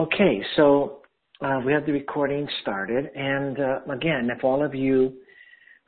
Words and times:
Okay, 0.00 0.42
so 0.56 1.00
uh, 1.42 1.60
we 1.66 1.74
have 1.74 1.84
the 1.84 1.92
recording 1.92 2.48
started. 2.62 3.10
And 3.14 3.60
uh, 3.60 3.80
again, 3.92 4.30
if 4.34 4.42
all 4.42 4.64
of 4.64 4.74
you 4.74 5.12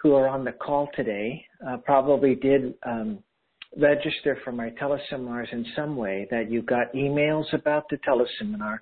who 0.03 0.15
are 0.15 0.29
on 0.29 0.45
the 0.45 0.53
call 0.53 0.91
today 0.95 1.43
uh, 1.67 1.79
probably 1.79 2.35
did 2.35 2.75
um, 2.85 3.21
register 3.75 4.37
for 4.45 4.53
my 4.53 4.69
teleseminars 4.79 5.51
in 5.51 5.65
some 5.75 5.97
way, 5.97 6.29
that 6.31 6.51
you 6.51 6.61
got 6.61 6.93
emails 6.93 7.51
about 7.55 7.85
the 7.89 7.97
teleseminar, 8.07 8.81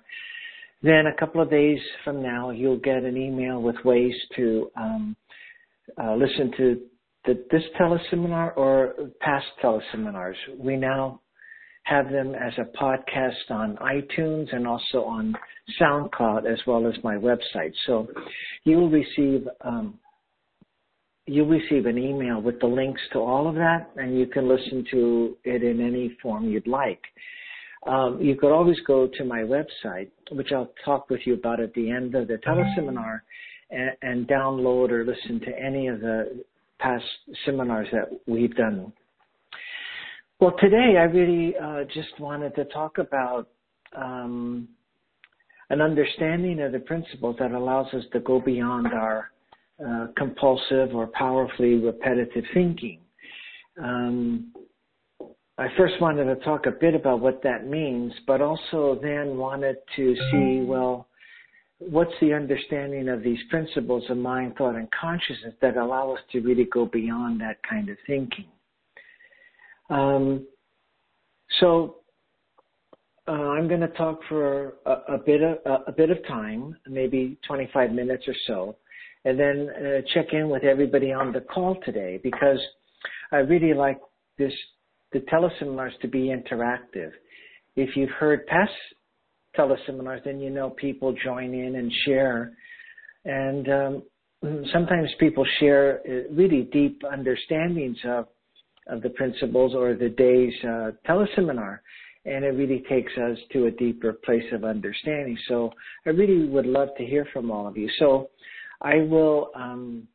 then 0.83 1.05
a 1.07 1.17
couple 1.17 1.39
of 1.39 1.49
days 1.49 1.79
from 2.03 2.21
now, 2.21 2.49
you'll 2.49 2.79
get 2.79 3.03
an 3.03 3.15
email 3.15 3.61
with 3.61 3.77
ways 3.85 4.13
to 4.35 4.69
um, 4.75 5.15
uh, 6.03 6.13
listen 6.13 6.51
to 6.57 6.81
the, 7.25 7.41
this 7.51 7.63
teleseminar 7.79 8.51
or 8.57 8.95
past 9.21 9.45
teleseminars. 9.63 10.35
We 10.57 10.75
now 10.75 11.20
have 11.83 12.11
them 12.11 12.35
as 12.35 12.53
a 12.57 12.77
podcast 12.77 13.49
on 13.49 13.77
iTunes 13.77 14.53
and 14.55 14.67
also 14.67 15.03
on 15.03 15.33
SoundCloud 15.79 16.51
as 16.51 16.59
well 16.67 16.87
as 16.87 16.93
my 17.03 17.15
website. 17.15 17.73
So 17.85 18.07
you 18.63 18.77
will 18.77 18.89
receive 18.89 19.47
um, 19.61 19.99
you'll 21.27 21.47
receive 21.47 21.85
an 21.85 21.97
email 21.97 22.41
with 22.41 22.59
the 22.59 22.67
links 22.67 23.01
to 23.13 23.19
all 23.19 23.47
of 23.47 23.55
that, 23.55 23.89
and 23.95 24.17
you 24.17 24.25
can 24.25 24.49
listen 24.49 24.85
to 24.91 25.37
it 25.43 25.63
in 25.63 25.79
any 25.79 26.17
form 26.21 26.49
you'd 26.49 26.67
like. 26.67 27.01
Um, 27.87 28.19
you 28.21 28.35
could 28.35 28.51
always 28.51 28.77
go 28.85 29.07
to 29.07 29.23
my 29.23 29.39
website, 29.39 30.09
which 30.31 30.51
I'll 30.51 30.71
talk 30.83 31.09
with 31.09 31.21
you 31.25 31.35
about 31.35 31.59
at 31.59 31.73
the 31.73 31.89
end 31.89 32.15
of 32.15 32.27
the 32.27 32.37
teleseminar, 32.45 33.21
and, 33.69 33.91
and 34.01 34.27
download 34.27 34.91
or 34.91 35.05
listen 35.05 35.39
to 35.41 35.59
any 35.59 35.87
of 35.87 36.01
the 36.01 36.43
past 36.79 37.05
seminars 37.45 37.87
that 37.91 38.09
we've 38.27 38.55
done 38.55 38.91
well, 40.41 40.55
today 40.59 40.95
I 40.97 41.03
really 41.03 41.55
uh, 41.55 41.83
just 41.93 42.19
wanted 42.19 42.55
to 42.55 42.65
talk 42.65 42.97
about 42.97 43.47
um, 43.95 44.67
an 45.69 45.81
understanding 45.81 46.59
of 46.61 46.71
the 46.71 46.79
principles 46.79 47.35
that 47.39 47.51
allows 47.51 47.93
us 47.93 48.03
to 48.11 48.19
go 48.21 48.41
beyond 48.41 48.87
our 48.87 49.29
uh, 49.87 50.07
compulsive 50.17 50.95
or 50.95 51.07
powerfully 51.13 51.75
repetitive 51.75 52.43
thinking. 52.55 52.99
Um, 53.81 54.51
I 55.59 55.67
first 55.77 56.01
wanted 56.01 56.25
to 56.25 56.35
talk 56.43 56.65
a 56.65 56.71
bit 56.71 56.95
about 56.95 57.19
what 57.19 57.43
that 57.43 57.67
means, 57.67 58.11
but 58.25 58.41
also 58.41 58.99
then 58.99 59.37
wanted 59.37 59.75
to 59.95 60.15
see, 60.31 60.65
well, 60.65 61.07
what's 61.77 62.13
the 62.19 62.33
understanding 62.33 63.09
of 63.09 63.21
these 63.21 63.39
principles 63.51 64.03
of 64.09 64.17
mind, 64.17 64.55
thought, 64.57 64.75
and 64.75 64.87
consciousness 64.91 65.53
that 65.61 65.77
allow 65.77 66.11
us 66.13 66.19
to 66.31 66.39
really 66.39 66.65
go 66.65 66.87
beyond 66.87 67.39
that 67.41 67.57
kind 67.69 67.89
of 67.89 67.97
thinking. 68.07 68.45
Um, 69.91 70.47
so 71.59 71.97
uh, 73.27 73.31
I'm 73.31 73.67
going 73.67 73.81
to 73.81 73.89
talk 73.89 74.19
for 74.29 74.75
a, 74.85 75.15
a 75.15 75.17
bit 75.17 75.41
of 75.41 75.57
a, 75.65 75.89
a, 75.89 75.91
bit 75.91 76.09
of 76.09 76.25
time, 76.27 76.77
maybe 76.87 77.37
25 77.45 77.91
minutes 77.91 78.23
or 78.27 78.33
so, 78.47 78.77
and 79.25 79.37
then 79.37 79.69
uh, 79.69 80.01
check 80.13 80.27
in 80.31 80.49
with 80.49 80.63
everybody 80.63 81.11
on 81.11 81.33
the 81.33 81.41
call 81.41 81.77
today 81.85 82.19
because 82.23 82.59
I 83.33 83.37
really 83.37 83.73
like 83.73 83.99
this 84.37 84.53
the 85.11 85.19
teleseminars 85.19 85.99
to 86.01 86.07
be 86.07 86.33
interactive. 86.33 87.11
If 87.75 87.97
you've 87.97 88.11
heard 88.11 88.47
past 88.47 88.71
teleseminars, 89.57 90.23
then 90.23 90.39
you 90.39 90.49
know 90.49 90.69
people 90.69 91.13
join 91.21 91.53
in 91.53 91.75
and 91.75 91.91
share, 92.05 92.53
and 93.25 93.69
um, 93.69 94.03
sometimes 94.71 95.09
people 95.19 95.45
share 95.59 95.99
uh, 96.07 96.33
really 96.33 96.69
deep 96.71 97.01
understandings 97.03 97.97
of 98.05 98.27
of 98.87 99.01
the 99.01 99.09
principles 99.09 99.73
or 99.75 99.93
the 99.93 100.09
day's 100.09 100.53
uh, 100.63 100.91
teleseminar. 101.07 101.79
And 102.25 102.45
it 102.45 102.49
really 102.49 102.83
takes 102.87 103.11
us 103.17 103.37
to 103.53 103.65
a 103.65 103.71
deeper 103.71 104.13
place 104.13 104.43
of 104.53 104.63
understanding. 104.63 105.37
So 105.47 105.71
I 106.05 106.11
really 106.11 106.47
would 106.47 106.67
love 106.67 106.89
to 106.97 107.05
hear 107.05 107.27
from 107.33 107.49
all 107.49 107.67
of 107.67 107.77
you. 107.77 107.89
So 107.97 108.29
I 108.81 108.97
will, 108.97 109.51
um, 109.55 110.07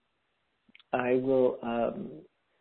I 0.92 1.14
will, 1.14 1.58
um, 1.62 2.08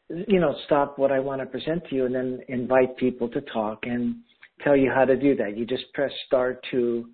you 0.10 0.40
know, 0.40 0.56
stop 0.66 0.98
what 0.98 1.12
I 1.12 1.20
want 1.20 1.42
to 1.42 1.46
present 1.46 1.84
to 1.90 1.96
you 1.96 2.06
and 2.06 2.16
then 2.16 2.40
invite 2.48 2.98
people 2.98 3.30
to 3.30 3.42
talk 3.42 3.80
and 3.84 4.16
tell 4.64 4.76
you 4.76 4.92
how 4.94 5.06
to 5.06 5.16
do 5.16 5.36
that. 5.36 5.58
You 5.58 5.66
just 5.66 5.92
press 5.94 6.12
star 6.28 6.60
two 6.72 7.10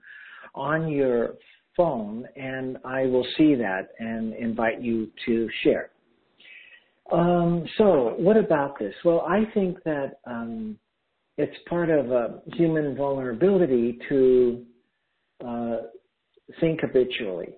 on 0.55 0.89
your 0.89 1.35
phone 1.75 2.27
and 2.35 2.77
I 2.85 3.05
will 3.05 3.25
see 3.37 3.55
that 3.55 3.89
and 3.99 4.33
invite 4.33 4.81
you 4.81 5.09
to 5.25 5.49
share. 5.63 5.91
Um, 7.11 7.65
so, 7.77 8.15
what 8.17 8.37
about 8.37 8.79
this? 8.79 8.93
Well, 9.03 9.25
I 9.27 9.43
think 9.53 9.83
that 9.83 10.19
um, 10.25 10.77
it's 11.37 11.55
part 11.67 11.89
of 11.89 12.11
a 12.11 12.41
human 12.53 12.95
vulnerability 12.95 13.99
to 14.07 14.65
uh, 15.45 15.77
think 16.59 16.81
habitually. 16.81 17.49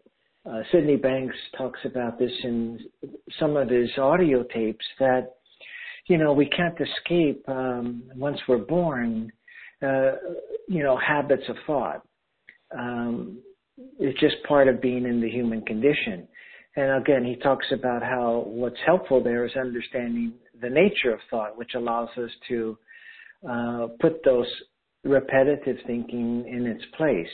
Uh, 0.50 0.62
Sydney 0.72 0.98
Banks 0.98 1.36
talks 1.58 1.80
about 1.86 2.20
this 2.20 2.32
in 2.44 2.80
some 3.40 3.56
of 3.56 3.70
his 3.70 3.90
audio 3.98 4.44
tapes 4.54 4.86
that, 5.00 5.36
you 6.08 6.18
know, 6.18 6.34
we 6.34 6.48
can't 6.48 6.78
escape 6.80 7.44
um, 7.48 8.04
once 8.16 8.40
we're 8.48 8.58
born, 8.58 9.32
uh, 9.82 10.14
you 10.68 10.84
know, 10.84 10.98
habits 10.98 11.44
of 11.48 11.56
thought. 11.66 12.02
Um, 12.78 13.40
it's 14.00 14.20
just 14.20 14.36
part 14.48 14.68
of 14.68 14.82
being 14.82 15.06
in 15.06 15.22
the 15.22 15.30
human 15.30 15.62
condition. 15.62 16.28
And 16.76 17.02
again, 17.02 17.24
he 17.24 17.36
talks 17.36 17.68
about 17.72 18.02
how 18.02 18.44
what's 18.48 18.80
helpful 18.86 19.24
there 19.24 19.46
is 19.46 19.56
understanding 19.56 20.34
the 20.62 20.70
nature 20.70 21.14
of 21.14 21.20
thought, 21.30 21.58
which 21.58 21.76
allows 21.76 22.10
us 22.18 22.32
to 22.50 22.78
uh, 23.48 23.88
put 24.00 24.24
those 24.24 24.48
repetitive 25.04 25.78
thinking 25.86 26.46
in 26.48 26.66
its 26.66 26.84
place. 26.98 27.28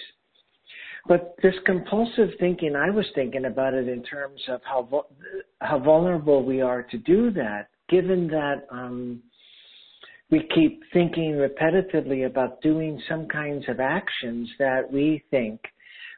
But 1.08 1.36
this 1.42 1.54
compulsive 1.66 2.30
thinking, 2.40 2.76
I 2.76 2.90
was 2.90 3.06
thinking 3.16 3.46
about 3.46 3.74
it 3.74 3.88
in 3.88 4.04
terms 4.04 4.42
of 4.50 4.62
how 4.64 5.06
how 5.62 5.80
vulnerable 5.80 6.44
we 6.44 6.62
are 6.62 6.84
to 6.84 6.98
do 6.98 7.32
that, 7.32 7.68
given 7.88 8.28
that 8.28 8.68
um, 8.70 9.22
we 10.30 10.48
keep 10.54 10.82
thinking 10.94 11.34
repetitively 11.34 12.26
about 12.26 12.62
doing 12.62 13.02
some 13.08 13.28
kinds 13.28 13.66
of 13.70 13.80
actions 13.80 14.50
that 14.60 14.92
we 14.92 15.24
think 15.32 15.62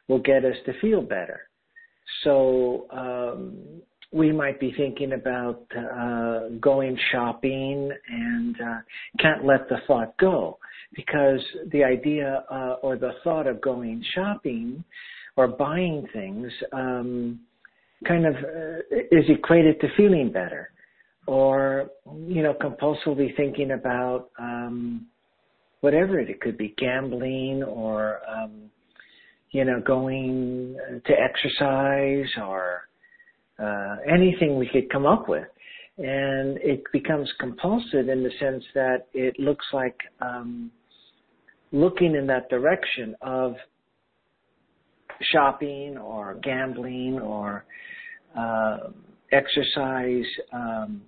will 0.08 0.18
get 0.18 0.44
us 0.44 0.56
to 0.66 0.72
feel 0.80 1.00
better. 1.00 1.48
So 2.24 2.86
um, 2.90 3.82
we 4.12 4.30
might 4.30 4.60
be 4.60 4.72
thinking 4.76 5.12
about 5.12 5.62
uh, 5.76 6.48
going 6.60 6.98
shopping 7.10 7.90
and 8.08 8.56
uh, 8.60 8.78
can't 9.18 9.44
let 9.44 9.68
the 9.68 9.78
thought 9.86 10.16
go 10.18 10.58
because 10.94 11.40
the 11.72 11.82
idea 11.82 12.44
uh, 12.50 12.76
or 12.82 12.96
the 12.96 13.12
thought 13.24 13.46
of 13.46 13.60
going 13.60 14.04
shopping 14.14 14.84
or 15.36 15.48
buying 15.48 16.06
things 16.12 16.52
um, 16.72 17.40
kind 18.06 18.26
of 18.26 18.34
uh, 18.34 18.96
is 19.10 19.24
equated 19.28 19.80
to 19.80 19.88
feeling 19.96 20.30
better 20.30 20.70
or 21.26 21.90
you 22.26 22.42
know 22.42 22.52
compulsively 22.54 23.34
thinking 23.36 23.72
about 23.72 24.30
um, 24.38 25.06
whatever 25.80 26.18
it, 26.18 26.28
it 26.28 26.40
could 26.40 26.58
be 26.58 26.74
gambling 26.76 27.62
or 27.62 28.20
um, 28.28 28.70
you 29.52 29.64
know, 29.64 29.80
going 29.80 30.76
to 31.06 31.12
exercise 31.12 32.26
or 32.42 32.82
uh, 33.58 33.96
anything 34.12 34.58
we 34.58 34.68
could 34.68 34.90
come 34.90 35.06
up 35.06 35.28
with. 35.28 35.46
And 35.98 36.56
it 36.58 36.82
becomes 36.92 37.30
compulsive 37.38 38.08
in 38.08 38.22
the 38.22 38.30
sense 38.40 38.64
that 38.74 39.06
it 39.12 39.38
looks 39.38 39.66
like 39.72 39.96
um, 40.20 40.70
looking 41.70 42.14
in 42.14 42.26
that 42.28 42.48
direction 42.48 43.14
of 43.20 43.54
shopping 45.32 45.98
or 45.98 46.38
gambling 46.42 47.20
or 47.20 47.66
uh, 48.36 48.78
exercise 49.32 50.24
um, 50.52 51.02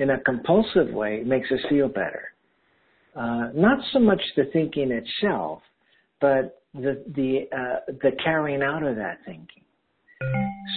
in 0.00 0.10
a 0.10 0.20
compulsive 0.20 0.92
way 0.92 1.22
makes 1.24 1.50
us 1.52 1.60
feel 1.68 1.88
better. 1.88 2.32
Uh, 3.14 3.48
not 3.54 3.78
so 3.92 3.98
much 3.98 4.20
the 4.36 4.44
thinking 4.52 4.90
itself, 4.90 5.60
but 6.20 6.55
the 6.80 7.02
the 7.14 7.56
uh, 7.56 7.92
the 8.02 8.12
carrying 8.22 8.62
out 8.62 8.82
of 8.82 8.96
that 8.96 9.18
thinking. 9.24 9.62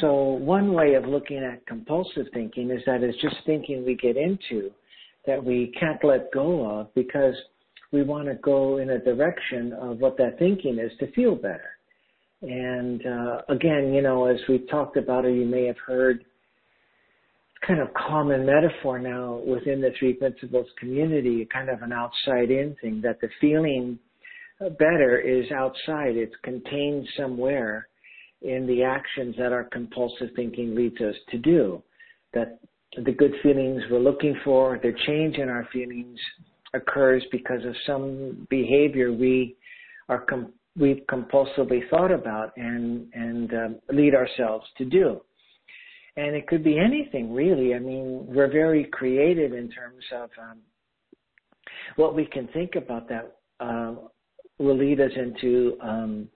So 0.01 0.13
one 0.13 0.73
way 0.73 0.93
of 0.93 1.05
looking 1.05 1.43
at 1.43 1.65
compulsive 1.65 2.27
thinking 2.33 2.69
is 2.69 2.81
that 2.85 3.03
it's 3.03 3.19
just 3.21 3.35
thinking 3.45 3.85
we 3.85 3.95
get 3.95 4.17
into 4.17 4.71
that 5.25 5.43
we 5.43 5.73
can't 5.79 6.03
let 6.03 6.31
go 6.31 6.65
of 6.65 6.93
because 6.95 7.35
we 7.91 8.03
want 8.03 8.27
to 8.27 8.35
go 8.35 8.77
in 8.77 8.91
a 8.91 8.99
direction 8.99 9.73
of 9.73 9.99
what 9.99 10.17
that 10.17 10.37
thinking 10.39 10.79
is 10.79 10.91
to 10.99 11.11
feel 11.11 11.35
better. 11.35 11.71
And 12.41 13.05
uh, 13.05 13.41
again, 13.49 13.93
you 13.93 14.01
know, 14.01 14.25
as 14.25 14.37
we 14.47 14.59
talked 14.59 14.95
about, 14.95 15.25
or 15.25 15.31
you 15.31 15.45
may 15.45 15.65
have 15.65 15.77
heard, 15.85 16.23
kind 17.67 17.81
of 17.81 17.89
common 17.93 18.45
metaphor 18.45 18.99
now 18.99 19.41
within 19.45 19.81
the 19.81 19.91
three 19.99 20.13
principles 20.13 20.67
community, 20.79 21.47
kind 21.51 21.69
of 21.69 21.81
an 21.81 21.91
outside 21.91 22.51
in 22.51 22.75
thing 22.81 23.01
that 23.01 23.19
the 23.19 23.27
feeling 23.41 23.99
better 24.77 25.19
is 25.19 25.51
outside. 25.51 26.17
It's 26.17 26.35
contained 26.43 27.07
somewhere 27.17 27.87
in 28.41 28.65
the 28.67 28.83
actions 28.83 29.35
that 29.37 29.51
our 29.51 29.65
compulsive 29.65 30.29
thinking 30.35 30.75
leads 30.75 30.99
us 31.01 31.15
to 31.29 31.37
do. 31.37 31.81
That 32.33 32.59
the 33.03 33.11
good 33.11 33.33
feelings 33.43 33.83
we're 33.89 33.99
looking 33.99 34.35
for, 34.43 34.79
the 34.81 34.93
change 35.07 35.37
in 35.37 35.49
our 35.49 35.67
feelings 35.71 36.19
occurs 36.73 37.23
because 37.31 37.63
of 37.65 37.75
some 37.85 38.47
behavior 38.49 39.11
we 39.11 39.55
are 40.07 40.21
com- 40.21 40.53
we've 40.77 41.01
compulsively 41.09 41.87
thought 41.89 42.11
about 42.11 42.55
and 42.57 43.07
and 43.13 43.53
um, 43.53 43.79
lead 43.91 44.15
ourselves 44.15 44.65
to 44.77 44.85
do. 44.85 45.21
And 46.17 46.35
it 46.35 46.47
could 46.47 46.63
be 46.63 46.77
anything 46.77 47.33
really. 47.33 47.73
I 47.73 47.79
mean, 47.79 48.25
we're 48.27 48.51
very 48.51 48.85
creative 48.85 49.53
in 49.53 49.69
terms 49.69 50.03
of 50.13 50.29
um, 50.41 50.59
what 51.95 52.15
we 52.15 52.25
can 52.25 52.47
think 52.49 52.75
about 52.75 53.07
that 53.09 53.37
uh, 53.59 53.95
will 54.59 54.77
lead 54.77 54.99
us 54.99 55.11
into 55.15 55.77
um, 55.81 56.29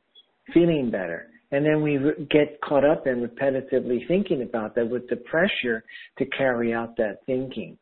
feeling 0.53 0.89
better. 0.89 1.27
And 1.51 1.63
then 1.63 1.83
we 1.83 1.99
get 2.31 2.59
caught 2.61 2.83
up 2.83 3.05
in 3.05 3.27
repetitively 3.27 4.07
thinking 4.07 4.41
about 4.41 4.73
that 4.75 4.89
with 4.89 5.07
the 5.07 5.17
pressure 5.17 5.83
to 6.17 6.25
carry 6.25 6.73
out 6.73 6.97
that 6.97 7.19
thinking, 7.27 7.77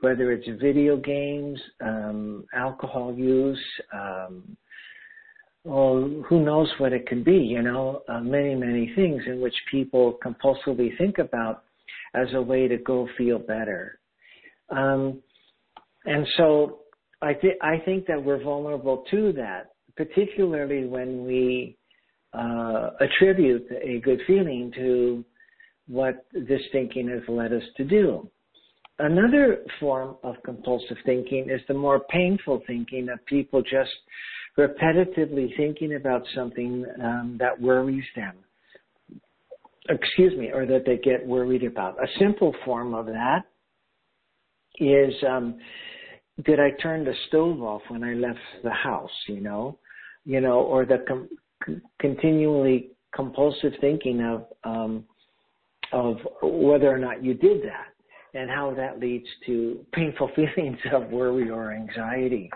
whether 0.00 0.32
it's 0.32 0.48
video 0.60 0.96
games, 0.96 1.60
um, 1.82 2.46
alcohol 2.54 3.14
use, 3.14 3.62
um, 3.92 4.56
who 5.64 6.42
knows 6.42 6.72
what 6.78 6.94
it 6.94 7.06
can 7.06 7.22
be, 7.22 7.36
you 7.36 7.60
know, 7.60 8.02
uh, 8.08 8.20
many, 8.20 8.54
many 8.54 8.90
things 8.94 9.22
in 9.26 9.42
which 9.42 9.54
people 9.70 10.18
compulsively 10.24 10.96
think 10.96 11.18
about 11.18 11.64
as 12.14 12.28
a 12.34 12.40
way 12.40 12.66
to 12.66 12.78
go 12.78 13.06
feel 13.18 13.38
better. 13.38 13.98
Um, 14.70 15.20
and 16.06 16.26
so 16.38 16.78
I, 17.20 17.34
th- 17.34 17.58
I 17.60 17.76
think 17.84 18.06
that 18.06 18.24
we're 18.24 18.42
vulnerable 18.42 19.04
to 19.10 19.32
that, 19.34 19.72
particularly 20.00 20.86
when 20.86 21.26
we 21.26 21.76
uh, 22.32 22.90
attribute 23.00 23.66
a 23.82 24.00
good 24.00 24.18
feeling 24.26 24.72
to 24.74 25.22
what 25.88 26.24
this 26.32 26.62
thinking 26.72 27.06
has 27.10 27.20
led 27.28 27.52
us 27.52 27.62
to 27.76 27.84
do. 27.84 28.26
Another 28.98 29.58
form 29.78 30.16
of 30.22 30.36
compulsive 30.42 30.96
thinking 31.04 31.50
is 31.50 31.60
the 31.68 31.74
more 31.74 32.00
painful 32.08 32.62
thinking 32.66 33.10
of 33.10 33.24
people 33.26 33.60
just 33.60 33.90
repetitively 34.56 35.54
thinking 35.58 35.96
about 35.96 36.22
something 36.34 36.86
um, 37.02 37.36
that 37.38 37.60
worries 37.60 38.04
them. 38.16 38.36
Excuse 39.90 40.32
me, 40.38 40.50
or 40.50 40.64
that 40.64 40.84
they 40.86 40.96
get 40.96 41.26
worried 41.26 41.64
about. 41.64 42.02
A 42.02 42.06
simple 42.18 42.54
form 42.64 42.94
of 42.94 43.04
that 43.04 43.42
is 44.78 45.12
um, 45.28 45.58
did 46.44 46.58
I 46.58 46.70
turn 46.82 47.04
the 47.04 47.14
stove 47.28 47.60
off 47.62 47.82
when 47.88 48.02
I 48.02 48.14
left 48.14 48.38
the 48.64 48.70
house, 48.70 49.10
you 49.28 49.40
know? 49.40 49.78
You 50.30 50.40
know, 50.40 50.60
or 50.60 50.86
the 50.86 50.98
com- 51.08 51.82
continually 51.98 52.90
compulsive 53.12 53.72
thinking 53.80 54.20
of 54.22 54.44
um, 54.62 55.04
of 55.92 56.18
whether 56.40 56.88
or 56.88 56.98
not 56.98 57.24
you 57.24 57.34
did 57.34 57.62
that 57.62 57.88
and 58.38 58.48
how 58.48 58.72
that 58.74 59.00
leads 59.00 59.26
to 59.46 59.84
painful 59.92 60.30
feelings 60.36 60.78
of 60.92 61.08
worry 61.10 61.50
or 61.50 61.72
anxiety. 61.72 62.48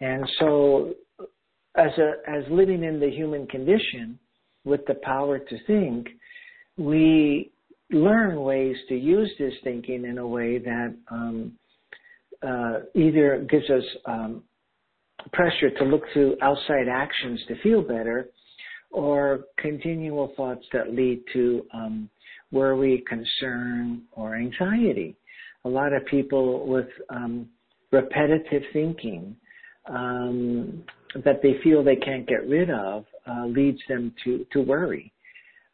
And 0.00 0.26
so 0.38 0.94
as 1.76 1.90
a 1.98 2.12
as 2.26 2.44
living 2.50 2.82
in 2.82 2.98
the 2.98 3.10
human 3.10 3.46
condition 3.46 4.18
with 4.64 4.80
the 4.86 4.94
power 5.02 5.38
to 5.38 5.56
think, 5.66 6.08
we 6.78 7.52
learn 7.90 8.40
ways 8.40 8.76
to 8.88 8.96
use 8.96 9.30
this 9.38 9.52
thinking 9.62 10.04
in 10.06 10.18
a 10.18 10.26
way 10.26 10.58
that 10.58 10.94
um, 11.10 11.52
uh, 12.42 12.80
either 12.94 13.46
gives 13.50 13.68
us 13.70 13.84
um, 14.06 14.42
pressure 15.32 15.70
to 15.70 15.84
look 15.84 16.02
to 16.14 16.36
outside 16.42 16.88
actions 16.90 17.40
to 17.48 17.60
feel 17.62 17.82
better, 17.82 18.28
or 18.90 19.44
continual 19.58 20.32
thoughts 20.36 20.64
that 20.72 20.94
lead 20.94 21.22
to 21.32 21.66
um, 21.74 22.08
worry, 22.52 23.04
concern, 23.08 24.02
or 24.12 24.36
anxiety. 24.36 25.16
A 25.64 25.68
lot 25.68 25.92
of 25.92 26.06
people 26.06 26.66
with 26.66 26.86
um, 27.10 27.48
repetitive 27.90 28.62
thinking 28.72 29.36
um, 29.88 30.84
that 31.24 31.40
they 31.42 31.56
feel 31.62 31.82
they 31.82 31.96
can't 31.96 32.26
get 32.26 32.46
rid 32.48 32.70
of 32.70 33.04
uh, 33.26 33.46
leads 33.46 33.80
them 33.88 34.14
to, 34.24 34.46
to 34.52 34.60
worry 34.60 35.12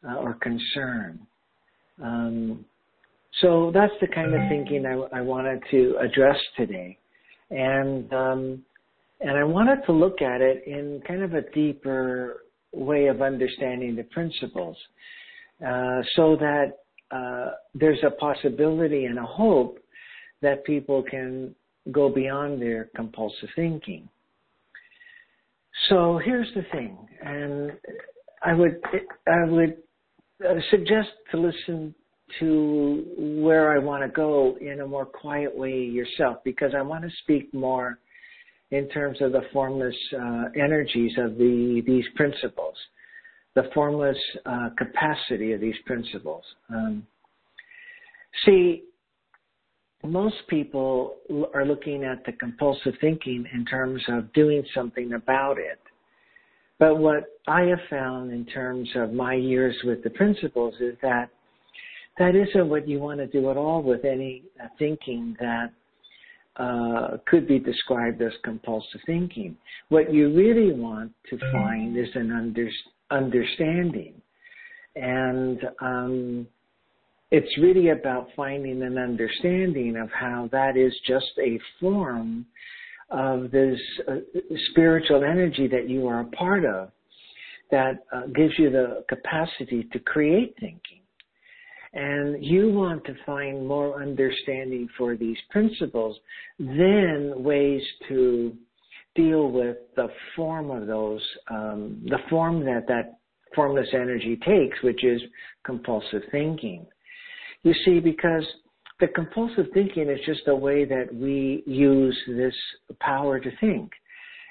uh, 0.07 0.15
or 0.15 0.33
concern. 0.35 1.19
Um, 2.01 2.65
so 3.41 3.71
that's 3.73 3.93
the 4.01 4.07
kind 4.07 4.33
of 4.33 4.41
thinking 4.49 4.85
I, 4.85 5.19
I 5.19 5.21
wanted 5.21 5.61
to 5.71 5.97
address 5.99 6.37
today. 6.57 6.97
And 7.49 8.11
um, 8.13 8.63
and 9.23 9.37
I 9.37 9.43
wanted 9.43 9.85
to 9.85 9.93
look 9.93 10.21
at 10.21 10.41
it 10.41 10.63
in 10.67 11.01
kind 11.07 11.23
of 11.23 11.33
a 11.33 11.41
deeper 11.53 12.43
way 12.73 13.07
of 13.07 13.21
understanding 13.21 13.95
the 13.95 14.03
principles 14.03 14.75
uh, 15.65 16.01
so 16.15 16.35
that 16.35 16.73
uh, 17.11 17.51
there's 17.73 18.03
a 18.05 18.11
possibility 18.11 19.05
and 19.05 19.17
a 19.17 19.23
hope 19.23 19.79
that 20.41 20.65
people 20.65 21.03
can 21.03 21.55
go 21.91 22.09
beyond 22.09 22.61
their 22.61 22.89
compulsive 22.95 23.49
thinking. 23.55 24.09
So 25.89 26.19
here's 26.23 26.47
the 26.55 26.63
thing, 26.71 26.97
and 27.23 27.71
I 28.43 28.53
would 28.53 28.79
I 29.27 29.49
would 29.49 29.77
uh, 30.47 30.55
suggest 30.69 31.09
to 31.31 31.37
listen 31.37 31.95
to 32.39 33.05
where 33.17 33.73
I 33.75 33.79
want 33.79 34.03
to 34.03 34.09
go 34.09 34.57
in 34.61 34.81
a 34.81 34.87
more 34.87 35.05
quiet 35.05 35.55
way 35.55 35.79
yourself, 35.79 36.37
because 36.43 36.73
I 36.77 36.81
want 36.81 37.03
to 37.03 37.09
speak 37.23 37.53
more 37.53 37.99
in 38.73 38.89
terms 38.89 39.21
of 39.21 39.31
the 39.31 39.41
formless 39.53 39.95
uh, 40.19 40.45
energies 40.59 41.11
of 41.19 41.37
the 41.37 41.83
these 41.85 42.05
principles, 42.15 42.75
the 43.55 43.69
formless 43.73 44.17
uh, 44.45 44.69
capacity 44.77 45.53
of 45.53 45.61
these 45.61 45.75
principles. 45.85 46.43
Um, 46.69 47.05
see, 48.45 48.83
most 50.03 50.35
people 50.49 51.17
are 51.53 51.65
looking 51.65 52.03
at 52.03 52.25
the 52.25 52.31
compulsive 52.33 52.95
thinking 52.99 53.45
in 53.53 53.63
terms 53.65 54.01
of 54.09 54.33
doing 54.33 54.63
something 54.73 55.13
about 55.13 55.57
it. 55.59 55.79
But 56.79 56.97
what 56.97 57.25
I 57.47 57.61
have 57.61 57.79
found 57.89 58.31
in 58.31 58.43
terms 58.45 58.89
of 58.95 59.13
my 59.13 59.35
years 59.35 59.75
with 59.83 60.03
the 60.03 60.09
principles 60.09 60.73
is 60.79 60.95
that 61.03 61.29
that 62.17 62.35
isn't 62.35 62.67
what 62.67 62.87
you 62.87 62.99
want 62.99 63.19
to 63.19 63.27
do 63.27 63.51
at 63.51 63.57
all 63.57 63.83
with 63.83 64.03
any 64.03 64.43
uh, 64.61 64.67
thinking 64.79 65.35
that 65.39 65.71
uh, 66.57 67.17
could 67.25 67.47
be 67.47 67.59
described 67.59 68.21
as 68.21 68.31
compulsive 68.43 69.01
thinking. 69.05 69.57
What 69.89 70.13
you 70.13 70.33
really 70.33 70.73
want 70.73 71.11
to 71.29 71.37
find 71.51 71.97
is 71.97 72.09
an 72.15 72.31
under, 72.31 72.69
understanding. 73.09 74.13
And 74.95 75.59
um, 75.81 76.47
it's 77.31 77.57
really 77.57 77.89
about 77.89 78.27
finding 78.35 78.83
an 78.83 78.97
understanding 78.97 79.97
of 79.97 80.09
how 80.11 80.49
that 80.51 80.77
is 80.77 80.93
just 81.07 81.31
a 81.39 81.59
form 81.79 82.45
of 83.09 83.51
this 83.51 83.79
uh, 84.07 84.15
spiritual 84.71 85.23
energy 85.23 85.67
that 85.67 85.89
you 85.89 86.07
are 86.07 86.21
a 86.21 86.25
part 86.25 86.65
of 86.65 86.89
that 87.71 88.05
uh, 88.13 88.27
gives 88.35 88.53
you 88.57 88.69
the 88.69 89.03
capacity 89.09 89.87
to 89.91 89.99
create 89.99 90.55
thinking. 90.59 91.02
And 91.93 92.43
you 92.43 92.71
want 92.71 93.05
to 93.05 93.15
find 93.25 93.67
more 93.67 94.01
understanding 94.01 94.89
for 94.97 95.15
these 95.15 95.37
principles, 95.51 96.17
then 96.57 97.33
ways 97.37 97.83
to 98.09 98.53
deal 99.15 99.51
with 99.51 99.77
the 99.95 100.07
form 100.35 100.71
of 100.71 100.87
those, 100.87 101.21
um, 101.51 102.01
the 102.05 102.17
form 102.29 102.65
that 102.65 102.87
that 102.87 103.19
formless 103.53 103.89
energy 103.93 104.37
takes, 104.43 104.81
which 104.81 105.03
is 105.03 105.21
compulsive 105.63 106.23
thinking. 106.31 106.85
You 107.61 107.73
see, 107.85 107.99
because 107.99 108.43
the 108.99 109.07
compulsive 109.07 109.67
thinking 109.73 110.09
is 110.09 110.19
just 110.25 110.47
a 110.47 110.55
way 110.55 110.85
that 110.85 111.13
we 111.13 111.63
use 111.67 112.17
this 112.27 112.55
power 112.99 113.39
to 113.39 113.49
think. 113.57 113.91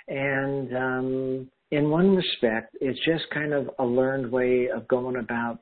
And 0.09 0.77
um, 0.77 1.51
in 1.71 1.91
one 1.91 2.15
respect, 2.15 2.77
it's 2.81 2.99
just 3.05 3.25
kind 3.31 3.53
of 3.53 3.71
a 3.79 3.85
learned 3.85 4.31
way 4.31 4.69
of 4.69 4.87
going 4.89 5.17
about 5.17 5.59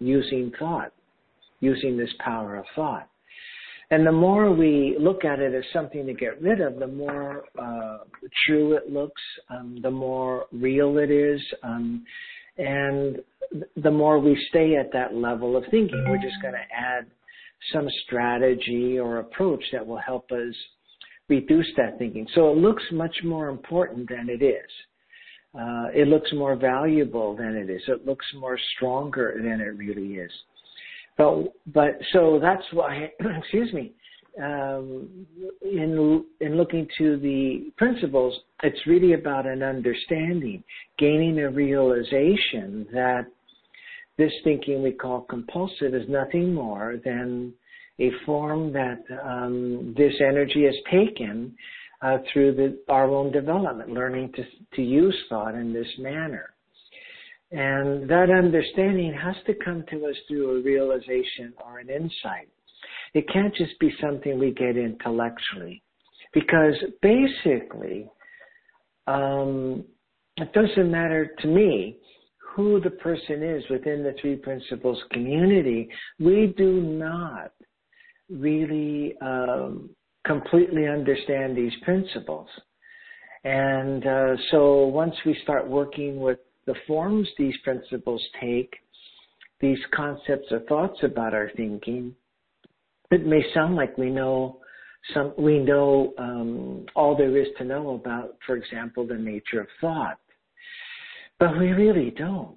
using 0.00 0.52
thought, 0.58 0.92
using 1.62 1.96
this 1.96 2.10
power 2.18 2.56
of 2.56 2.66
thought. 2.76 3.08
And 3.90 4.06
the 4.06 4.12
more 4.12 4.50
we 4.52 4.96
look 4.98 5.24
at 5.24 5.38
it 5.38 5.54
as 5.54 5.64
something 5.72 6.06
to 6.06 6.14
get 6.14 6.40
rid 6.40 6.60
of, 6.60 6.78
the 6.78 6.86
more 6.86 7.44
uh, 7.58 7.98
true 8.46 8.74
it 8.74 8.90
looks, 8.90 9.20
um, 9.50 9.78
the 9.82 9.90
more 9.90 10.46
real 10.50 10.98
it 10.98 11.10
is, 11.10 11.40
um, 11.62 12.04
and 12.56 13.18
the 13.76 13.90
more 13.90 14.18
we 14.18 14.34
stay 14.48 14.76
at 14.76 14.92
that 14.92 15.14
level 15.14 15.56
of 15.56 15.64
thinking, 15.70 16.04
we're 16.08 16.16
just 16.16 16.40
going 16.40 16.54
to 16.54 16.74
add 16.74 17.06
some 17.72 17.86
strategy 18.06 18.98
or 18.98 19.18
approach 19.18 19.62
that 19.72 19.86
will 19.86 19.98
help 20.00 20.30
us 20.32 20.54
reduce 21.28 21.68
that 21.76 21.98
thinking. 21.98 22.26
So 22.34 22.50
it 22.50 22.56
looks 22.56 22.82
much 22.92 23.14
more 23.24 23.48
important 23.48 24.08
than 24.08 24.28
it 24.28 24.42
is. 24.42 24.70
Uh, 25.54 25.88
it 25.94 26.08
looks 26.08 26.30
more 26.32 26.56
valuable 26.56 27.36
than 27.36 27.56
it 27.56 27.68
is. 27.68 27.82
It 27.88 28.06
looks 28.06 28.24
more 28.40 28.58
stronger 28.74 29.34
than 29.36 29.60
it 29.60 29.76
really 29.76 30.14
is. 30.14 30.32
But 31.16 31.52
but 31.72 31.98
so 32.12 32.38
that's 32.40 32.64
why. 32.72 33.10
excuse 33.38 33.72
me. 33.72 33.92
Um, 34.42 35.26
in 35.60 36.24
in 36.40 36.56
looking 36.56 36.88
to 36.96 37.18
the 37.18 37.70
principles, 37.76 38.34
it's 38.62 38.86
really 38.86 39.12
about 39.12 39.46
an 39.46 39.62
understanding, 39.62 40.64
gaining 40.98 41.38
a 41.40 41.50
realization 41.50 42.86
that 42.94 43.26
this 44.16 44.32
thinking 44.42 44.82
we 44.82 44.92
call 44.92 45.22
compulsive 45.22 45.94
is 45.94 46.08
nothing 46.08 46.54
more 46.54 46.96
than 47.04 47.52
a 47.98 48.10
form 48.24 48.72
that 48.72 48.98
um, 49.22 49.94
this 49.96 50.14
energy 50.20 50.64
has 50.64 50.74
taken 50.90 51.54
uh, 52.02 52.18
through 52.32 52.54
the, 52.54 52.78
our 52.92 53.08
own 53.08 53.30
development, 53.32 53.90
learning 53.90 54.32
to, 54.34 54.44
to 54.74 54.82
use 54.82 55.16
thought 55.28 55.54
in 55.54 55.72
this 55.72 55.86
manner. 55.98 56.51
And 57.52 58.08
that 58.08 58.30
understanding 58.30 59.12
has 59.12 59.36
to 59.46 59.54
come 59.62 59.84
to 59.90 60.06
us 60.06 60.16
through 60.26 60.58
a 60.58 60.62
realization 60.62 61.52
or 61.62 61.80
an 61.80 61.90
insight. 61.90 62.48
It 63.12 63.28
can't 63.30 63.54
just 63.54 63.78
be 63.78 63.92
something 64.00 64.38
we 64.38 64.52
get 64.52 64.78
intellectually. 64.78 65.82
Because 66.32 66.74
basically, 67.02 68.08
um, 69.06 69.84
it 70.38 70.50
doesn't 70.54 70.90
matter 70.90 71.34
to 71.40 71.46
me 71.46 71.98
who 72.54 72.80
the 72.80 72.90
person 72.90 73.42
is 73.42 73.62
within 73.68 74.02
the 74.02 74.14
three 74.20 74.36
principles 74.36 74.98
community. 75.10 75.88
We 76.18 76.54
do 76.56 76.80
not 76.80 77.52
really 78.30 79.14
um, 79.20 79.90
completely 80.26 80.86
understand 80.86 81.54
these 81.54 81.72
principles. 81.82 82.48
And 83.44 84.06
uh, 84.06 84.36
so 84.50 84.86
once 84.86 85.14
we 85.26 85.38
start 85.42 85.68
working 85.68 86.18
with 86.18 86.38
the 86.66 86.74
forms 86.86 87.28
these 87.38 87.56
principles 87.64 88.22
take, 88.40 88.74
these 89.60 89.78
concepts 89.94 90.46
or 90.50 90.60
thoughts 90.60 90.98
about 91.02 91.34
our 91.34 91.50
thinking, 91.56 92.14
it 93.10 93.26
may 93.26 93.42
sound 93.54 93.76
like 93.76 93.96
we 93.98 94.10
know 94.10 94.58
some, 95.14 95.32
we 95.36 95.58
know 95.58 96.14
um, 96.18 96.86
all 96.94 97.16
there 97.16 97.36
is 97.36 97.48
to 97.58 97.64
know 97.64 97.94
about, 97.94 98.36
for 98.46 98.56
example, 98.56 99.06
the 99.06 99.14
nature 99.14 99.60
of 99.60 99.66
thought, 99.80 100.18
but 101.38 101.58
we 101.58 101.70
really 101.70 102.10
don't. 102.10 102.56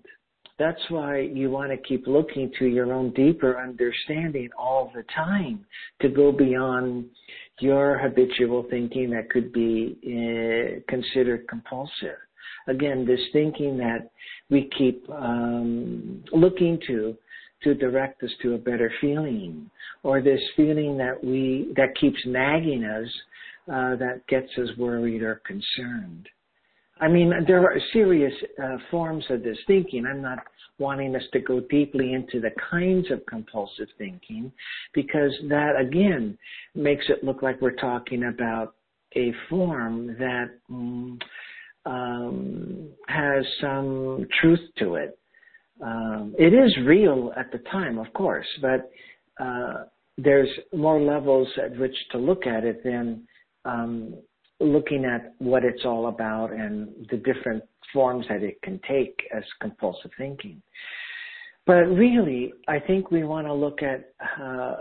That's 0.58 0.82
why 0.90 1.20
you 1.20 1.50
want 1.52 1.72
to 1.72 1.78
keep 1.78 2.08
looking 2.08 2.52
to 2.60 2.66
your 2.66 2.94
own 2.94 3.12
deeper 3.12 3.60
understanding 3.60 4.50
all 4.58 4.92
the 4.96 5.04
time 5.14 5.66
to 6.02 6.08
go 6.08 6.32
beyond 6.32 7.06
your 7.60 7.98
habitual 7.98 8.66
thinking 8.70 9.10
that 9.10 9.30
could 9.30 9.52
be 9.52 9.98
uh, 10.06 10.80
considered 10.90 11.48
compulsive. 11.50 12.18
Again, 12.68 13.06
this 13.06 13.20
thinking 13.34 13.78
that 13.78 14.10
we 14.50 14.70
keep 14.78 15.08
um, 15.10 16.24
looking 16.32 16.80
to 16.88 17.16
to 17.64 17.74
direct 17.74 18.22
us 18.22 18.30
to 18.42 18.54
a 18.54 18.58
better 18.58 18.92
feeling, 19.02 19.70
or 20.04 20.22
this 20.22 20.42
feeling 20.56 20.98
that 20.98 21.24
we 21.24 21.72
that 21.76 21.96
keeps 22.00 22.20
nagging 22.26 22.84
us, 22.84 23.08
uh, 23.68 23.96
that 23.96 24.22
gets 24.28 24.50
us 24.58 24.70
worried 24.78 25.22
or 25.22 25.42
concerned. 25.46 26.28
I 27.02 27.08
mean, 27.08 27.34
there 27.46 27.62
are 27.62 27.78
serious 27.92 28.34
uh, 28.64 28.78
forms 28.90 29.26
of 29.30 29.44
this 29.44 29.58
thinking. 29.68 30.06
I'm 30.06 30.22
not 30.22 30.40
wanting 30.78 31.16
us 31.16 31.24
to 31.34 31.40
go 31.40 31.62
deeply 31.70 32.14
into 32.14 32.40
the 32.40 32.52
kinds 32.70 33.10
of 33.12 33.26
compulsive 33.26 33.88
thinking 33.98 34.52
because 34.94 35.32
that 35.50 35.74
again 35.80 36.38
makes 36.74 37.06
it 37.10 37.24
look 37.24 37.42
like 37.42 37.62
we're 37.62 37.72
talking 37.72 38.26
about 38.26 38.76
a 39.16 39.34
form 39.50 40.08
that 40.20 40.50
um, 40.70 41.18
um, 41.86 42.90
has 43.08 43.46
some 43.62 44.28
truth 44.42 44.60
to 44.80 44.96
it. 44.96 45.18
Um, 45.82 46.34
it 46.38 46.54
is 46.54 46.76
real 46.86 47.32
at 47.38 47.52
the 47.52 47.60
time, 47.70 47.98
of 47.98 48.12
course, 48.14 48.48
but 48.62 48.90
uh, 49.40 49.84
there's 50.18 50.50
more 50.74 51.00
levels 51.00 51.48
at 51.62 51.78
which 51.78 51.96
to 52.12 52.18
look 52.18 52.48
at 52.48 52.64
it 52.64 52.84
than 52.84 53.28
um, 53.66 54.16
looking 54.60 55.04
at 55.06 55.34
what 55.40 55.66
it's 55.66 55.84
all 55.86 56.08
about 56.08 56.52
and 56.54 57.08
the 57.12 57.18
different 57.18 57.64
forms 57.92 58.26
that 58.30 58.42
it 58.42 58.62
can 58.62 58.80
take 58.88 59.20
as 59.36 59.44
compulsive 59.62 60.12
thinking. 60.18 60.62
But 61.66 61.86
really, 61.88 62.54
I 62.68 62.80
think 62.80 63.10
we 63.10 63.24
want 63.24 63.48
to 63.48 63.54
look 63.54 63.80
at 63.82 64.14
uh, 64.40 64.76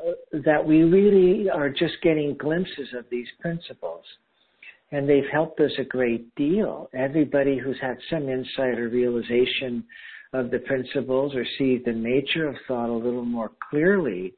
that 0.44 0.64
we 0.64 0.82
really 0.82 1.48
are 1.48 1.70
just 1.70 1.94
getting 2.02 2.36
glimpses 2.36 2.88
of 2.96 3.06
these 3.10 3.26
principles. 3.40 4.04
And 4.92 5.08
they've 5.08 5.28
helped 5.32 5.60
us 5.60 5.72
a 5.78 5.84
great 5.84 6.32
deal. 6.34 6.88
Everybody 6.94 7.58
who's 7.58 7.78
had 7.80 7.96
some 8.10 8.28
insight 8.28 8.78
or 8.78 8.88
realization 8.88 9.84
of 10.32 10.50
the 10.50 10.60
principles 10.60 11.34
or 11.34 11.44
see 11.58 11.78
the 11.84 11.92
nature 11.92 12.48
of 12.48 12.56
thought 12.68 12.90
a 12.90 12.92
little 12.92 13.24
more 13.24 13.50
clearly, 13.70 14.34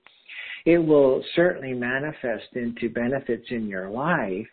it 0.65 0.79
will 0.79 1.23
certainly 1.35 1.75
manifest 1.75 2.55
into 2.55 2.89
benefits 2.91 3.47
in 3.51 3.67
your 3.67 3.91
life 3.91 4.47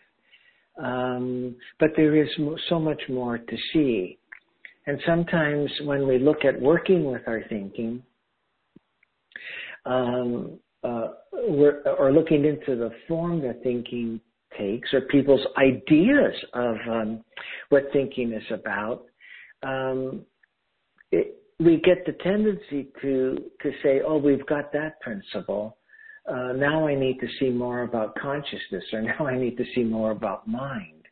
um, 0.82 1.54
but 1.78 1.90
there 1.96 2.16
is 2.16 2.28
so 2.68 2.78
much 2.78 3.00
more 3.08 3.38
to 3.38 3.56
see. 3.72 4.18
And 4.86 5.00
sometimes 5.06 5.70
when 5.84 6.06
we 6.06 6.18
look 6.18 6.44
at 6.44 6.60
working 6.60 7.04
with 7.04 7.22
our 7.26 7.42
thinking, 7.48 8.02
um, 9.86 10.58
uh, 10.82 11.08
or 11.98 12.12
looking 12.12 12.44
into 12.44 12.76
the 12.76 12.90
form 13.08 13.40
that 13.42 13.62
thinking 13.62 14.20
takes, 14.58 14.92
or 14.92 15.02
people's 15.02 15.46
ideas 15.58 16.34
of 16.52 16.76
um, 16.88 17.24
what 17.68 17.84
thinking 17.92 18.32
is 18.32 18.44
about, 18.50 19.04
um, 19.62 20.22
it, 21.10 21.36
we 21.58 21.80
get 21.80 22.04
the 22.04 22.12
tendency 22.12 22.88
to 23.00 23.50
to 23.62 23.72
say, 23.82 24.00
"Oh, 24.06 24.16
we've 24.16 24.46
got 24.46 24.72
that 24.72 25.00
principle," 25.00 25.76
uh, 26.28 26.52
now 26.52 26.86
I 26.86 26.94
need 26.94 27.18
to 27.20 27.28
see 27.38 27.50
more 27.50 27.82
about 27.82 28.14
consciousness, 28.16 28.84
or 28.92 29.02
now 29.18 29.26
I 29.26 29.38
need 29.38 29.56
to 29.58 29.64
see 29.74 29.84
more 29.84 30.10
about 30.10 30.48
mind. 30.48 31.02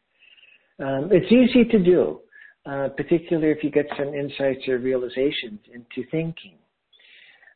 Um, 0.79 1.11
it's 1.13 1.31
easy 1.31 1.65
to 1.65 1.79
do, 1.79 2.21
uh, 2.67 2.89
particularly 2.97 3.51
if 3.51 3.63
you 3.63 3.71
get 3.71 3.87
some 3.97 4.15
insights 4.15 4.67
or 4.69 4.79
realizations 4.79 5.61
into 5.73 6.09
thinking. 6.11 6.59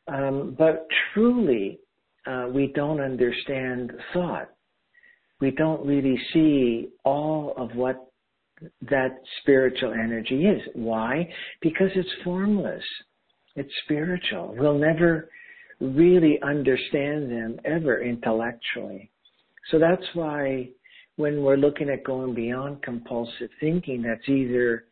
Um, 0.07 0.55
but 0.57 0.87
truly, 1.13 1.79
uh, 2.25 2.47
we 2.53 2.71
don't 2.73 3.01
understand 3.01 3.91
thought. 4.13 4.49
We 5.39 5.51
don't 5.51 5.85
really 5.85 6.19
see 6.33 6.89
all 7.03 7.53
of 7.57 7.75
what 7.75 8.11
that 8.89 9.21
spiritual 9.41 9.93
energy 9.93 10.45
is. 10.45 10.61
Why? 10.73 11.29
Because 11.61 11.89
it's 11.95 12.09
formless. 12.23 12.83
It's 13.55 13.71
spiritual. 13.83 14.55
We'll 14.57 14.77
never 14.77 15.29
really 15.79 16.39
understand 16.41 17.31
them 17.31 17.59
ever 17.65 18.01
intellectually. 18.01 19.11
So 19.69 19.79
that's 19.79 20.05
why 20.13 20.69
when 21.17 21.41
we're 21.43 21.57
looking 21.57 21.89
at 21.89 22.03
going 22.03 22.33
beyond 22.33 22.81
compulsive 22.81 23.49
thinking, 23.59 24.01
that's 24.01 24.27
either 24.27 24.85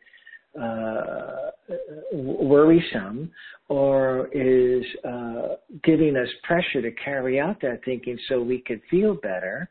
uh, 0.60 1.50
worrisome 2.12 3.30
or 3.68 4.28
is 4.32 4.84
uh, 5.04 5.56
giving 5.82 6.16
us 6.16 6.28
pressure 6.44 6.82
to 6.82 6.90
carry 6.92 7.40
out 7.40 7.60
that 7.62 7.80
thinking 7.84 8.18
so 8.28 8.40
we 8.40 8.58
could 8.58 8.80
feel 8.90 9.14
better. 9.14 9.68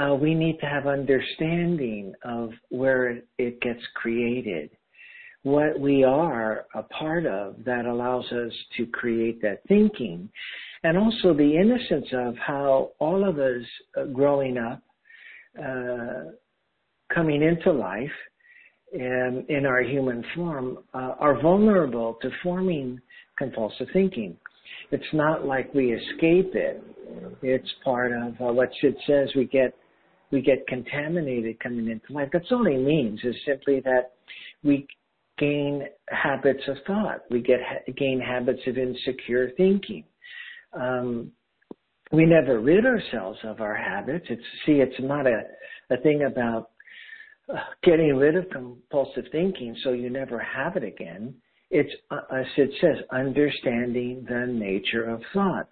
Uh, 0.00 0.14
we 0.14 0.34
need 0.34 0.58
to 0.60 0.66
have 0.66 0.86
understanding 0.86 2.14
of 2.24 2.50
where 2.70 3.20
it 3.38 3.60
gets 3.60 3.80
created 3.94 4.70
what 5.42 5.78
we 5.80 6.04
are 6.04 6.66
a 6.74 6.82
part 6.82 7.24
of 7.26 7.56
that 7.64 7.86
allows 7.86 8.24
us 8.26 8.52
to 8.76 8.86
create 8.86 9.40
that 9.42 9.60
thinking. 9.68 10.28
And 10.82 10.98
also 10.98 11.34
the 11.34 11.56
innocence 11.56 12.06
of 12.12 12.36
how 12.36 12.92
all 12.98 13.28
of 13.28 13.38
us 13.38 13.62
uh, 13.96 14.04
growing 14.04 14.58
up, 14.58 14.82
uh, 15.58 16.32
coming 17.14 17.42
into 17.42 17.72
life 17.72 18.10
and 18.92 19.48
in 19.48 19.66
our 19.66 19.82
human 19.82 20.24
form 20.34 20.78
uh, 20.94 21.14
are 21.18 21.40
vulnerable 21.40 22.18
to 22.22 22.30
forming 22.42 23.00
compulsive 23.38 23.88
thinking. 23.92 24.36
It's 24.90 25.12
not 25.12 25.46
like 25.46 25.72
we 25.74 25.92
escape 25.92 26.54
it. 26.54 26.82
It's 27.42 27.68
part 27.84 28.12
of 28.12 28.34
uh, 28.40 28.52
what 28.52 28.70
Sid 28.80 28.96
says 29.06 29.30
we 29.34 29.46
get 29.46 29.74
we 30.30 30.40
get 30.40 30.66
contaminated 30.66 31.58
coming 31.60 31.88
into 31.88 32.12
life. 32.12 32.28
That's 32.32 32.50
all 32.50 32.64
he 32.64 32.76
means 32.76 33.20
is 33.24 33.34
simply 33.46 33.80
that 33.80 34.12
we 34.62 34.86
gain 35.38 35.84
habits 36.08 36.62
of 36.68 36.76
thought. 36.86 37.22
We 37.30 37.40
get 37.40 37.60
gain 37.96 38.20
habits 38.20 38.60
of 38.66 38.78
insecure 38.78 39.50
thinking. 39.56 40.04
Um, 40.72 41.32
we 42.12 42.26
never 42.26 42.60
rid 42.60 42.84
ourselves 42.84 43.38
of 43.44 43.60
our 43.60 43.74
habits. 43.74 44.26
It's 44.28 44.42
see, 44.66 44.74
it's 44.74 45.00
not 45.00 45.26
a 45.26 45.42
a 45.90 45.96
thing 45.98 46.22
about 46.22 46.70
uh, 47.52 47.58
getting 47.82 48.16
rid 48.16 48.36
of 48.36 48.48
compulsive 48.50 49.24
thinking 49.32 49.76
so 49.82 49.92
you 49.92 50.10
never 50.10 50.38
have 50.38 50.76
it 50.76 50.84
again. 50.84 51.34
It's 51.70 51.92
uh, 52.10 52.20
as 52.32 52.46
it 52.56 52.70
says, 52.80 53.04
understanding 53.12 54.26
the 54.28 54.46
nature 54.46 55.08
of 55.08 55.22
thought. 55.32 55.68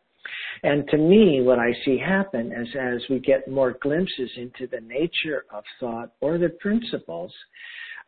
And 0.62 0.88
to 0.88 0.96
me, 0.96 1.40
what 1.42 1.58
I 1.58 1.72
see 1.84 1.98
happen 1.98 2.52
is 2.52 2.68
as 2.78 3.00
we 3.08 3.20
get 3.20 3.48
more 3.48 3.76
glimpses 3.80 4.30
into 4.36 4.66
the 4.66 4.80
nature 4.80 5.44
of 5.52 5.64
thought 5.78 6.12
or 6.20 6.38
the 6.38 6.50
principles, 6.60 7.32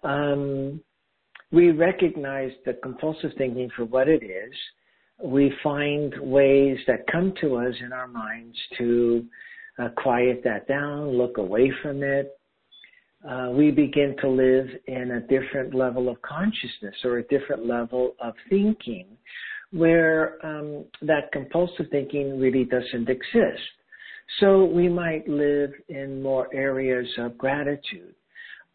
um, 0.03 0.81
we 1.53 1.71
recognize 1.71 2.53
the 2.65 2.75
compulsive 2.75 3.33
thinking 3.37 3.71
for 3.77 3.85
what 3.85 4.09
it 4.09 4.23
is. 4.23 4.55
We 5.23 5.53
find 5.63 6.15
ways 6.21 6.79
that 6.87 7.07
come 7.11 7.35
to 7.41 7.57
us 7.57 7.75
in 7.85 7.93
our 7.93 8.09
minds 8.09 8.57
to 8.79 9.25
uh, 9.79 9.89
quiet 9.97 10.43
that 10.45 10.67
down, 10.69 11.09
look 11.11 11.39
away 11.39 11.73
from 11.83 12.03
it. 12.03 12.37
Uh, 13.29 13.51
we 13.53 13.71
begin 13.71 14.17
to 14.21 14.29
live 14.29 14.67
in 14.87 15.11
a 15.11 15.21
different 15.21 15.75
level 15.75 16.09
of 16.09 16.21
consciousness 16.23 16.95
or 17.05 17.19
a 17.19 17.23
different 17.25 17.67
level 17.67 18.15
of 18.21 18.33
thinking 18.49 19.07
where 19.73 20.45
um, 20.45 20.85
that 21.03 21.31
compulsive 21.33 21.87
thinking 21.91 22.41
really 22.41 22.65
doesn't 22.65 23.09
exist. 23.09 23.63
So 24.39 24.65
we 24.65 24.89
might 24.89 25.29
live 25.29 25.73
in 25.89 26.23
more 26.23 26.49
areas 26.55 27.09
of 27.19 27.37
gratitude, 27.37 28.15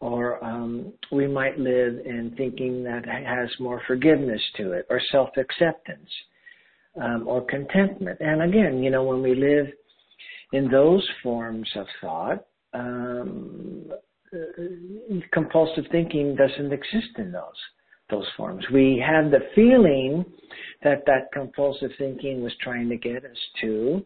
or 0.00 0.42
um, 0.44 0.92
we 1.10 1.26
might 1.26 1.58
live 1.58 1.98
in 2.04 2.34
thinking 2.36 2.84
that 2.84 3.06
has 3.06 3.48
more 3.58 3.80
forgiveness 3.86 4.40
to 4.56 4.72
it, 4.72 4.86
or 4.90 5.00
self 5.10 5.30
acceptance, 5.36 6.10
um, 7.00 7.26
or 7.26 7.42
contentment. 7.42 8.20
And 8.20 8.42
again, 8.42 8.82
you 8.82 8.90
know, 8.90 9.04
when 9.04 9.22
we 9.22 9.34
live 9.34 9.66
in 10.52 10.70
those 10.70 11.06
forms 11.22 11.68
of 11.74 11.86
thought, 12.00 12.44
um, 12.74 13.90
uh, 14.34 15.18
compulsive 15.32 15.84
thinking 15.90 16.36
doesn't 16.36 16.72
exist 16.72 17.18
in 17.18 17.32
those 17.32 17.42
those 18.10 18.26
forms. 18.36 18.64
We 18.72 19.02
have 19.06 19.30
the 19.30 19.40
feeling 19.54 20.24
that 20.82 21.04
that 21.06 21.32
compulsive 21.32 21.90
thinking 21.98 22.42
was 22.42 22.52
trying 22.62 22.88
to 22.88 22.96
get 22.96 23.24
us 23.24 23.36
to, 23.62 24.04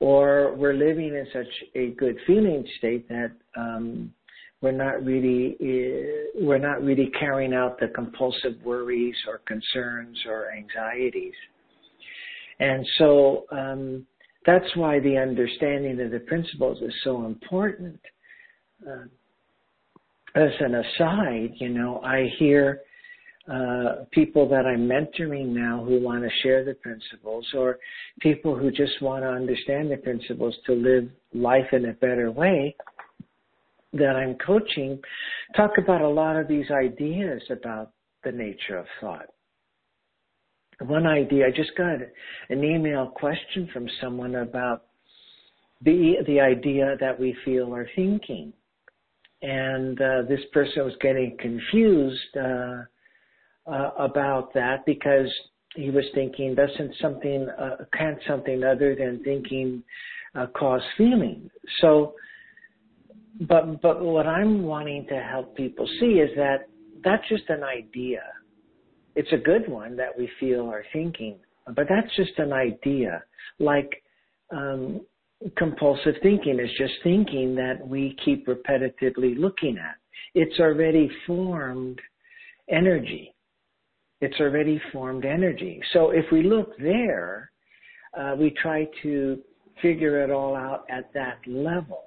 or 0.00 0.54
we're 0.56 0.74
living 0.74 1.08
in 1.08 1.26
such 1.32 1.52
a 1.74 1.90
good 1.90 2.16
feeling 2.26 2.66
state 2.78 3.08
that 3.08 3.32
um, 3.56 4.12
we're 4.60 4.72
not 4.72 5.04
really 5.04 5.56
uh, 5.60 6.44
we're 6.44 6.58
not 6.58 6.82
really 6.82 7.10
carrying 7.18 7.54
out 7.54 7.78
the 7.80 7.88
compulsive 7.88 8.54
worries 8.64 9.16
or 9.26 9.38
concerns 9.46 10.18
or 10.28 10.50
anxieties, 10.50 11.34
and 12.60 12.86
so 12.98 13.46
um, 13.50 14.06
that's 14.46 14.76
why 14.76 15.00
the 15.00 15.16
understanding 15.16 16.00
of 16.00 16.10
the 16.10 16.20
principles 16.20 16.78
is 16.82 16.92
so 17.04 17.24
important. 17.24 17.98
Uh, 18.86 19.04
as 20.34 20.50
an 20.60 20.74
aside, 20.74 21.52
you 21.54 21.70
know, 21.70 22.00
I 22.04 22.30
hear 22.38 22.82
uh, 23.50 24.04
people 24.10 24.48
that 24.48 24.66
I'm 24.66 24.86
mentoring 24.86 25.48
now 25.48 25.84
who 25.84 26.00
want 26.00 26.22
to 26.22 26.30
share 26.42 26.64
the 26.64 26.74
principles, 26.74 27.46
or 27.54 27.78
people 28.20 28.54
who 28.54 28.70
just 28.70 29.00
want 29.00 29.22
to 29.22 29.28
understand 29.28 29.90
the 29.90 29.96
principles 29.96 30.54
to 30.66 30.72
live 30.72 31.08
life 31.32 31.66
in 31.72 31.86
a 31.86 31.92
better 31.92 32.30
way 32.30 32.76
that 33.94 34.16
I'm 34.16 34.36
coaching, 34.44 35.00
talk 35.56 35.72
about 35.78 36.02
a 36.02 36.08
lot 36.08 36.36
of 36.36 36.46
these 36.46 36.70
ideas 36.70 37.40
about 37.50 37.92
the 38.22 38.32
nature 38.32 38.76
of 38.76 38.86
thought. 39.00 39.26
One 40.80 41.06
idea, 41.06 41.46
I 41.46 41.50
just 41.50 41.74
got 41.76 41.96
an 42.50 42.64
email 42.64 43.06
question 43.06 43.68
from 43.72 43.88
someone 44.00 44.36
about 44.36 44.84
the 45.82 46.16
the 46.26 46.40
idea 46.40 46.96
that 47.00 47.18
we 47.18 47.36
feel 47.44 47.74
are 47.74 47.88
thinking, 47.96 48.52
and 49.42 50.00
uh, 50.00 50.22
this 50.28 50.40
person 50.52 50.84
was 50.84 50.94
getting 51.00 51.36
confused. 51.40 52.36
Uh, 52.36 52.82
uh, 53.70 53.90
about 53.98 54.52
that 54.54 54.84
because 54.86 55.32
he 55.74 55.90
was 55.90 56.04
thinking, 56.14 56.54
doesn't 56.54 56.94
something, 57.00 57.48
uh, 57.58 57.84
can't 57.96 58.18
something 58.26 58.64
other 58.64 58.94
than 58.94 59.22
thinking 59.22 59.82
uh, 60.34 60.46
cause 60.46 60.82
feeling? 60.96 61.50
So, 61.80 62.14
but, 63.42 63.80
but 63.80 64.02
what 64.02 64.26
I'm 64.26 64.62
wanting 64.62 65.06
to 65.08 65.20
help 65.20 65.56
people 65.56 65.86
see 66.00 66.20
is 66.20 66.30
that 66.36 66.68
that's 67.04 67.26
just 67.28 67.44
an 67.48 67.62
idea. 67.62 68.22
It's 69.14 69.32
a 69.32 69.36
good 69.36 69.68
one 69.68 69.96
that 69.96 70.16
we 70.16 70.28
feel 70.40 70.66
are 70.68 70.84
thinking, 70.92 71.36
but 71.66 71.86
that's 71.88 72.14
just 72.16 72.38
an 72.38 72.52
idea. 72.52 73.22
Like, 73.58 74.02
um, 74.50 75.02
compulsive 75.56 76.14
thinking 76.22 76.58
is 76.58 76.70
just 76.78 76.94
thinking 77.04 77.54
that 77.54 77.86
we 77.86 78.16
keep 78.24 78.46
repetitively 78.46 79.38
looking 79.38 79.78
at. 79.78 79.96
It's 80.34 80.58
already 80.58 81.10
formed 81.26 82.00
energy 82.68 83.34
it's 84.20 84.40
already 84.40 84.80
formed 84.92 85.24
energy. 85.24 85.80
So 85.92 86.10
if 86.10 86.24
we 86.32 86.42
look 86.42 86.76
there, 86.78 87.50
uh, 88.18 88.34
we 88.38 88.50
try 88.50 88.88
to 89.02 89.38
figure 89.80 90.22
it 90.22 90.30
all 90.30 90.56
out 90.56 90.84
at 90.90 91.12
that 91.14 91.38
level, 91.46 92.04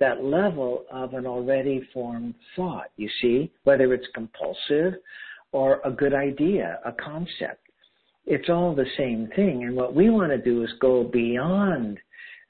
that 0.00 0.24
level 0.24 0.84
of 0.90 1.14
an 1.14 1.26
already 1.26 1.86
formed 1.92 2.34
thought, 2.56 2.90
you 2.96 3.08
see, 3.20 3.52
whether 3.64 3.92
it's 3.92 4.06
compulsive 4.14 4.94
or 5.52 5.80
a 5.84 5.90
good 5.90 6.14
idea, 6.14 6.80
a 6.84 6.92
concept. 6.92 7.60
It's 8.24 8.48
all 8.48 8.74
the 8.74 8.86
same 8.96 9.28
thing. 9.36 9.64
And 9.64 9.76
what 9.76 9.94
we 9.94 10.08
want 10.08 10.30
to 10.30 10.38
do 10.38 10.62
is 10.62 10.70
go 10.80 11.04
beyond 11.04 11.98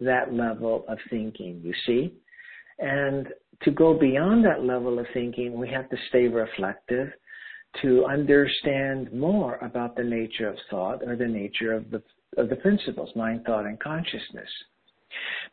that 0.01 0.33
level 0.33 0.85
of 0.87 0.99
thinking, 1.11 1.61
you 1.65 1.75
see. 1.87 2.15
And 2.79 3.29
to 3.63 3.71
go 3.71 3.95
beyond 3.95 4.45
that 4.45 4.65
level 4.65 4.99
of 4.99 5.07
thinking, 5.15 5.59
we 5.59 5.69
have 5.71 5.89
to 5.91 5.97
stay 6.09 6.29
reflective 6.29 7.11
to 7.81 8.05
understand 8.05 9.13
more 9.13 9.57
about 9.57 9.97
the 9.97 10.05
nature 10.05 10.49
of 10.49 10.57
thought 10.71 11.03
or 11.07 11.17
the 11.17 11.27
nature 11.27 11.73
of 11.73 11.91
the 11.91 12.03
of 12.39 12.49
the 12.49 12.57
principles, 12.57 13.11
mind, 13.15 13.45
thought, 13.45 13.67
and 13.67 13.79
consciousness. 13.79 14.49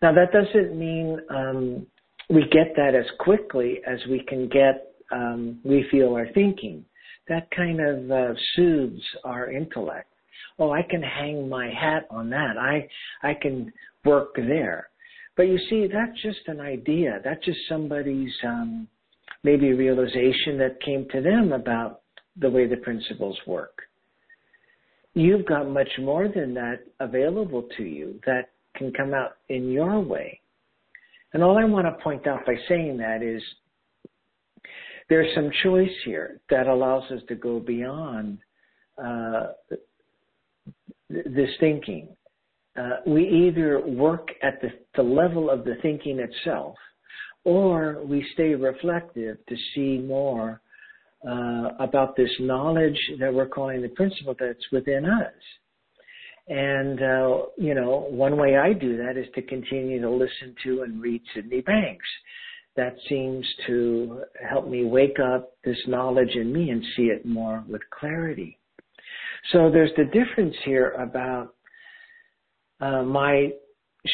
Now 0.01 0.13
that 0.13 0.31
doesn't 0.31 0.77
mean 0.77 1.19
um, 1.29 1.87
we 2.29 2.43
get 2.51 2.73
that 2.77 2.95
as 2.95 3.05
quickly 3.19 3.79
as 3.85 3.99
we 4.09 4.23
can 4.27 4.47
get 4.47 4.93
um, 5.11 5.59
we 5.63 5.85
feel 5.91 6.13
our 6.13 6.27
thinking. 6.33 6.85
That 7.27 7.49
kind 7.51 7.79
of 7.79 8.11
uh, 8.11 8.33
soothes 8.55 9.01
our 9.23 9.51
intellect. 9.51 10.11
Oh, 10.57 10.71
I 10.71 10.81
can 10.81 11.01
hang 11.01 11.47
my 11.47 11.67
hat 11.69 12.07
on 12.09 12.29
that. 12.29 12.57
I 12.57 12.87
I 13.27 13.33
can 13.33 13.71
work 14.05 14.35
there. 14.35 14.89
But 15.35 15.43
you 15.43 15.59
see, 15.69 15.87
that's 15.91 16.21
just 16.21 16.47
an 16.47 16.59
idea. 16.59 17.19
That's 17.23 17.43
just 17.45 17.59
somebody's 17.69 18.33
um, 18.45 18.87
maybe 19.43 19.73
realization 19.73 20.57
that 20.57 20.81
came 20.83 21.07
to 21.11 21.21
them 21.21 21.53
about 21.53 22.01
the 22.37 22.49
way 22.49 22.67
the 22.67 22.77
principles 22.77 23.37
work. 23.45 23.81
You've 25.13 25.45
got 25.45 25.69
much 25.69 25.89
more 25.99 26.27
than 26.27 26.53
that 26.53 26.79
available 26.99 27.67
to 27.77 27.83
you 27.83 28.19
that 28.25 28.51
can 28.75 28.93
come 28.93 29.13
out 29.13 29.37
in 29.49 29.71
your 29.71 29.99
way. 29.99 30.39
And 31.33 31.43
all 31.43 31.57
I 31.57 31.65
want 31.65 31.85
to 31.85 32.03
point 32.03 32.25
out 32.27 32.45
by 32.45 32.55
saying 32.67 32.97
that 32.97 33.21
is 33.21 33.41
there's 35.09 35.33
some 35.35 35.49
choice 35.63 35.91
here 36.05 36.39
that 36.49 36.67
allows 36.67 37.03
us 37.11 37.21
to 37.27 37.35
go 37.35 37.59
beyond 37.59 38.37
uh, 39.03 39.47
this 41.09 41.49
thinking. 41.59 42.09
Uh, 42.79 42.97
we 43.05 43.27
either 43.27 43.81
work 43.81 44.29
at 44.43 44.61
the, 44.61 44.69
the 44.95 45.03
level 45.03 45.49
of 45.49 45.65
the 45.65 45.75
thinking 45.81 46.19
itself, 46.19 46.75
or 47.43 48.01
we 48.05 48.25
stay 48.33 48.53
reflective 48.53 49.37
to 49.47 49.55
see 49.73 49.97
more 49.97 50.61
uh, 51.27 51.71
about 51.79 52.15
this 52.15 52.31
knowledge 52.39 52.99
that 53.19 53.33
we're 53.33 53.47
calling 53.47 53.81
the 53.81 53.89
principle 53.89 54.35
that's 54.39 54.71
within 54.71 55.05
us. 55.05 55.33
And, 56.47 57.01
uh, 57.01 57.37
you 57.57 57.75
know, 57.75 58.07
one 58.09 58.37
way 58.37 58.57
I 58.57 58.73
do 58.73 58.97
that 58.97 59.17
is 59.17 59.27
to 59.35 59.41
continue 59.41 60.01
to 60.01 60.09
listen 60.09 60.55
to 60.63 60.81
and 60.81 61.01
read 61.01 61.21
Sydney 61.35 61.61
Banks. 61.61 62.05
That 62.75 62.95
seems 63.07 63.45
to 63.67 64.23
help 64.49 64.67
me 64.67 64.85
wake 64.85 65.17
up 65.19 65.51
this 65.63 65.77
knowledge 65.87 66.35
in 66.35 66.51
me 66.51 66.69
and 66.69 66.83
see 66.95 67.03
it 67.03 67.25
more 67.25 67.63
with 67.67 67.81
clarity. 67.91 68.57
So 69.51 69.69
there's 69.69 69.91
the 69.97 70.05
difference 70.05 70.55
here 70.65 70.91
about 70.91 71.55
uh, 72.79 73.03
my 73.03 73.51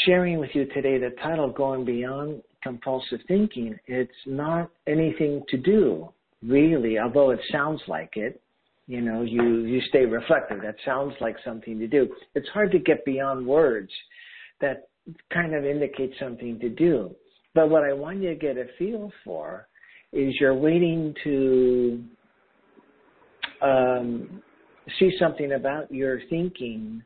sharing 0.06 0.40
with 0.40 0.50
you 0.54 0.66
today 0.66 0.98
the 0.98 1.16
title 1.22 1.50
Going 1.50 1.86
Beyond 1.86 2.42
Compulsive 2.64 3.20
Thinking. 3.28 3.78
It's 3.86 4.12
not 4.26 4.72
anything 4.88 5.44
to 5.50 5.58
do 5.58 6.10
really, 6.48 7.00
although 7.00 7.32
it 7.32 7.40
sounds 7.52 7.82
like 7.88 8.14
it, 8.16 8.42
you 8.88 9.02
know, 9.02 9.24
you, 9.24 9.66
you 9.66 9.82
stay 9.90 10.06
reflective. 10.06 10.62
That 10.62 10.76
sounds 10.86 11.14
like 11.20 11.36
something 11.44 11.80
to 11.80 11.88
do. 11.88 12.08
It's 12.36 12.48
hard 12.50 12.72
to 12.72 12.80
get 12.80 13.04
beyond 13.06 13.46
words 13.46 13.90
that 14.62 14.90
kind 15.34 15.56
of 15.56 15.66
indicate 15.66 16.14
something 16.20 16.60
to 16.60 16.70
do. 16.70 17.16
But 17.54 17.70
what 17.70 17.84
I 17.84 17.94
want 17.94 18.22
you 18.22 18.30
to 18.30 18.36
get 18.36 18.58
a 18.58 18.66
feel 18.78 19.12
for 19.24 19.68
is 20.14 20.34
you're 20.40 20.56
waiting 20.56 21.14
to 21.24 22.04
um, 23.62 24.42
see 25.00 25.12
something 25.20 25.54
about 25.54 25.92
your 25.92 26.20
thinking 26.30 27.02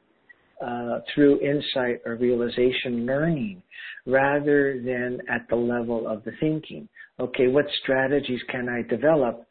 uh, 0.65 0.99
through 1.13 1.39
insight 1.39 2.01
or 2.05 2.15
realization 2.15 3.05
learning 3.05 3.61
rather 4.05 4.81
than 4.83 5.19
at 5.29 5.47
the 5.49 5.55
level 5.55 6.07
of 6.07 6.23
the 6.25 6.31
thinking 6.39 6.89
okay, 7.19 7.47
what 7.47 7.65
strategies 7.83 8.41
can 8.49 8.69
I 8.69 8.81
develop 8.83 9.45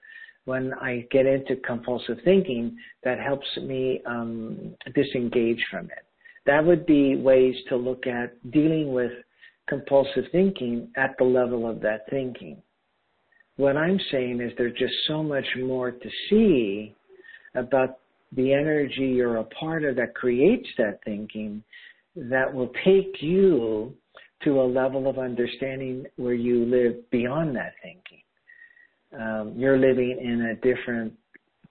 when 0.45 0.73
I 0.75 1.07
get 1.11 1.27
into 1.27 1.57
compulsive 1.57 2.19
thinking 2.25 2.77
that 3.05 3.19
helps 3.21 3.47
me 3.63 4.01
um, 4.07 4.75
disengage 4.95 5.63
from 5.71 5.87
it? 5.87 6.05
That 6.47 6.65
would 6.65 6.87
be 6.87 7.17
ways 7.17 7.55
to 7.69 7.77
look 7.77 8.07
at 8.07 8.33
dealing 8.51 8.93
with 8.93 9.13
compulsive 9.69 10.25
thinking 10.33 10.89
at 10.97 11.15
the 11.19 11.25
level 11.25 11.69
of 11.69 11.81
that 11.81 12.09
thinking. 12.09 12.63
What 13.57 13.77
I'm 13.77 14.01
saying 14.11 14.41
is 14.41 14.53
there's 14.57 14.79
just 14.79 14.95
so 15.07 15.23
much 15.23 15.45
more 15.61 15.91
to 15.91 16.09
see 16.31 16.95
about 17.55 17.99
the 18.33 18.53
energy 18.53 19.13
you're 19.15 19.39
a 19.39 19.45
part 19.45 19.85
of 19.85 19.97
that 19.97 20.15
creates 20.15 20.69
that 20.79 21.01
thinking 21.05 21.63
that 22.15 22.53
will 22.53 22.71
take 22.85 23.21
you 23.21 23.93
to 24.45 24.61
a 24.61 24.63
level 24.63 25.09
of 25.09 25.19
understanding 25.19 26.07
where 26.17 26.35
you 26.35 26.65
live 26.65 27.11
beyond 27.11 27.57
that 27.57 27.73
thinking. 27.83 28.23
Um, 29.19 29.55
you're 29.57 29.79
living 29.79 30.19
in 30.23 30.43
a 30.43 30.55
different 30.57 31.13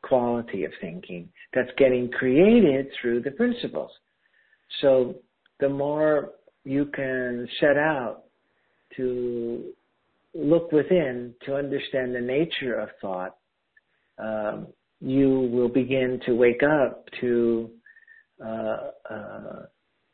quality 0.02 0.64
of 0.64 0.72
thinking 0.82 1.30
that's 1.54 1.70
getting 1.78 2.10
created 2.10 2.88
through 3.00 3.22
the 3.22 3.32
principles. 3.32 3.92
So 4.82 5.16
the 5.60 5.70
more 5.70 6.32
you 6.64 6.86
can 6.86 7.48
set 7.60 7.78
out 7.78 8.24
to 8.98 9.64
look 10.34 10.72
within 10.72 11.34
to 11.46 11.56
understand 11.56 12.14
the 12.14 12.22
nature 12.22 12.76
of 12.80 12.90
thought, 13.02 13.36
um, 14.20 14.68
you 15.00 15.50
will 15.52 15.70
begin 15.70 16.20
to 16.26 16.34
wake 16.34 16.64
up 16.64 17.06
to 17.22 17.70
uh, 18.44 18.78
uh, 19.10 19.66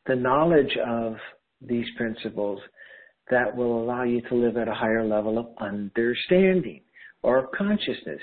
the 0.06 0.14
knowledge 0.14 0.76
of 0.86 1.16
these 1.66 1.86
principles 1.96 2.60
that 3.30 3.54
will 3.56 3.82
allow 3.82 4.02
you 4.02 4.20
to 4.22 4.34
live 4.34 4.56
at 4.56 4.68
a 4.68 4.74
higher 4.74 5.04
level 5.04 5.38
of 5.38 5.46
understanding 5.58 6.80
or 7.22 7.48
consciousness. 7.56 8.20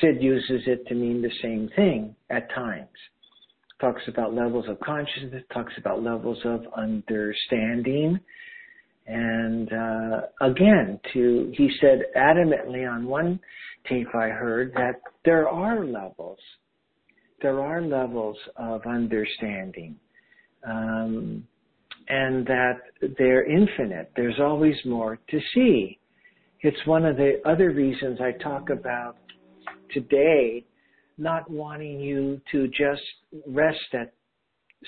Sid 0.00 0.22
uses 0.22 0.62
it 0.66 0.86
to 0.88 0.94
mean 0.94 1.22
the 1.22 1.30
same 1.42 1.70
thing 1.76 2.16
at 2.30 2.50
times. 2.54 2.88
Talks 3.80 4.02
about 4.08 4.34
levels 4.34 4.64
of 4.68 4.80
consciousness, 4.80 5.44
talks 5.52 5.74
about 5.76 6.02
levels 6.02 6.38
of 6.44 6.62
understanding. 6.76 8.18
And 9.06 9.70
uh, 9.72 10.20
again, 10.40 10.98
to 11.12 11.52
he 11.56 11.70
said 11.80 12.04
adamantly 12.16 12.90
on 12.90 13.06
one 13.06 13.38
tape 13.88 14.08
I 14.14 14.28
heard 14.28 14.72
that 14.74 15.00
there 15.24 15.48
are 15.48 15.84
levels. 15.84 16.38
There 17.42 17.60
are 17.60 17.82
levels 17.82 18.38
of 18.56 18.80
understanding. 18.86 19.96
Um, 20.66 21.46
and 22.08 22.46
that 22.46 22.80
they're 23.18 23.44
infinite. 23.44 24.12
There's 24.16 24.38
always 24.40 24.76
more 24.84 25.18
to 25.30 25.40
see. 25.54 25.98
It's 26.60 26.86
one 26.86 27.04
of 27.04 27.16
the 27.16 27.40
other 27.44 27.70
reasons 27.70 28.20
I 28.20 28.32
talk 28.42 28.70
about 28.70 29.16
today 29.92 30.64
not 31.18 31.50
wanting 31.50 32.00
you 32.00 32.40
to 32.52 32.68
just 32.68 33.02
rest 33.46 33.94
at 33.94 34.12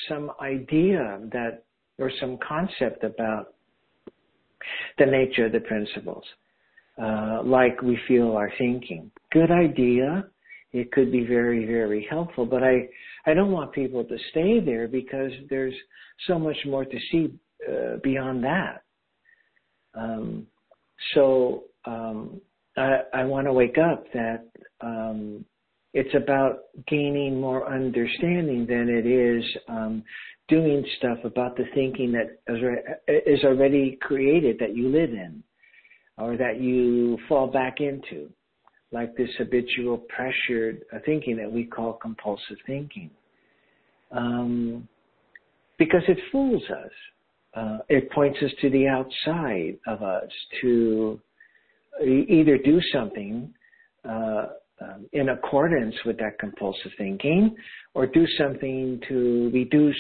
some 0.09 0.31
idea 0.41 1.21
that 1.33 1.65
or 1.99 2.11
some 2.21 2.39
concept 2.47 3.03
about 3.03 3.55
the 4.99 5.07
nature 5.07 5.47
of 5.47 5.53
the 5.53 5.61
principles, 5.61 6.25
uh, 7.03 7.43
like 7.45 7.81
we 7.83 7.99
feel 8.07 8.33
our 8.37 8.53
thinking. 8.59 9.11
Good 9.33 9.51
idea. 9.51 10.27
It 10.73 10.93
could 10.93 11.11
be 11.11 11.25
very, 11.25 11.65
very 11.65 12.07
helpful, 12.09 12.45
but 12.45 12.63
I, 12.63 12.89
I 13.29 13.35
don't 13.35 13.53
want 13.53 13.73
people 13.73 14.05
to 14.05 14.17
stay 14.31 14.59
there 14.59 14.89
because 14.89 15.31
there's 15.51 15.75
so 16.27 16.39
much 16.39 16.57
more 16.65 16.87
to 16.87 16.99
see 17.13 17.31
uh, 17.69 17.99
beyond 18.03 18.43
that. 18.45 18.85
Um, 19.95 20.47
so 21.15 21.65
um, 21.85 22.41
I, 22.79 23.01
I 23.13 23.25
want 23.25 23.47
to 23.47 23.53
wake 23.53 23.77
up 23.77 24.05
that 24.15 24.47
um, 24.81 25.45
it's 25.93 26.15
about 26.15 26.61
gaining 26.87 27.39
more 27.39 27.71
understanding 27.71 28.65
than 28.67 28.89
it 28.89 29.07
is 29.07 29.45
um, 29.69 30.03
doing 30.49 30.83
stuff 30.97 31.19
about 31.25 31.55
the 31.59 31.65
thinking 31.75 32.13
that 32.13 32.39
is 33.27 33.45
already 33.45 33.99
created 34.01 34.57
that 34.59 34.75
you 34.75 34.89
live 34.89 35.11
in 35.11 35.43
or 36.17 36.39
that 36.39 36.63
you 36.63 37.19
fall 37.29 37.47
back 37.47 37.81
into, 37.81 38.31
like 38.91 39.15
this 39.17 39.29
habitual 39.37 39.99
pressured 40.09 40.81
thinking 41.05 41.37
that 41.37 41.53
we 41.53 41.67
call 41.67 41.93
compulsive 41.93 42.57
thinking. 42.67 43.11
Um, 44.11 44.89
because 45.79 46.03
it 46.09 46.19
fools 46.33 46.63
us. 46.71 46.91
Uh, 47.55 47.79
it 47.89 48.11
points 48.11 48.39
us 48.43 48.51
to 48.61 48.71
the 48.71 48.87
outside 48.87 49.79
of 49.87 50.03
us 50.03 50.31
to 50.61 51.21
either 52.03 52.59
do 52.59 52.81
something 52.93 53.53
uh, 54.09 54.47
um, 54.81 55.07
in 55.13 55.31
accordance 55.31 55.95
with 56.05 56.19
that 56.19 56.39
compulsive 56.39 56.93
thinking 56.97 57.57
or 57.95 58.07
do 58.07 58.27
something 58.39 59.01
to 59.09 59.51
reduce 59.53 59.97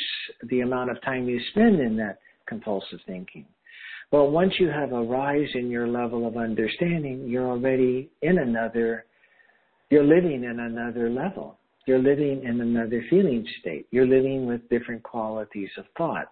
the 0.50 0.60
amount 0.60 0.90
of 0.90 1.00
time 1.02 1.28
you 1.28 1.40
spend 1.50 1.80
in 1.80 1.96
that 1.96 2.18
compulsive 2.46 3.00
thinking. 3.06 3.44
Well, 4.12 4.30
once 4.30 4.54
you 4.58 4.68
have 4.68 4.92
a 4.92 5.02
rise 5.02 5.48
in 5.54 5.68
your 5.68 5.88
level 5.88 6.26
of 6.26 6.36
understanding, 6.36 7.26
you're 7.26 7.48
already 7.48 8.08
in 8.22 8.38
another, 8.38 9.04
you're 9.90 10.04
living 10.04 10.44
in 10.44 10.60
another 10.60 11.10
level. 11.10 11.58
You're 11.88 11.98
living 11.98 12.44
in 12.44 12.60
another 12.60 13.02
feeling 13.10 13.46
state. 13.60 13.86
You're 13.90 14.06
living 14.06 14.46
with 14.46 14.68
different 14.68 15.02
qualities 15.02 15.70
of 15.78 15.86
thought. 15.96 16.30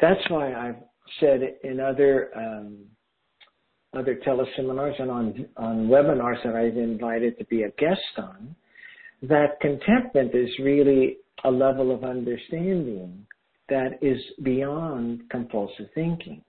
That's 0.00 0.20
why 0.28 0.52
I've 0.52 0.82
said 1.20 1.40
in 1.62 1.80
other 1.80 2.30
um, 2.36 2.78
other 3.96 4.20
teleseminars 4.26 5.00
and 5.00 5.10
on 5.10 5.46
on 5.56 5.86
webinars 5.86 6.42
that 6.44 6.56
I've 6.56 6.76
invited 6.76 7.38
to 7.38 7.44
be 7.44 7.62
a 7.62 7.70
guest 7.78 8.00
on 8.18 8.54
that 9.22 9.60
contentment 9.60 10.34
is 10.34 10.50
really 10.60 11.18
a 11.44 11.50
level 11.50 11.94
of 11.94 12.04
understanding 12.04 13.26
that 13.68 13.98
is 14.02 14.18
beyond 14.42 15.22
compulsive 15.30 15.86
thinking. 15.94 16.42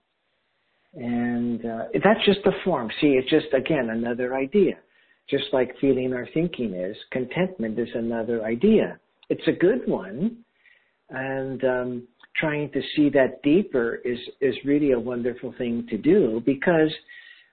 And 0.94 1.64
uh, 1.64 1.84
that's 2.04 2.24
just 2.24 2.40
a 2.46 2.52
form. 2.64 2.90
See, 3.00 3.08
it's 3.08 3.30
just, 3.30 3.52
again, 3.54 3.90
another 3.90 4.34
idea 4.34 4.74
just 5.30 5.44
like 5.52 5.74
feeling 5.80 6.12
or 6.12 6.26
thinking 6.32 6.74
is, 6.74 6.96
contentment 7.10 7.78
is 7.78 7.88
another 7.94 8.44
idea. 8.44 8.98
It's 9.28 9.46
a 9.46 9.52
good 9.52 9.86
one, 9.86 10.38
and 11.10 11.64
um, 11.64 12.08
trying 12.36 12.70
to 12.72 12.80
see 12.96 13.10
that 13.10 13.42
deeper 13.42 13.96
is 14.04 14.18
is 14.40 14.54
really 14.64 14.92
a 14.92 14.98
wonderful 14.98 15.54
thing 15.58 15.86
to 15.90 15.98
do 15.98 16.42
because 16.46 16.92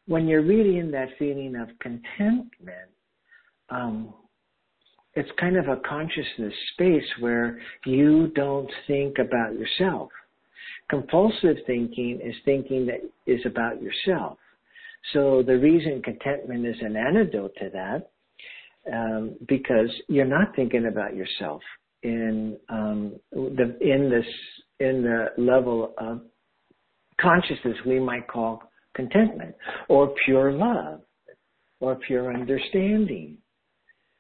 when 0.08 0.28
you're 0.28 0.44
really 0.44 0.78
in 0.78 0.92
that 0.92 1.10
feeling 1.18 1.56
of 1.56 1.68
contentment, 1.80 2.90
um, 3.70 4.14
it's 5.16 5.30
kind 5.40 5.58
of 5.58 5.68
a 5.68 5.78
consciousness 5.88 6.54
space 6.74 7.10
where 7.20 7.60
you 7.86 8.28
don't 8.36 8.70
think 8.88 9.18
about 9.18 9.58
yourself. 9.58 10.10
Compulsive 10.90 11.58
thinking 11.66 12.20
is 12.24 12.36
thinking 12.46 12.86
that 12.86 13.02
is 13.26 13.42
about 13.46 13.82
yourself. 13.82 14.38
So 15.14 15.44
the 15.46 15.58
reason 15.58 16.02
contentment 16.02 16.66
is 16.66 16.76
an 16.82 16.96
antidote 16.96 17.56
to 17.58 17.70
that, 17.74 18.12
um, 18.92 19.36
because 19.48 19.90
you're 20.08 20.26
not 20.26 20.56
thinking 20.56 20.88
about 20.88 21.16
yourself 21.16 21.62
in 22.04 22.58
um, 22.70 23.16
the 23.32 23.78
in 23.82 24.10
this 24.10 24.26
in 24.80 25.04
the 25.04 25.28
level 25.38 25.94
of 25.98 26.22
consciousness 27.20 27.78
we 27.86 28.00
might 28.00 28.28
call 28.28 28.62
contentment 28.96 29.56
or 29.90 30.14
pure 30.26 30.52
love 30.52 31.02
or 31.80 31.96
pure 31.96 32.34
understanding. 32.34 33.38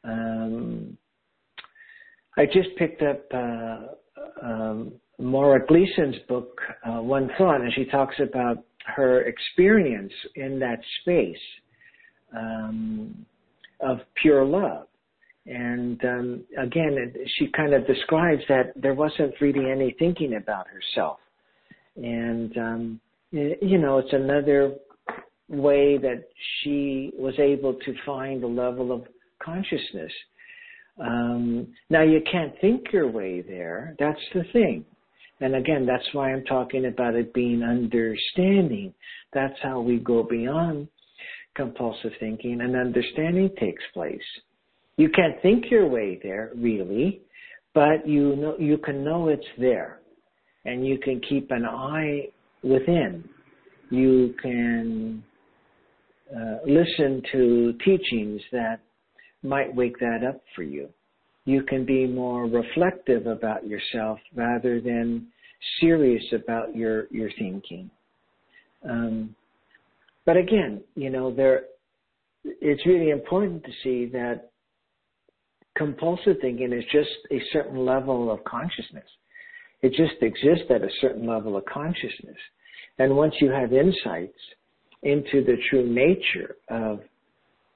Um, 0.04 0.98
I 2.38 2.46
just 2.46 2.70
picked 2.78 3.02
up 3.02 3.24
uh, 3.34 3.78
um, 4.44 4.94
Mara 5.18 5.66
Gleason's 5.66 6.18
book, 6.28 6.60
uh, 6.86 7.02
One 7.02 7.30
Thought, 7.38 7.62
and 7.62 7.74
she 7.74 7.86
talks 7.86 8.16
about 8.20 8.58
her 8.96 9.22
experience 9.22 10.14
in 10.36 10.60
that 10.60 10.80
space 11.02 11.38
um, 12.36 13.26
of 13.82 14.00
pure 14.22 14.46
love. 14.46 14.88
And 15.48 16.04
um, 16.06 16.44
again, 16.58 17.14
she 17.38 17.48
kind 17.48 17.74
of 17.74 17.86
describes 17.86 18.42
that 18.50 18.74
there 18.76 18.96
wasn't 18.96 19.34
really 19.42 19.70
any 19.70 19.96
thinking 20.00 20.36
about 20.36 20.66
herself. 20.68 21.20
And, 21.98 22.58
um, 22.58 23.00
you 23.32 23.78
know, 23.78 24.00
it's 24.00 24.14
another 24.14 24.76
way 25.48 25.98
that 25.98 26.24
she 26.62 27.12
was 27.18 27.36
able 27.38 27.76
to 27.76 27.94
find 28.06 28.44
a 28.44 28.48
level 28.48 28.92
of 28.92 29.04
consciousness. 29.40 30.12
Um, 31.00 31.68
now, 31.90 32.02
you 32.02 32.22
can't 32.32 32.54
think 32.62 32.92
your 32.92 33.10
way 33.10 33.42
there. 33.42 33.96
That's 34.00 34.20
the 34.34 34.44
thing. 34.52 34.86
And 35.42 35.56
again, 35.56 35.86
that's 35.86 36.08
why 36.14 36.32
I'm 36.32 36.46
talking 36.46 36.86
about 36.86 37.16
it 37.16 37.34
being 37.34 37.62
understanding. 37.62 38.94
That's 39.34 39.58
how 39.62 39.82
we 39.82 39.98
go 39.98 40.24
beyond 40.24 40.88
compulsive 41.56 42.12
thinking 42.20 42.62
and 42.62 42.76
understanding 42.76 43.50
takes 43.60 43.84
place. 43.94 44.20
You 44.98 45.10
can't 45.10 45.42
think 45.42 45.66
your 45.70 45.88
way 45.88 46.20
there, 46.24 46.52
really, 46.56 47.22
but 47.74 48.08
you 48.08 48.36
know, 48.38 48.56
you 48.58 48.78
can 48.78 49.04
know 49.04 49.28
it's 49.28 49.46
there 49.58 50.00
and 50.64 50.86
you 50.86 50.98
can 50.98 51.22
keep 51.28 51.52
an 51.52 51.66
eye 51.66 52.28
within. 52.64 53.28
You 53.90 54.34
can 54.42 55.24
uh, 56.36 56.58
listen 56.66 57.22
to 57.34 57.74
teachings 57.84 58.42
that 58.52 58.80
might 59.44 59.74
wake 59.76 60.00
that 60.00 60.24
up 60.28 60.42
for 60.56 60.64
you 60.64 60.90
you 61.46 61.64
can 61.64 61.86
be 61.86 62.08
more 62.08 62.46
reflective 62.46 63.28
about 63.28 63.66
yourself 63.66 64.20
rather 64.36 64.82
than 64.82 65.28
serious 65.80 66.24
about 66.34 66.76
your 66.76 67.08
your 67.12 67.30
thinking. 67.38 67.90
Um, 68.88 69.36
but 70.26 70.38
again, 70.38 70.82
you 70.96 71.10
know, 71.10 71.34
there 71.34 71.64
it's 72.44 72.86
really 72.86 73.12
important 73.12 73.64
to 73.64 73.72
see 73.84 74.06
that 74.12 74.50
compulsive 75.78 76.38
thinking 76.42 76.74
is 76.74 76.84
just 76.92 77.10
a 77.32 77.42
certain 77.54 77.86
level 77.86 78.32
of 78.32 78.44
consciousness. 78.44 79.06
It 79.82 79.90
just 79.90 80.22
exists 80.22 80.66
at 80.70 80.82
a 80.82 80.90
certain 81.02 81.28
level 81.28 81.58
of 81.58 81.66
consciousness. 81.66 82.38
And 82.98 83.16
once 83.16 83.36
you 83.40 83.52
have 83.52 83.74
insights 83.74 84.40
into 85.04 85.44
the 85.44 85.58
true 85.70 85.88
nature 85.88 86.56
of 86.70 87.02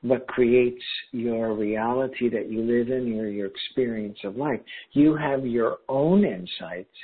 what 0.02 0.28
creates 0.28 0.84
your 1.12 1.54
reality 1.54 2.30
that 2.30 2.50
you 2.50 2.62
live 2.62 2.90
in, 2.90 3.08
your, 3.08 3.28
your 3.28 3.48
experience 3.48 4.18
of 4.24 4.38
life. 4.38 4.62
You 4.94 5.16
have 5.16 5.46
your 5.46 5.80
own 5.90 6.24
insights 6.24 6.96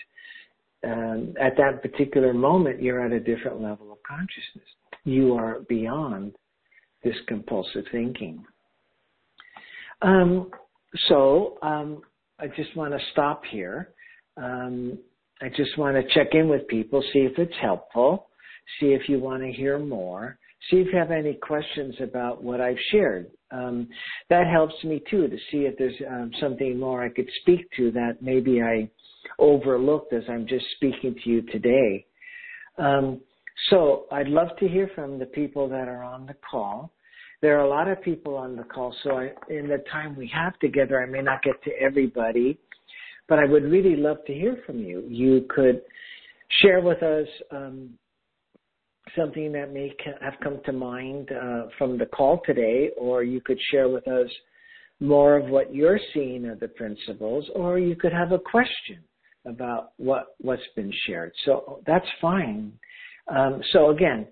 um, 0.86 1.34
at 1.40 1.58
that 1.58 1.82
particular 1.82 2.34
moment, 2.34 2.82
you're 2.82 3.04
at 3.04 3.12
a 3.12 3.20
different 3.20 3.62
level 3.62 3.92
of 3.92 3.98
consciousness. 4.08 4.68
You 5.04 5.34
are 5.36 5.62
beyond 5.68 6.34
this 7.04 7.16
compulsive 7.28 7.86
thinking. 7.92 8.44
Um, 10.02 10.52
so 11.08 11.58
um, 11.62 12.02
I 12.40 12.48
just 12.48 12.76
want 12.76 12.94
to 12.94 13.00
stop 13.12 13.44
here. 13.50 13.90
Um, 14.38 14.98
I 15.42 15.50
just 15.50 15.78
want 15.78 15.96
to 15.96 16.14
check 16.14 16.34
in 16.34 16.50
with 16.50 16.68
people, 16.68 17.04
see 17.14 17.20
if 17.20 17.38
it's 17.38 17.54
helpful, 17.62 18.28
see 18.80 18.88
if 18.88 19.10
you 19.10 19.20
want 19.20 19.44
to 19.44 19.52
hear 19.52 19.80
more, 19.80 20.38
see 20.70 20.78
if 20.78 20.88
you 20.92 20.98
have 20.98 21.12
any 21.12 21.34
questions 21.36 21.96
about 22.02 22.44
what 22.44 22.62
I've 22.62 22.80
shared. 22.92 23.30
Um, 23.52 23.88
that 24.30 24.48
helps 24.48 24.76
me 24.84 25.02
too 25.10 25.28
to 25.28 25.38
see 25.52 25.60
if 25.60 25.78
there's 25.78 25.96
um, 26.10 26.32
something 26.40 26.80
more 26.80 27.04
I 27.04 27.10
could 27.10 27.30
speak 27.42 27.68
to 27.78 27.92
that 27.92 28.18
maybe 28.22 28.62
I 28.62 28.90
overlooked 29.40 30.14
as 30.14 30.24
I'm 30.30 30.48
just 30.48 30.66
speaking 30.76 31.16
to 31.24 31.30
you 31.30 31.42
today. 31.44 32.06
Um, 32.78 33.22
so 33.70 34.06
I'd 34.12 34.28
love 34.28 34.50
to 34.60 34.68
hear 34.68 34.90
from 34.96 35.18
the 35.20 35.26
people 35.28 35.70
that 35.70 35.88
are 35.88 36.04
on 36.04 36.26
the 36.26 36.36
call. 36.50 36.92
There 37.42 37.58
are 37.58 37.66
a 37.66 37.70
lot 37.70 37.88
of 37.88 38.02
people 38.02 38.36
on 38.36 38.56
the 38.56 38.64
call, 38.64 38.96
so 39.04 39.18
I, 39.18 39.32
in 39.50 39.68
the 39.68 39.84
time 39.92 40.16
we 40.16 40.28
have 40.34 40.58
together, 40.60 41.02
I 41.02 41.06
may 41.06 41.22
not 41.22 41.44
get 41.44 41.62
to 41.64 41.72
everybody, 41.80 42.58
but 43.30 43.40
I 43.40 43.46
would 43.46 43.64
really 43.64 43.96
love 43.96 44.18
to 44.28 44.34
hear 44.34 44.58
from 44.66 44.80
you. 44.80 45.04
You 45.08 45.46
could 45.50 45.82
share 46.62 46.82
with 46.82 47.02
us 47.04 47.28
um, 47.52 47.92
something 49.16 49.52
that 49.52 49.72
may 49.72 49.94
have 50.22 50.34
come 50.44 50.60
to 50.66 50.72
mind 50.72 51.30
uh, 51.32 51.64
from 51.78 51.98
the 51.98 52.06
call 52.06 52.42
today, 52.46 52.90
or 52.98 53.24
you 53.24 53.42
could 53.42 53.60
share 53.72 53.88
with 53.88 54.08
us 54.08 54.30
more 55.00 55.38
of 55.38 55.50
what 55.50 55.74
you're 55.74 56.00
seeing 56.14 56.50
of 56.50 56.60
the 56.60 56.68
principles, 56.70 57.46
or 57.54 57.80
you 57.80 57.96
could 57.96 58.14
have 58.14 58.32
a 58.32 58.40
question 58.40 59.00
about 59.46 59.92
what 59.98 60.36
what's 60.40 60.62
been 60.76 60.92
shared. 61.06 61.32
So 61.46 61.82
that's 61.86 62.06
fine. 62.22 62.72
Um, 63.28 63.62
so 63.72 63.90
again, 63.90 64.28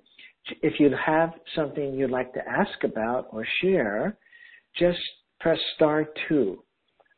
if 0.62 0.80
you 0.80 0.90
have 1.06 1.34
something 1.56 1.94
you'd 1.94 2.12
like 2.12 2.34
to 2.34 2.48
ask 2.48 2.84
about 2.84 3.28
or 3.32 3.46
share, 3.62 4.18
just 4.78 5.00
press 5.40 5.60
star 5.76 6.06
two 6.28 6.64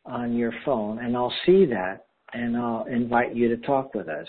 on 0.06 0.36
your 0.36 0.54
phone, 0.66 1.00
and 1.00 1.16
I'll 1.16 1.34
see 1.46 1.66
that, 1.66 2.06
and 2.34 2.56
I'll 2.58 2.86
invite 2.86 3.36
you 3.36 3.48
to 3.50 3.58
talk 3.58 3.94
with 3.94 4.08
us. 4.08 4.28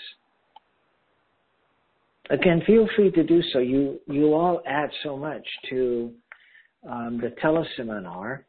Again, 2.29 2.61
feel 2.67 2.87
free 2.95 3.11
to 3.11 3.23
do 3.23 3.41
so. 3.53 3.59
You 3.59 3.99
you 4.07 4.33
all 4.33 4.61
add 4.65 4.89
so 5.03 5.15
much 5.15 5.45
to 5.69 6.11
um, 6.89 7.21
the 7.21 7.33
teleseminar, 7.41 8.39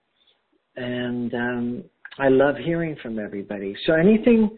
and 0.76 1.32
um, 1.34 1.84
I 2.18 2.28
love 2.28 2.56
hearing 2.56 2.96
from 3.00 3.18
everybody. 3.20 3.76
So, 3.86 3.92
anything 3.92 4.56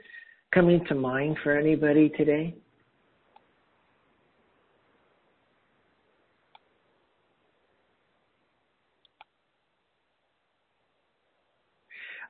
coming 0.54 0.85
to 0.87 0.94
mind 0.94 1.37
for 1.42 1.56
anybody 1.56 2.09
today? 2.16 2.54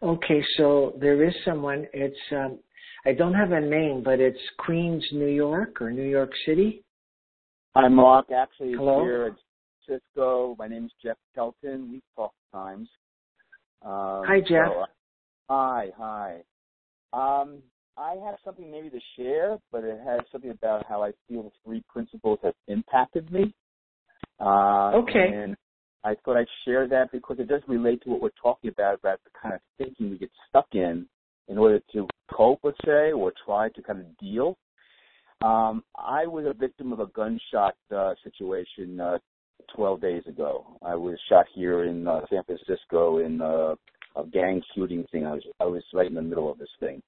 Okay, 0.02 0.42
so 0.56 0.96
there 0.98 1.22
is 1.22 1.34
someone. 1.44 1.86
It's 1.92 2.16
um, 2.32 2.58
I 3.06 3.12
don't 3.12 3.34
have 3.34 3.52
a 3.52 3.60
name, 3.60 4.02
but 4.04 4.20
it's 4.20 4.38
Queens, 4.58 5.04
New 5.12 5.26
York, 5.26 5.80
or 5.80 5.90
New 5.90 6.08
York 6.08 6.32
City. 6.44 6.84
Hi, 7.74 7.88
Mark. 7.88 8.26
Actually, 8.30 8.72
Hello? 8.72 9.02
here 9.02 9.26
at 9.26 9.36
Cisco. 9.88 10.54
My 10.58 10.68
name 10.68 10.84
is 10.84 10.92
Jeff 11.02 11.16
Kelton. 11.34 11.90
We 11.92 12.02
talk 12.14 12.32
times. 12.52 12.88
Um, 13.82 14.22
hi, 14.26 14.40
Jeff. 14.40 14.68
So, 14.68 14.80
uh, 14.82 14.86
hi, 15.48 15.86
hi. 15.96 16.36
Um, 17.12 17.62
I 17.96 18.16
have 18.24 18.36
something 18.44 18.70
maybe 18.70 18.90
to 18.90 19.00
share, 19.16 19.58
but 19.72 19.82
it 19.84 19.98
has 20.04 20.20
something 20.30 20.50
about 20.50 20.84
how 20.86 21.02
I 21.02 21.12
feel 21.26 21.44
the 21.44 21.50
three 21.64 21.82
principles 21.88 22.38
have 22.42 22.54
impacted 22.68 23.30
me. 23.32 23.54
Uh, 24.38 24.92
okay. 24.96 25.30
And 25.34 25.56
I 26.04 26.16
thought 26.24 26.36
I'd 26.36 26.46
share 26.64 26.86
that 26.88 27.12
because 27.12 27.38
it 27.38 27.48
does 27.48 27.62
relate 27.66 28.02
to 28.02 28.10
what 28.10 28.20
we're 28.20 28.30
talking 28.42 28.70
about, 28.70 28.98
about 28.98 29.20
the 29.24 29.30
kind 29.40 29.54
of 29.54 29.60
thinking 29.78 30.10
we 30.10 30.18
get 30.18 30.30
stuck 30.48 30.66
in 30.72 31.06
in 31.50 31.58
order 31.58 31.80
to 31.92 32.06
cope, 32.32 32.60
let's 32.62 32.78
say, 32.86 33.12
or 33.12 33.32
try 33.44 33.68
to 33.70 33.82
kind 33.82 33.98
of 33.98 34.18
deal. 34.18 34.56
Um, 35.42 35.82
I 35.96 36.26
was 36.26 36.46
a 36.46 36.54
victim 36.54 36.92
of 36.92 37.00
a 37.00 37.06
gunshot 37.06 37.74
uh, 37.94 38.14
situation 38.22 39.00
uh, 39.00 39.18
12 39.74 40.00
days 40.00 40.22
ago. 40.28 40.78
I 40.82 40.94
was 40.94 41.18
shot 41.28 41.46
here 41.54 41.84
in 41.84 42.06
uh, 42.06 42.20
San 42.30 42.44
Francisco 42.44 43.18
in 43.18 43.42
uh, 43.42 43.74
a 44.16 44.26
gang 44.32 44.62
shooting 44.74 45.04
thing. 45.10 45.26
I 45.26 45.32
was 45.32 45.42
I 45.60 45.64
was 45.64 45.82
right 45.92 46.06
in 46.06 46.14
the 46.14 46.22
middle 46.22 46.50
of 46.50 46.58
this 46.58 46.68
thing, 46.78 47.02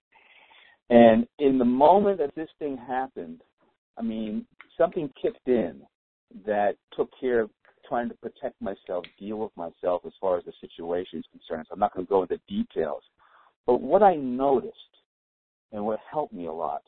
and 0.91 1.27
in 1.39 1.59
the 1.59 1.65
moment 1.65 2.19
that 2.19 2.35
this 2.35 2.49
thing 2.59 2.77
happened, 2.77 3.43
I 3.99 4.03
mean 4.03 4.47
something 4.79 5.11
kicked 5.21 5.47
in 5.47 5.83
that 6.47 6.77
took 6.97 7.11
care 7.21 7.41
of 7.41 7.51
trying 7.89 8.09
to 8.09 8.15
protect 8.15 8.61
myself, 8.63 9.05
deal 9.19 9.39
with 9.39 9.51
myself 9.57 10.03
as 10.07 10.13
far 10.21 10.39
as 10.39 10.45
the 10.45 10.53
situation 10.61 11.19
is 11.19 11.25
concerned. 11.31 11.67
So 11.69 11.75
I'm 11.75 11.81
not 11.81 11.93
going 11.93 12.07
to 12.07 12.11
go 12.11 12.23
into 12.23 12.39
details. 12.49 13.03
But 13.67 13.81
what 13.81 14.03
I 14.03 14.17
noticed 14.17 14.77
and 15.73 15.85
what 15.85 16.01
helped 16.11 16.33
me 16.33 16.47
a 16.47 16.53
lot 16.53 16.83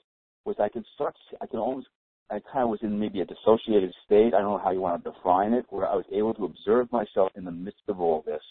was 0.45 0.57
I 0.59 0.69
could 0.69 0.85
start, 0.95 1.15
I 1.41 1.47
could 1.47 1.59
almost, 1.59 1.87
I 2.31 2.41
kind 2.53 2.65
of 2.65 2.71
was 2.71 2.81
in 2.83 2.99
maybe 2.99 3.21
a 3.21 3.25
dissociated 3.25 3.93
state. 4.05 4.35
I 4.35 4.41
don't 4.41 4.53
know 4.53 4.61
how 4.63 4.73
you 4.73 4.81
want 4.81 5.03
to 5.03 5.11
define 5.11 5.53
it, 5.53 5.67
where 5.71 5.87
I 5.87 5.95
was 5.95 6.05
able 6.13 6.35
to 6.35 6.45
observe 6.45 6.91
myself 6.93 7.33
in 7.37 7.45
the 7.45 7.51
midst 7.51 7.83
of 7.89 8.01
all 8.01 8.23
this. 8.27 8.43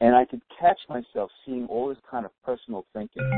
And 0.00 0.14
I 0.14 0.24
could 0.24 0.42
catch 0.60 0.78
myself 0.88 1.30
seeing 1.46 1.66
all 1.66 1.88
this 1.88 1.98
kind 2.10 2.26
of 2.26 2.32
personal 2.44 2.84
thinking 2.92 3.30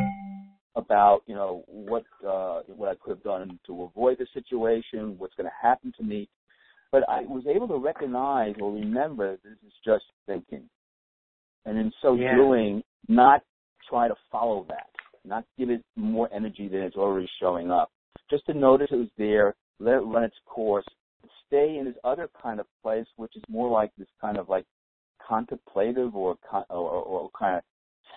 about, 0.77 1.23
you 1.27 1.35
know, 1.35 1.63
what, 1.67 2.05
uh, 2.27 2.63
what 2.67 2.89
I 2.89 2.95
could 2.95 3.11
have 3.11 3.23
done 3.23 3.59
to 3.67 3.83
avoid 3.83 4.19
the 4.19 4.27
situation, 4.33 5.17
what's 5.19 5.35
going 5.35 5.47
to 5.47 5.67
happen 5.67 5.93
to 5.99 6.03
me. 6.03 6.29
But 6.91 7.03
I 7.09 7.23
was 7.23 7.45
able 7.47 7.69
to 7.69 7.77
recognize 7.77 8.55
or 8.61 8.73
remember 8.73 9.37
this 9.45 9.59
is 9.67 9.73
just 9.85 10.05
thinking. 10.27 10.69
And 11.67 11.79
in 11.79 11.93
so 12.01 12.15
yeah. 12.15 12.35
doing, 12.35 12.83
not 13.09 13.43
try 13.89 14.09
to 14.09 14.15
follow 14.31 14.67
that, 14.69 14.89
not 15.25 15.45
give 15.59 15.71
it 15.71 15.83
more 15.97 16.29
energy 16.33 16.69
than 16.69 16.81
it's 16.81 16.97
already 16.97 17.29
showing 17.41 17.71
up. 17.71 17.91
Just 18.31 18.47
to 18.47 18.55
notice 18.55 18.89
it 18.91 18.97
was 18.97 19.09
there, 19.19 19.55
let 19.81 19.95
it 19.97 20.07
run 20.07 20.25
its 20.25 20.37
course, 20.47 20.87
stay 21.47 21.77
in 21.79 21.85
this 21.85 21.95
other 22.05 22.29
kind 22.43 22.61
of 22.61 22.67
place, 22.83 23.07
which 23.17 23.37
is 23.37 23.43
more 23.49 23.71
like 23.71 23.91
this 23.99 24.09
kind 24.21 24.39
of 24.39 24.49
like 24.49 24.65
contemplative 25.27 26.15
or, 26.15 26.37
or, 26.71 26.77
or 27.03 27.31
kind 27.39 27.57
of 27.57 27.63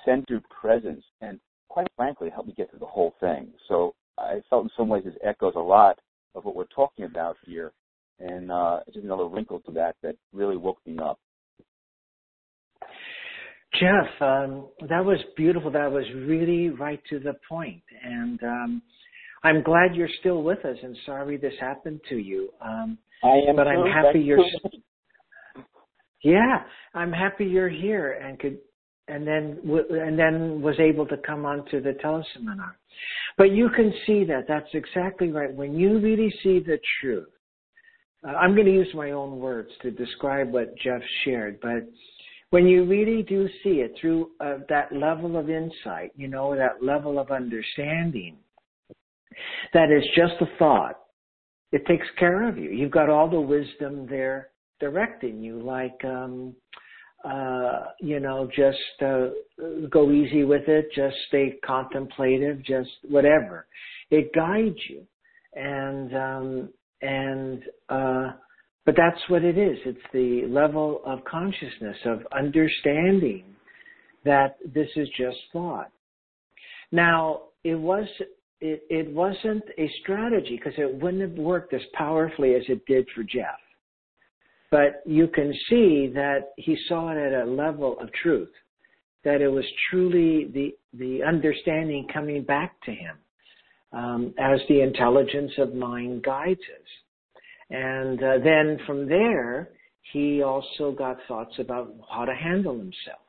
centered 0.06 0.44
presence, 0.50 1.04
and 1.22 1.40
quite 1.70 1.88
frankly, 1.96 2.30
help 2.30 2.48
me 2.48 2.54
get 2.56 2.70
through 2.70 2.80
the 2.80 2.86
whole 2.86 3.14
thing. 3.20 3.50
So 3.68 3.94
I 4.18 4.42
felt 4.50 4.64
in 4.64 4.70
some 4.78 4.90
ways 4.90 5.04
this 5.04 5.14
echoes 5.24 5.54
a 5.56 5.60
lot 5.60 6.00
of 6.36 6.46
what 6.46 6.56
we're 6.56 6.66
talking 6.66 7.06
about 7.06 7.38
here, 7.46 7.72
and 8.20 8.52
uh, 8.52 8.80
it's 8.88 8.96
just 8.96 9.06
another 9.06 9.26
wrinkle 9.26 9.60
to 9.62 9.72
that 9.74 9.96
that 10.04 10.16
really 10.34 10.58
woke 10.58 10.80
me 10.86 10.98
up. 11.00 11.20
Jeff, 13.80 14.22
um, 14.22 14.68
that 14.90 15.04
was 15.04 15.20
beautiful. 15.36 15.72
That 15.72 15.92
was 15.92 16.04
really 16.16 16.70
right 16.70 17.02
to 17.10 17.20
the 17.20 17.34
point. 17.48 17.84
And 18.04 18.42
um, 18.44 18.82
I'm 19.44 19.64
glad 19.64 19.96
you're 19.96 20.10
still 20.20 20.44
with 20.44 20.64
us 20.66 20.78
and 20.82 20.98
sorry 21.06 21.38
this 21.38 21.54
happened 21.60 22.02
to 22.10 22.18
you. 22.18 22.50
Um, 22.62 22.98
I 23.24 23.50
am 23.50 23.56
but. 23.56 23.68
I'm 23.68 23.92
happy 23.92 24.20
you're. 24.20 24.44
Yeah, 26.24 26.64
I'm 26.94 27.12
happy 27.12 27.46
you're 27.46 27.70
here 27.70 28.14
and 28.14 28.40
could 28.40 28.58
and 29.08 29.26
then 29.26 29.60
and 29.90 30.18
then 30.20 30.62
was 30.62 30.76
able 30.80 31.06
to 31.08 31.18
come 31.18 31.46
onto 31.46 31.82
the 31.82 31.94
teleseminar. 32.04 32.74
But 33.38 33.52
you 33.52 33.70
can 33.70 33.94
see 34.06 34.26
that 34.26 34.46
that's 34.48 34.70
exactly 34.74 35.32
right. 35.32 35.54
When 35.54 35.76
you 35.76 36.00
really 36.00 36.34
see 36.44 36.60
the 36.60 36.80
truth, 37.00 37.30
uh, 38.28 38.32
I'm 38.32 38.56
going 38.56 38.66
to 38.66 38.74
use 38.74 38.90
my 38.94 39.12
own 39.12 39.40
words 39.40 39.70
to 39.84 39.92
describe 39.92 40.52
what 40.52 40.76
Jeff 40.78 41.02
shared, 41.24 41.60
but 41.62 41.88
when 42.50 42.68
you 42.68 42.86
really 42.86 43.24
do 43.24 43.48
see 43.64 43.82
it 43.82 43.94
through 44.00 44.32
uh, 44.40 44.60
that 44.70 44.92
level 44.94 45.38
of 45.38 45.50
insight, 45.50 46.12
you 46.16 46.28
know, 46.28 46.56
that 46.56 46.84
level 46.84 47.20
of 47.20 47.32
understanding, 47.32 48.38
that 49.74 49.92
is 49.92 50.04
just 50.16 50.34
a 50.42 50.58
thought. 50.58 51.00
It 51.72 51.86
takes 51.86 52.08
care 52.18 52.48
of 52.48 52.58
you. 52.58 52.70
You've 52.70 52.92
got 52.92 53.10
all 53.10 53.30
the 53.30 53.40
wisdom 53.40 54.08
there 54.10 54.50
directing 54.80 55.42
you, 55.42 55.62
like, 55.62 56.00
um, 56.06 56.56
uh, 57.26 57.88
you 58.00 58.20
know, 58.20 58.50
just 58.56 58.78
uh, 59.02 59.28
go 59.90 60.12
easy 60.12 60.44
with 60.44 60.68
it, 60.68 60.88
just 60.96 61.16
stay 61.28 61.56
contemplative, 61.66 62.64
just 62.64 62.90
whatever. 63.10 63.68
It 64.12 64.34
guides 64.34 64.78
you, 64.88 65.06
and 65.54 66.16
um, 66.16 66.70
and 67.02 67.64
uh, 67.90 68.32
but 68.88 68.96
that's 68.96 69.20
what 69.28 69.44
it 69.44 69.58
is. 69.58 69.78
It's 69.86 70.00
the 70.14 70.48
level 70.48 71.02
of 71.06 71.24
consciousness 71.26 71.98
of 72.06 72.26
understanding 72.32 73.44
that 74.24 74.58
this 74.74 74.88
is 74.96 75.10
just 75.18 75.38
thought. 75.54 75.92
Now, 76.92 77.42
it 77.64 77.76
was 77.76 78.08
it, 78.62 78.82
it 78.90 79.14
wasn't 79.14 79.64
a 79.78 79.92
strategy 80.02 80.56
because 80.58 80.80
it 80.80 81.02
wouldn't 81.02 81.22
have 81.22 81.38
worked 81.38 81.74
as 81.74 81.82
powerfully 81.94 82.56
as 82.56 82.64
it 82.70 82.86
did 82.88 83.06
for 83.14 83.24
Jeff. 83.24 83.60
But 84.72 85.04
you 85.06 85.28
can 85.28 85.54
see 85.70 86.10
that 86.16 86.54
he 86.56 86.78
saw 86.88 87.12
it 87.12 87.18
at 87.18 87.48
a 87.48 87.52
level 87.52 88.00
of 88.00 88.12
truth, 88.24 88.52
that 89.24 89.42
it 89.42 89.50
was 89.50 89.66
truly 89.90 90.50
the, 90.54 90.76
the 90.94 91.24
understanding 91.24 92.08
coming 92.14 92.44
back 92.44 92.72
to 92.86 92.92
him. 92.92 93.16
um, 93.94 94.34
as 94.38 94.60
the 94.68 94.82
intelligence 94.82 95.52
of 95.58 95.74
mind 95.74 96.24
guides 96.24 96.60
us. 96.60 96.90
And 97.70 98.22
uh, 98.24 98.38
then 98.44 98.80
from 98.86 99.08
there, 99.08 99.70
he 100.14 100.42
also 100.42 100.92
got 100.92 101.18
thoughts 101.28 101.56
about 101.60 101.94
how 102.10 102.26
to 102.26 102.34
handle 102.34 102.78
himself. 102.78 103.20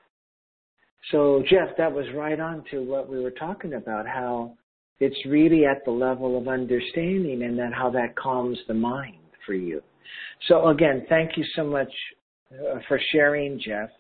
So, 1.11 1.43
Jeff, 1.49 1.77
that 1.77 1.93
was 1.93 2.07
right 2.15 2.39
on 2.39 2.65
to 2.71 2.83
what 2.83 3.09
we 3.09 3.21
were 3.21 3.31
talking 3.31 3.75
about, 3.75 4.07
how 4.07 4.55
it's 5.01 5.17
really 5.27 5.65
at 5.65 5.85
the 5.85 5.91
level 5.91 6.37
of 6.39 6.49
understanding 6.49 7.43
and 7.43 7.59
then 7.59 7.73
how 7.73 7.91
that 7.91 8.17
calms 8.17 8.59
the 8.69 8.75
mind 8.75 9.17
for 9.47 9.55
you. 9.55 9.83
So, 10.49 10.69
again, 10.69 11.07
thank 11.09 11.37
you 11.37 11.45
so 11.55 11.65
much 11.65 11.91
uh, 12.53 12.79
for 12.87 13.01
sharing, 13.13 13.61
Jeff. 13.61 13.91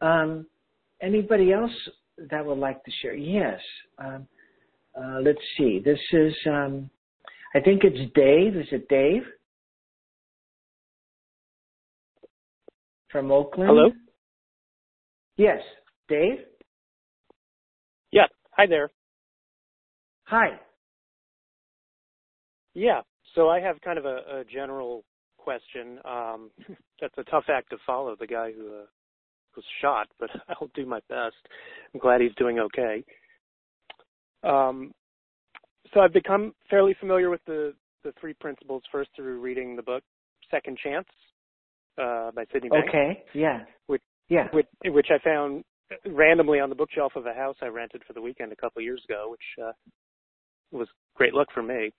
Um, 0.00 0.46
anybody 1.00 1.52
else 1.52 1.72
that 2.30 2.44
would 2.44 2.58
like 2.58 2.82
to 2.84 2.90
share? 3.02 3.14
Yes. 3.14 3.60
Um, 3.98 4.26
uh, 4.98 5.20
let's 5.22 5.38
see. 5.56 5.80
This 5.84 5.98
is, 6.12 6.34
um, 6.46 6.90
I 7.54 7.60
think 7.60 7.82
it's 7.84 8.12
Dave. 8.14 8.56
Is 8.56 8.68
it 8.72 8.88
Dave? 8.88 9.22
From 13.10 13.30
Oakland? 13.30 13.68
Hello? 13.68 13.90
Yes. 15.36 15.60
Dave? 16.08 16.38
Yeah. 18.10 18.26
Hi 18.52 18.66
there. 18.66 18.90
Hi. 20.24 20.58
Yeah. 22.74 23.02
So 23.34 23.48
I 23.48 23.60
have 23.60 23.80
kind 23.82 23.98
of 23.98 24.06
a, 24.06 24.40
a 24.40 24.44
general 24.50 25.04
question. 25.36 25.98
Um, 26.04 26.50
that's 27.00 27.16
a 27.18 27.24
tough 27.24 27.44
act 27.48 27.70
to 27.70 27.76
follow, 27.86 28.16
the 28.18 28.26
guy 28.26 28.52
who 28.52 28.68
uh, 28.68 28.86
was 29.54 29.64
shot, 29.80 30.08
but 30.18 30.30
I'll 30.48 30.70
do 30.74 30.86
my 30.86 31.00
best. 31.08 31.36
I'm 31.92 32.00
glad 32.00 32.22
he's 32.22 32.34
doing 32.36 32.58
okay. 32.60 33.04
Um, 34.42 34.92
so 35.92 36.00
I've 36.00 36.12
become 36.12 36.54
fairly 36.70 36.94
familiar 36.98 37.30
with 37.30 37.40
the, 37.46 37.74
the 38.04 38.12
three 38.20 38.34
principles 38.34 38.82
first 38.90 39.10
through 39.16 39.40
reading 39.40 39.76
the 39.76 39.82
book 39.82 40.02
Second 40.50 40.78
Chance 40.82 41.06
uh, 41.98 42.30
by 42.32 42.44
Sydney 42.52 42.68
Banks. 42.68 42.88
Okay, 42.88 43.24
yeah. 43.34 43.60
Which, 43.86 44.02
yeah. 44.28 44.48
Which, 44.52 44.66
which 44.84 45.08
I 45.10 45.22
found 45.22 45.64
randomly 46.06 46.60
on 46.60 46.68
the 46.68 46.74
bookshelf 46.74 47.12
of 47.16 47.26
a 47.26 47.34
house 47.34 47.56
I 47.62 47.66
rented 47.66 48.02
for 48.06 48.12
the 48.12 48.20
weekend 48.22 48.52
a 48.52 48.56
couple 48.56 48.80
of 48.80 48.84
years 48.84 49.02
ago, 49.08 49.28
which 49.30 49.64
uh, 49.66 49.72
was 50.70 50.88
great 51.14 51.34
luck 51.34 51.48
for 51.52 51.62
me. 51.62 51.92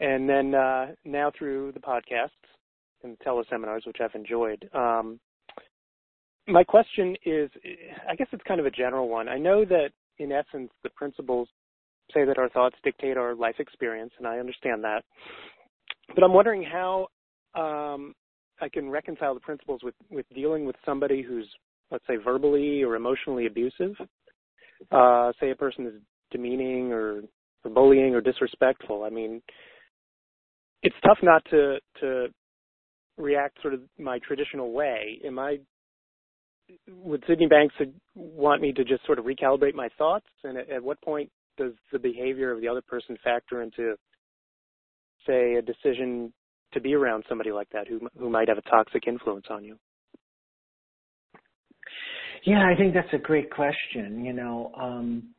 And 0.00 0.28
then 0.28 0.54
uh, 0.54 0.86
now 1.04 1.30
through 1.38 1.72
the 1.72 1.80
podcasts 1.80 2.30
and 3.02 3.18
teleseminars, 3.20 3.86
which 3.86 3.98
I've 4.02 4.14
enjoyed. 4.14 4.68
Um, 4.74 5.20
my 6.48 6.64
question 6.64 7.16
is, 7.24 7.50
I 8.08 8.14
guess 8.16 8.26
it's 8.32 8.42
kind 8.46 8.60
of 8.60 8.66
a 8.66 8.70
general 8.70 9.08
one. 9.08 9.28
I 9.28 9.38
know 9.38 9.64
that 9.64 9.90
in 10.18 10.32
essence, 10.32 10.70
the 10.82 10.90
principles 10.90 11.48
say 12.12 12.24
that 12.24 12.38
our 12.38 12.48
thoughts 12.48 12.76
dictate 12.84 13.16
our 13.16 13.34
life 13.34 13.56
experience, 13.58 14.12
and 14.18 14.26
I 14.26 14.38
understand 14.38 14.84
that. 14.84 15.02
But 16.14 16.22
I'm 16.22 16.34
wondering 16.34 16.62
how 16.62 17.08
um, 17.54 18.14
I 18.60 18.68
can 18.68 18.90
reconcile 18.90 19.34
the 19.34 19.40
principles 19.40 19.80
with, 19.82 19.94
with 20.10 20.26
dealing 20.34 20.64
with 20.64 20.76
somebody 20.84 21.22
who's, 21.22 21.48
let's 21.90 22.04
say, 22.06 22.16
verbally 22.16 22.82
or 22.82 22.96
emotionally 22.96 23.46
abusive. 23.46 23.94
Uh, 24.90 25.32
say 25.40 25.50
a 25.50 25.56
person 25.56 25.86
is 25.86 25.94
demeaning 26.30 26.92
or, 26.92 27.22
or 27.64 27.70
bullying 27.70 28.14
or 28.14 28.20
disrespectful. 28.20 29.04
I 29.04 29.10
mean, 29.10 29.40
it's 30.82 30.96
tough 31.04 31.18
not 31.22 31.42
to 31.50 31.78
to 32.00 32.26
react 33.16 33.60
sort 33.62 33.74
of 33.74 33.80
my 33.98 34.18
traditional 34.18 34.72
way. 34.72 35.20
Am 35.24 35.38
I 35.38 35.58
would 36.88 37.22
Sydney 37.26 37.46
Banks 37.46 37.74
want 38.14 38.62
me 38.62 38.72
to 38.72 38.84
just 38.84 39.04
sort 39.06 39.18
of 39.18 39.24
recalibrate 39.24 39.74
my 39.74 39.88
thoughts? 39.96 40.26
And 40.42 40.58
at, 40.58 40.70
at 40.70 40.82
what 40.82 41.00
point 41.02 41.30
does 41.56 41.72
the 41.92 41.98
behavior 41.98 42.50
of 42.52 42.60
the 42.60 42.68
other 42.68 42.82
person 42.82 43.16
factor 43.22 43.62
into, 43.62 43.94
say, 45.26 45.54
a 45.54 45.62
decision 45.62 46.32
to 46.72 46.80
be 46.80 46.94
around 46.94 47.24
somebody 47.28 47.52
like 47.52 47.68
that 47.70 47.88
who 47.88 48.00
who 48.18 48.28
might 48.28 48.48
have 48.48 48.58
a 48.58 48.62
toxic 48.62 49.06
influence 49.06 49.46
on 49.50 49.64
you? 49.64 49.76
Yeah, 52.44 52.66
I 52.66 52.76
think 52.76 52.92
that's 52.92 53.12
a 53.12 53.18
great 53.18 53.50
question. 53.50 54.24
You 54.24 54.32
know, 54.32 54.72
um, 54.78 55.34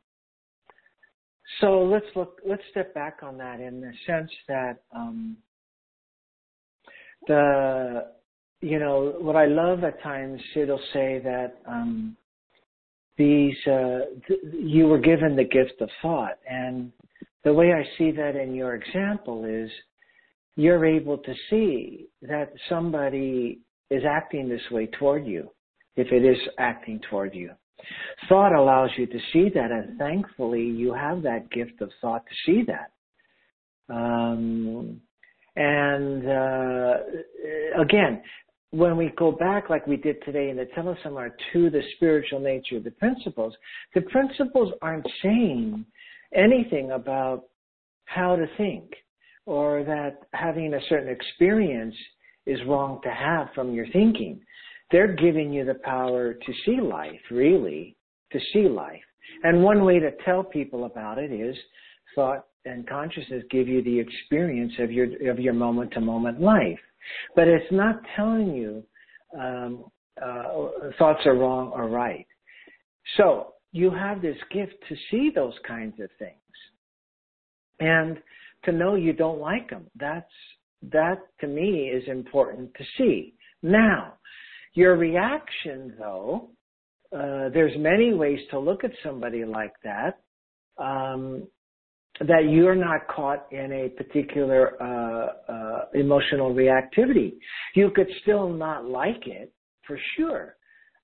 so 1.60 1.84
let's 1.84 2.06
look. 2.16 2.40
Let's 2.44 2.62
step 2.70 2.94
back 2.94 3.18
on 3.22 3.38
that 3.38 3.60
in 3.60 3.80
the 3.80 3.92
sense 4.06 4.30
that 4.48 4.82
um, 4.94 5.36
the 7.28 8.08
you 8.60 8.78
know 8.78 9.14
what 9.18 9.36
I 9.36 9.46
love 9.46 9.84
at 9.84 10.02
times. 10.02 10.40
It'll 10.56 10.80
say 10.92 11.20
that 11.22 11.58
um, 11.68 12.16
these 13.16 13.56
uh, 13.66 14.00
th- 14.26 14.40
you 14.52 14.86
were 14.86 14.98
given 14.98 15.36
the 15.36 15.44
gift 15.44 15.80
of 15.80 15.88
thought, 16.02 16.38
and 16.48 16.92
the 17.44 17.52
way 17.52 17.72
I 17.72 17.84
see 17.96 18.10
that 18.12 18.36
in 18.36 18.54
your 18.54 18.74
example 18.74 19.44
is 19.44 19.70
you're 20.56 20.84
able 20.84 21.18
to 21.18 21.34
see 21.50 22.06
that 22.22 22.52
somebody 22.68 23.60
is 23.90 24.02
acting 24.08 24.48
this 24.48 24.62
way 24.70 24.86
toward 24.98 25.26
you, 25.26 25.50
if 25.96 26.10
it 26.12 26.24
is 26.24 26.38
acting 26.58 27.00
toward 27.08 27.34
you. 27.34 27.50
Thought 28.28 28.54
allows 28.54 28.90
you 28.96 29.06
to 29.06 29.18
see 29.32 29.48
that, 29.54 29.70
and 29.70 29.98
thankfully 29.98 30.62
you 30.62 30.92
have 30.92 31.22
that 31.22 31.50
gift 31.50 31.80
of 31.82 31.90
thought 32.00 32.24
to 32.26 32.34
see 32.44 32.64
that. 32.66 32.90
Um, 33.94 35.00
and 35.54 36.28
uh, 36.28 36.94
again, 37.80 38.22
when 38.70 38.96
we 38.96 39.12
go 39.16 39.32
back, 39.32 39.70
like 39.70 39.86
we 39.86 39.96
did 39.96 40.22
today 40.24 40.50
in 40.50 40.56
the 40.56 40.68
teleseminar, 40.76 41.30
to 41.52 41.70
the 41.70 41.82
spiritual 41.96 42.40
nature 42.40 42.76
of 42.76 42.84
the 42.84 42.90
principles, 42.90 43.54
the 43.94 44.02
principles 44.02 44.72
aren't 44.82 45.06
saying 45.22 45.84
anything 46.34 46.90
about 46.92 47.44
how 48.06 48.36
to 48.36 48.46
think 48.56 48.92
or 49.46 49.84
that 49.84 50.18
having 50.32 50.74
a 50.74 50.80
certain 50.88 51.08
experience 51.08 51.94
is 52.46 52.58
wrong 52.66 53.00
to 53.02 53.10
have 53.10 53.48
from 53.54 53.72
your 53.72 53.86
thinking. 53.92 54.40
They're 54.90 55.14
giving 55.14 55.52
you 55.52 55.64
the 55.64 55.74
power 55.74 56.34
to 56.34 56.52
see 56.64 56.80
life, 56.80 57.20
really, 57.30 57.96
to 58.32 58.40
see 58.52 58.68
life. 58.68 59.02
And 59.42 59.62
one 59.62 59.84
way 59.84 59.98
to 59.98 60.10
tell 60.24 60.42
people 60.42 60.84
about 60.84 61.18
it 61.18 61.32
is 61.32 61.56
thought 62.14 62.46
and 62.66 62.86
consciousness 62.88 63.44
give 63.50 63.68
you 63.68 63.82
the 63.82 63.98
experience 63.98 64.72
of 64.78 64.90
your 64.90 65.06
of 65.30 65.38
your 65.38 65.54
moment 65.54 65.92
to 65.92 66.00
moment 66.00 66.40
life. 66.40 66.78
But 67.34 67.48
it's 67.48 67.70
not 67.70 68.00
telling 68.16 68.54
you 68.54 68.84
um, 69.38 69.84
uh, 70.22 70.90
thoughts 70.98 71.20
are 71.26 71.34
wrong 71.34 71.70
or 71.74 71.88
right. 71.88 72.26
So 73.16 73.54
you 73.72 73.90
have 73.90 74.20
this 74.20 74.38
gift 74.52 74.74
to 74.88 74.96
see 75.10 75.30
those 75.34 75.54
kinds 75.66 76.00
of 76.00 76.08
things, 76.18 76.32
and 77.80 78.18
to 78.64 78.72
know 78.72 78.94
you 78.94 79.12
don't 79.12 79.40
like 79.40 79.70
them. 79.70 79.86
That's 79.94 80.30
that 80.92 81.18
to 81.40 81.46
me 81.46 81.88
is 81.88 82.06
important 82.08 82.72
to 82.74 82.84
see. 82.98 83.34
Now, 83.62 84.14
your 84.74 84.96
reaction, 84.96 85.94
though, 85.98 86.50
uh, 87.12 87.48
there's 87.54 87.76
many 87.78 88.12
ways 88.12 88.40
to 88.50 88.58
look 88.58 88.84
at 88.84 88.92
somebody 89.02 89.44
like 89.44 89.72
that. 89.84 90.20
Um, 90.78 91.48
that 92.20 92.48
you're 92.50 92.74
not 92.74 93.06
caught 93.08 93.46
in 93.52 93.72
a 93.72 93.88
particular 93.90 94.80
uh, 94.82 95.52
uh, 95.52 95.84
emotional 95.94 96.54
reactivity. 96.54 97.34
You 97.74 97.90
could 97.94 98.08
still 98.22 98.48
not 98.48 98.86
like 98.86 99.26
it, 99.26 99.52
for 99.86 99.98
sure. 100.16 100.56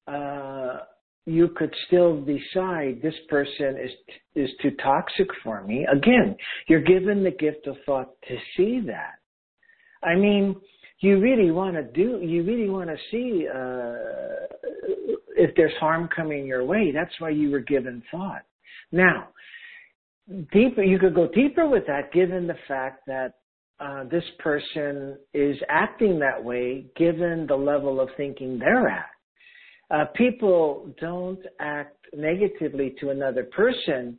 Uh, 0.07 0.85
you 1.25 1.49
could 1.57 1.73
still 1.87 2.21
decide 2.23 3.01
this 3.01 3.15
person 3.29 3.77
is 3.79 3.91
is 4.35 4.51
too 4.61 4.73
toxic 4.83 5.29
for 5.45 5.63
me. 5.63 5.87
Again, 5.93 6.37
you're 6.69 6.81
given 6.81 7.23
the 7.23 7.31
gift 7.31 7.67
of 7.67 7.77
thought 7.87 8.11
to 8.29 8.37
see 8.57 8.81
that. 8.87 9.15
I 10.03 10.17
mean, 10.17 10.57
you 10.99 11.21
really 11.21 11.51
want 11.53 11.75
to 11.75 11.85
do. 11.85 12.21
You 12.25 12.43
really 12.43 12.69
want 12.69 12.91
to 12.91 12.97
see 13.11 13.47
uh, 13.49 14.47
if 15.37 15.55
there's 15.57 15.77
harm 15.79 16.09
coming 16.15 16.45
your 16.45 16.65
way. 16.65 16.91
That's 16.93 17.15
why 17.21 17.31
you 17.31 17.51
were 17.51 17.61
given 17.61 18.03
thought. 18.11 18.43
Now, 18.91 19.29
deeper, 20.53 20.83
you 20.83 20.99
could 20.99 21.15
go 21.15 21.29
deeper 21.29 21.69
with 21.69 21.87
that 21.87 22.13
given 22.13 22.47
the 22.47 22.57
fact 22.69 23.03
that 23.07 23.35
uh, 23.81 24.05
this 24.05 24.25
person 24.39 25.19
is 25.35 25.57
acting 25.69 26.19
that 26.19 26.43
way 26.43 26.87
given 26.97 27.47
the 27.47 27.57
level 27.57 28.01
of 28.01 28.09
thinking 28.17 28.59
they're 28.59 28.89
at. 28.89 29.07
Uh, 29.91 30.05
people 30.15 30.95
don't 31.01 31.41
act 31.61 31.97
negatively 32.15 32.95
to 33.01 33.11
another 33.11 33.45
person 33.45 34.19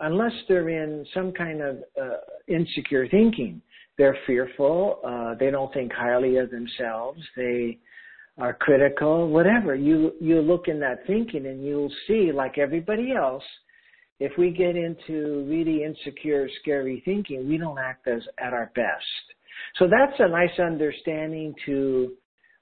unless 0.00 0.32
they're 0.48 0.68
in 0.68 1.04
some 1.12 1.32
kind 1.32 1.60
of 1.60 1.78
uh, 2.00 2.18
insecure 2.46 3.08
thinking. 3.08 3.60
They're 3.96 4.18
fearful. 4.26 5.00
Uh, 5.04 5.34
they 5.40 5.50
don't 5.50 5.72
think 5.72 5.92
highly 5.92 6.36
of 6.36 6.50
themselves. 6.50 7.20
They 7.36 7.78
are 8.38 8.54
critical. 8.54 9.28
Whatever 9.28 9.74
you 9.74 10.12
you 10.20 10.40
look 10.40 10.68
in 10.68 10.78
that 10.80 11.04
thinking, 11.06 11.46
and 11.46 11.64
you'll 11.64 11.92
see, 12.06 12.30
like 12.32 12.58
everybody 12.58 13.12
else, 13.12 13.42
if 14.20 14.32
we 14.36 14.50
get 14.50 14.76
into 14.76 15.44
really 15.48 15.84
insecure, 15.84 16.48
scary 16.60 17.02
thinking, 17.04 17.48
we 17.48 17.56
don't 17.56 17.78
act 17.78 18.08
as 18.08 18.22
at 18.44 18.52
our 18.52 18.70
best. 18.74 19.04
So 19.78 19.86
that's 19.86 20.18
a 20.18 20.28
nice 20.28 20.58
understanding 20.58 21.54
to 21.66 22.12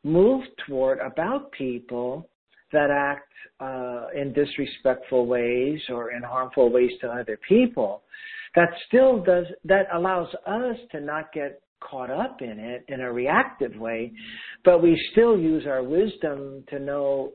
move 0.05 0.45
toward 0.67 0.99
about 1.01 1.51
people 1.53 2.29
that 2.73 2.91
act 2.91 3.33
uh, 3.61 4.09
in 4.15 4.33
disrespectful 4.33 5.27
ways 5.27 5.81
or 5.89 6.13
in 6.13 6.23
harmful 6.23 6.71
ways 6.71 6.91
to 7.01 7.09
other 7.09 7.39
people, 7.49 8.03
that 8.55 8.69
still 8.89 9.23
does 9.23 9.47
that 9.65 9.87
allows 9.95 10.29
us 10.47 10.77
to 10.93 11.01
not 11.01 11.33
get 11.33 11.61
caught 11.81 12.11
up 12.11 12.41
in 12.41 12.59
it 12.59 12.85
in 12.89 13.01
a 13.01 13.13
reactive 13.13 13.75
way, 13.77 14.13
but 14.65 14.83
we 14.83 15.01
still 15.13 15.39
use 15.39 15.67
our 15.67 15.83
wisdom 15.83 16.65
to 16.69 16.79
know 16.79 17.33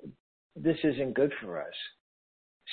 this 0.55 0.77
isn't 0.83 1.13
good 1.13 1.31
for 1.41 1.61
us. 1.61 1.73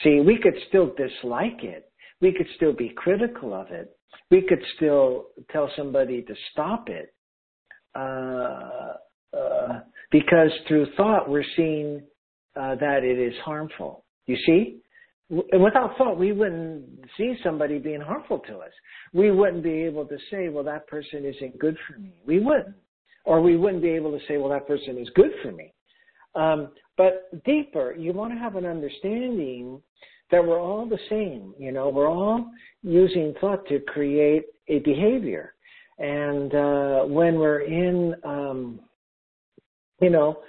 See, 0.02 0.20
we 0.20 0.38
could 0.40 0.54
still 0.68 0.94
dislike 0.96 1.62
it. 1.62 1.90
We 2.20 2.32
could 2.32 2.46
still 2.56 2.72
be 2.72 2.90
critical 2.96 3.54
of 3.54 3.70
it. 3.70 3.96
We 4.30 4.42
could 4.42 4.62
still 4.76 5.26
tell 5.50 5.70
somebody 5.76 6.22
to 6.22 6.34
stop 6.52 6.88
it. 6.88 7.14
Uh, 7.94 8.94
uh, 9.36 9.80
because 10.10 10.50
through 10.66 10.86
thought, 10.96 11.28
we're 11.28 11.44
seeing 11.56 12.02
uh, 12.56 12.74
that 12.76 13.04
it 13.04 13.18
is 13.18 13.34
harmful. 13.44 14.04
You 14.26 14.36
see? 14.46 14.78
And 15.30 15.62
without 15.62 15.96
thought, 15.98 16.18
we 16.18 16.32
wouldn't 16.32 16.84
see 17.16 17.34
somebody 17.44 17.78
being 17.78 18.00
harmful 18.00 18.38
to 18.40 18.58
us. 18.58 18.72
We 19.12 19.30
wouldn't 19.30 19.62
be 19.62 19.82
able 19.82 20.06
to 20.06 20.16
say, 20.30 20.48
well, 20.48 20.64
that 20.64 20.86
person 20.86 21.24
isn't 21.24 21.58
good 21.58 21.76
for 21.86 21.98
me. 21.98 22.12
We 22.26 22.40
wouldn't. 22.40 22.76
Or 23.24 23.42
we 23.42 23.56
wouldn't 23.56 23.82
be 23.82 23.90
able 23.90 24.12
to 24.18 24.24
say, 24.26 24.38
well, 24.38 24.48
that 24.50 24.66
person 24.66 24.96
is 24.96 25.08
good 25.14 25.32
for 25.42 25.52
me. 25.52 25.72
Um, 26.34 26.68
but 26.98 27.44
deeper, 27.44 27.94
you 27.96 28.12
want 28.12 28.34
to 28.34 28.38
have 28.38 28.56
an 28.56 28.66
understanding 28.66 29.80
that 30.30 30.44
we're 30.44 30.60
all 30.60 30.84
the 30.86 30.98
same. 31.08 31.54
You 31.58 31.72
know, 31.72 31.88
we're 31.88 32.10
all 32.10 32.50
using 32.82 33.34
thought 33.40 33.66
to 33.68 33.78
create 33.80 34.44
a 34.66 34.80
behavior. 34.80 35.54
And 35.98 36.54
uh, 36.54 37.04
when 37.04 37.38
we're 37.38 37.60
in, 37.60 38.14
um, 38.24 38.80
you 40.00 40.10
know, 40.10 40.40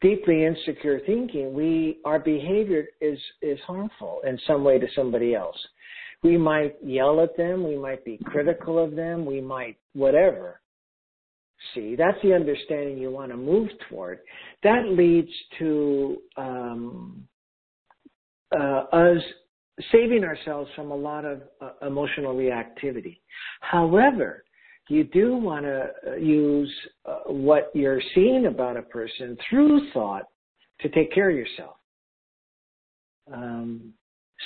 deeply 0.00 0.44
insecure 0.44 1.00
thinking, 1.06 1.54
we 1.54 1.98
our 2.04 2.18
behavior 2.18 2.86
is 3.00 3.18
is 3.42 3.58
harmful 3.66 4.20
in 4.26 4.38
some 4.46 4.64
way 4.64 4.78
to 4.78 4.86
somebody 4.94 5.34
else. 5.34 5.56
We 6.22 6.36
might 6.36 6.76
yell 6.82 7.20
at 7.20 7.36
them, 7.36 7.66
we 7.66 7.76
might 7.76 8.04
be 8.04 8.18
critical 8.24 8.82
of 8.82 8.96
them, 8.96 9.26
we 9.26 9.40
might 9.40 9.76
whatever. 9.92 10.60
See, 11.74 11.96
that's 11.96 12.18
the 12.22 12.34
understanding 12.34 12.98
you 12.98 13.10
want 13.10 13.30
to 13.30 13.36
move 13.36 13.68
toward. 13.88 14.20
That 14.62 14.88
leads 14.88 15.30
to 15.58 16.16
um, 16.36 17.26
uh, 18.58 18.84
us 18.92 19.22
saving 19.92 20.24
ourselves 20.24 20.70
from 20.74 20.90
a 20.90 20.96
lot 20.96 21.24
of 21.24 21.42
uh, 21.60 21.86
emotional 21.86 22.34
reactivity. 22.34 23.18
However, 23.60 24.44
you 24.88 25.04
do 25.04 25.36
want 25.36 25.64
to 25.64 25.88
uh, 26.06 26.14
use 26.16 26.72
uh, 27.04 27.18
what 27.26 27.70
you're 27.74 28.00
seeing 28.14 28.46
about 28.46 28.76
a 28.76 28.82
person 28.82 29.36
through 29.48 29.90
thought 29.92 30.24
to 30.80 30.88
take 30.90 31.12
care 31.12 31.30
of 31.30 31.36
yourself. 31.36 31.76
Um, 33.32 33.92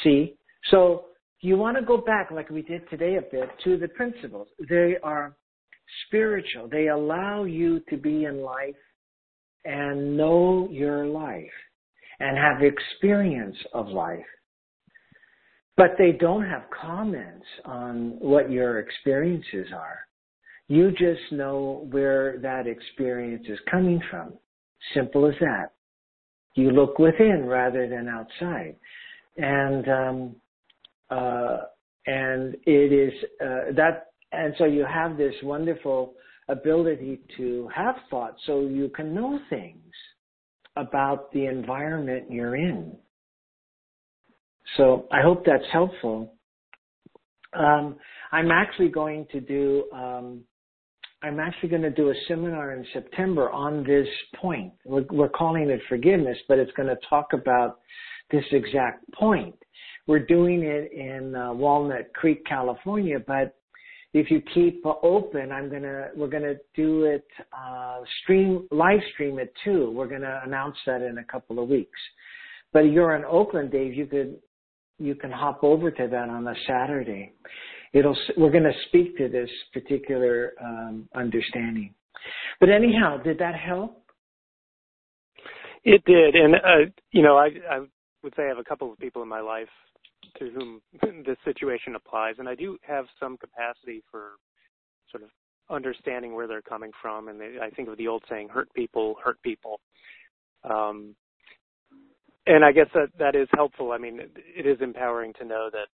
see? 0.03 0.35
So 0.71 1.07
you 1.41 1.57
want 1.57 1.77
to 1.77 1.83
go 1.83 1.99
back, 1.99 2.31
like 2.31 2.51
we 2.51 2.63
did 2.63 2.89
today 2.89 3.17
a 3.17 3.23
bit, 3.23 3.51
to 3.65 3.77
the 3.77 3.89
principles. 3.89 4.49
They 4.69 4.97
are 5.03 5.37
spiritual. 6.07 6.69
They 6.69 6.89
allow 6.89 7.45
you 7.45 7.81
to 7.91 7.97
be 7.97 8.25
in 8.25 8.43
life 8.43 8.75
and 9.65 10.17
know 10.17 10.69
your 10.71 11.07
life 11.07 11.51
and 12.19 12.37
have 12.37 12.63
experience 12.63 13.57
of 13.73 13.89
life. 13.89 14.25
But 15.77 15.93
they 15.99 16.13
don't 16.13 16.45
have 16.45 16.65
comments 16.71 17.47
on 17.65 18.17
what 18.19 18.51
your 18.51 18.81
experiences 18.81 19.69
are. 19.75 20.01
You 20.69 20.91
just 20.93 21.33
know 21.33 21.87
where 21.91 22.39
that 22.41 22.67
experience 22.67 23.47
is 23.49 23.59
coming 23.71 24.01
from. 24.11 24.35
Simple 24.95 25.27
as 25.27 25.35
that. 25.41 25.73
You 26.55 26.71
look 26.71 26.99
within 26.99 27.47
rather 27.47 27.89
than 27.89 28.09
outside. 28.09 28.77
And, 29.37 29.89
um, 29.89 30.37
uh, 31.11 31.59
and 32.07 32.55
it 32.67 32.93
is, 32.93 33.13
uh, 33.41 33.73
that, 33.77 34.10
and 34.33 34.55
so 34.59 34.65
you 34.65 34.85
have 34.85 35.17
this 35.17 35.35
wonderful 35.43 36.15
ability 36.49 37.21
to 37.37 37.69
have 37.75 37.95
thoughts 38.11 38.41
so 38.47 38.63
you 38.63 38.91
can 38.95 39.15
know 39.15 39.39
things 39.49 39.93
about 40.77 41.33
the 41.33 41.47
environment 41.47 42.31
you're 42.31 42.57
in. 42.57 42.97
So 44.77 45.07
I 45.13 45.21
hope 45.23 45.45
that's 45.45 45.65
helpful. 45.73 46.35
Um, 47.53 47.97
I'm 48.33 48.51
actually 48.51 48.89
going 48.89 49.27
to 49.33 49.41
do 49.41 49.85
um, 49.93 50.45
I'm 51.23 51.39
actually 51.39 51.69
going 51.69 51.83
to 51.83 51.91
do 51.91 52.11
a 52.11 52.15
seminar 52.29 52.73
in 52.73 52.87
September 52.95 53.51
on 53.51 53.85
this 53.85 54.09
point. 54.37 54.73
We're, 54.87 55.05
we're 55.11 55.29
calling 55.29 55.69
it 55.69 55.81
forgiveness, 55.89 56.39
but 56.49 56.59
it's 56.59 56.73
going 56.73 56.89
to 56.89 56.97
talk 57.11 57.35
about 57.35 57.81
this 58.31 58.45
exact 58.53 59.05
point. 59.13 59.55
We're 60.07 60.25
doing 60.25 60.63
it 60.63 60.93
in 60.93 61.35
uh, 61.35 61.53
Walnut 61.53 62.13
Creek, 62.15 62.45
California, 62.47 63.19
but 63.27 63.55
if 64.13 64.31
you 64.31 64.43
keep 64.55 64.85
open, 64.85 65.53
I'm 65.53 65.71
gonna 65.71 66.09
we're 66.17 66.29
gonna 66.29 66.55
do 66.75 67.05
it 67.05 67.27
uh, 67.57 68.01
stream 68.23 68.67
live 68.71 69.01
stream 69.15 69.39
it 69.39 69.53
too. 69.65 69.91
We're 69.93 70.09
gonna 70.09 70.43
announce 70.45 70.77
that 70.87 71.03
in 71.03 71.19
a 71.19 71.25
couple 71.25 71.63
of 71.63 71.69
weeks. 71.69 71.99
But 72.73 72.91
you're 72.91 73.17
in 73.17 73.25
Oakland, 73.25 73.71
Dave. 73.71 73.95
You 73.95 74.07
could 74.07 74.39
you 74.99 75.15
can 75.15 75.31
hop 75.31 75.63
over 75.63 75.91
to 75.91 76.09
that 76.09 76.29
on 76.29 76.47
a 76.47 76.55
Saturday 76.67 77.33
it'll 77.93 78.17
we're 78.37 78.51
to 78.65 78.73
speak 78.89 79.17
to 79.19 79.29
this 79.29 79.51
particular 79.73 80.53
um, 80.63 81.09
understanding. 81.15 81.95
But 82.59 82.69
anyhow, 82.69 83.19
did 83.19 83.39
that 83.39 83.55
help? 83.55 84.05
It 85.85 86.05
did, 86.05 86.35
and 86.35 86.57
uh, 86.57 86.91
you 87.11 87.23
know, 87.23 87.39
I, 87.39 87.49
I 87.71 87.79
would 88.23 88.35
say 88.37 88.45
I 88.45 88.49
have 88.49 88.59
a 88.59 88.65
couple 88.65 88.93
of 88.93 88.99
people 88.99 89.23
in 89.23 89.29
my 89.29 89.41
life 89.41 89.69
to 90.39 90.51
whom 90.51 90.81
this 91.27 91.37
situation 91.45 91.95
applies, 91.95 92.37
and 92.39 92.49
I 92.49 92.55
do 92.55 92.79
have 92.87 93.07
some 93.19 93.37
capacity 93.37 94.03
for 94.11 94.33
sort 95.11 95.23
of 95.23 95.31
understanding 95.71 96.35
where 96.35 96.47
they're 96.47 96.63
coming 96.63 96.91
from. 97.01 97.29
And 97.29 97.41
they, 97.41 97.57
I 97.63 97.71
think 97.71 97.89
of 97.89 97.97
the 97.97 98.09
old 98.09 98.25
saying, 98.29 98.49
"Hurt 98.49 98.73
people, 98.75 99.17
hurt 99.23 99.41
people." 99.43 99.81
Um, 100.65 101.15
and 102.47 102.65
I 102.65 102.73
guess 102.73 102.89
that 102.95 103.09
that 103.19 103.37
is 103.37 103.49
helpful. 103.55 103.93
I 103.93 103.99
mean, 103.99 104.21
it, 104.21 104.33
it 104.57 104.67
is 104.67 104.79
empowering 104.81 105.33
to 105.35 105.45
know 105.45 105.71
that 105.73 105.89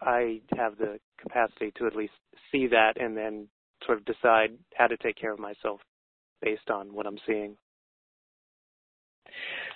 I 0.00 0.40
have 0.56 0.76
the 0.76 0.98
capacity 1.20 1.72
to 1.78 1.86
at 1.86 1.96
least 1.96 2.12
see 2.52 2.66
that 2.68 3.00
and 3.00 3.16
then 3.16 3.48
sort 3.86 3.98
of 3.98 4.04
decide 4.04 4.50
how 4.74 4.86
to 4.86 4.96
take 4.98 5.16
care 5.16 5.32
of 5.32 5.38
myself 5.38 5.80
based 6.42 6.70
on 6.70 6.92
what 6.92 7.06
I'm 7.06 7.18
seeing. 7.26 7.56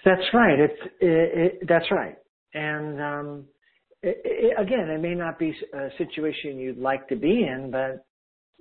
That's 0.05 0.23
right. 0.33 0.59
It's 0.59 0.81
it, 1.01 1.39
it, 1.61 1.69
that's 1.69 1.91
right. 1.91 2.16
And 2.55 3.01
um, 3.01 3.45
it, 4.03 4.55
again, 4.59 4.88
it 4.88 5.01
may 5.01 5.14
not 5.14 5.38
be 5.38 5.55
a 5.74 5.88
situation 5.99 6.59
you'd 6.59 6.78
like 6.78 7.09
to 7.09 7.16
be 7.16 7.44
in, 7.44 7.70
but 7.70 8.05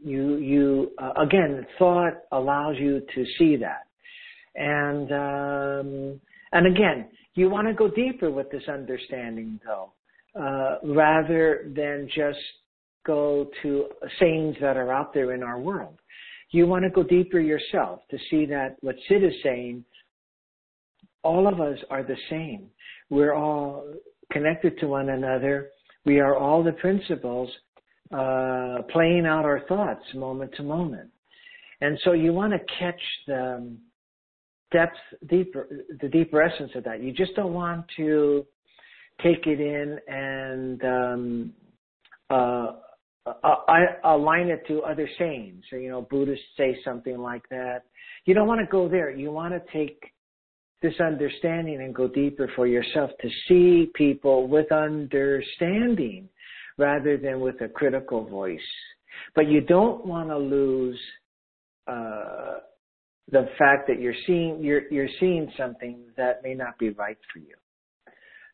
you 0.03 0.37
you 0.37 0.91
uh, 1.01 1.13
again, 1.21 1.65
thought 1.79 2.13
allows 2.31 2.75
you 2.77 3.01
to 3.15 3.25
see 3.37 3.55
that. 3.57 3.87
And 4.55 5.11
um, 5.11 6.21
and 6.51 6.67
again, 6.67 7.09
you 7.35 7.49
want 7.49 7.67
to 7.67 7.73
go 7.73 7.89
deeper 7.89 8.31
with 8.31 8.49
this 8.51 8.67
understanding, 8.67 9.59
though. 9.65 9.91
Uh, 10.37 10.77
rather 10.83 11.71
than 11.75 12.07
just 12.15 12.37
go 13.07 13.49
to 13.63 13.85
sayings 14.19 14.55
that 14.61 14.77
are 14.77 14.91
out 14.91 15.13
there 15.13 15.33
in 15.33 15.41
our 15.41 15.57
world. 15.57 15.95
You 16.51 16.67
want 16.67 16.83
to 16.83 16.91
go 16.91 17.01
deeper 17.01 17.39
yourself 17.39 18.01
to 18.11 18.17
see 18.29 18.45
that 18.45 18.75
what 18.81 18.95
Sid 19.07 19.23
is 19.23 19.33
saying, 19.41 19.83
all 21.23 21.47
of 21.47 21.59
us 21.59 21.79
are 21.89 22.03
the 22.03 22.17
same. 22.29 22.67
We're 23.09 23.33
all 23.33 23.93
connected 24.31 24.79
to 24.79 24.87
one 24.87 25.09
another. 25.09 25.69
We 26.05 26.19
are 26.19 26.35
all 26.35 26.63
the 26.63 26.73
principles 26.73 27.49
uh, 28.11 28.83
playing 28.91 29.25
out 29.25 29.45
our 29.45 29.61
thoughts 29.67 30.03
moment 30.13 30.53
to 30.57 30.63
moment. 30.63 31.09
And 31.81 31.99
so 32.03 32.13
you 32.13 32.33
want 32.33 32.53
to 32.53 32.59
catch 32.79 33.01
the 33.27 33.77
depth, 34.71 34.97
deeper, 35.29 35.67
the 36.01 36.07
deeper 36.07 36.41
essence 36.41 36.71
of 36.75 36.83
that. 36.85 37.01
You 37.01 37.11
just 37.11 37.35
don't 37.35 37.53
want 37.53 37.85
to 37.97 38.45
take 39.21 39.45
it 39.47 39.59
in 39.59 39.99
and 40.07 40.83
um, 40.83 41.53
uh, 42.29 42.71
I 43.43 43.85
align 44.05 44.47
it 44.47 44.65
to 44.67 44.81
other 44.83 45.09
sayings. 45.19 45.63
So, 45.69 45.75
you 45.75 45.89
know, 45.89 46.01
Buddhists 46.01 46.45
say 46.55 46.77
something 46.85 47.17
like 47.17 47.43
that. 47.49 47.83
You 48.25 48.33
don't 48.33 48.47
want 48.47 48.61
to 48.61 48.67
go 48.67 48.87
there. 48.87 49.09
You 49.09 49.31
want 49.31 49.53
to 49.53 49.61
take 49.73 50.01
this 50.81 50.99
understanding 50.99 51.81
and 51.81 51.93
go 51.93 52.07
deeper 52.07 52.49
for 52.55 52.67
yourself 52.67 53.11
to 53.21 53.29
see 53.47 53.91
people 53.95 54.47
with 54.47 54.71
understanding 54.71 56.29
rather 56.77 57.17
than 57.17 57.39
with 57.39 57.59
a 57.61 57.67
critical 57.67 58.25
voice. 58.25 58.59
But 59.35 59.49
you 59.49 59.61
don't 59.61 60.05
want 60.05 60.29
to 60.29 60.37
lose 60.37 60.99
uh, 61.87 62.59
the 63.31 63.49
fact 63.57 63.87
that 63.87 63.99
you're 63.99 64.13
seeing 64.25 64.59
you're 64.61 64.87
you're 64.91 65.09
seeing 65.19 65.51
something 65.57 65.99
that 66.15 66.43
may 66.43 66.53
not 66.53 66.77
be 66.77 66.89
right 66.91 67.17
for 67.33 67.39
you. 67.39 67.55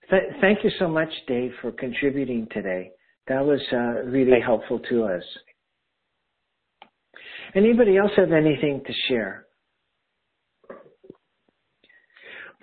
Th- 0.10 0.34
thank 0.42 0.64
you 0.64 0.72
so 0.80 0.88
much, 0.88 1.10
Dave, 1.28 1.52
for 1.62 1.72
contributing 1.72 2.48
today. 2.52 2.92
That 3.28 3.46
was 3.46 3.62
uh, 3.72 4.04
really 4.06 4.42
helpful 4.42 4.80
to 4.90 5.04
us. 5.04 5.24
Anybody 7.56 7.98
else 7.98 8.12
have 8.18 8.32
anything 8.32 8.82
to 8.86 8.94
share? 9.08 9.46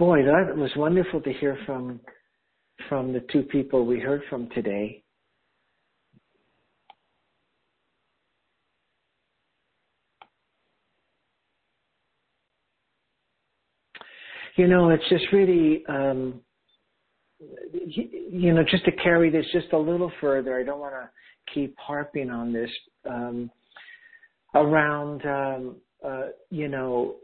Boy, 0.00 0.24
that 0.24 0.56
was 0.56 0.70
wonderful 0.76 1.20
to 1.20 1.32
hear 1.34 1.58
from 1.66 2.00
from 2.88 3.12
the 3.12 3.20
two 3.30 3.42
people 3.42 3.84
we 3.84 4.00
heard 4.00 4.22
from 4.30 4.48
today. 4.54 5.02
You 14.56 14.68
know, 14.68 14.88
it's 14.88 15.06
just 15.10 15.24
really, 15.32 15.84
um, 15.86 16.40
you 17.72 18.54
know, 18.54 18.64
just 18.64 18.86
to 18.86 18.92
carry 18.92 19.28
this 19.30 19.44
just 19.52 19.72
a 19.74 19.78
little 19.78 20.10
further. 20.18 20.58
I 20.58 20.62
don't 20.64 20.80
want 20.80 20.94
to 20.94 21.10
keep 21.54 21.76
harping 21.78 22.30
on 22.30 22.54
this 22.54 22.70
um, 23.08 23.50
around, 24.54 25.26
um, 25.26 25.76
uh, 26.02 26.28
you 26.48 26.68
know, 26.68 27.16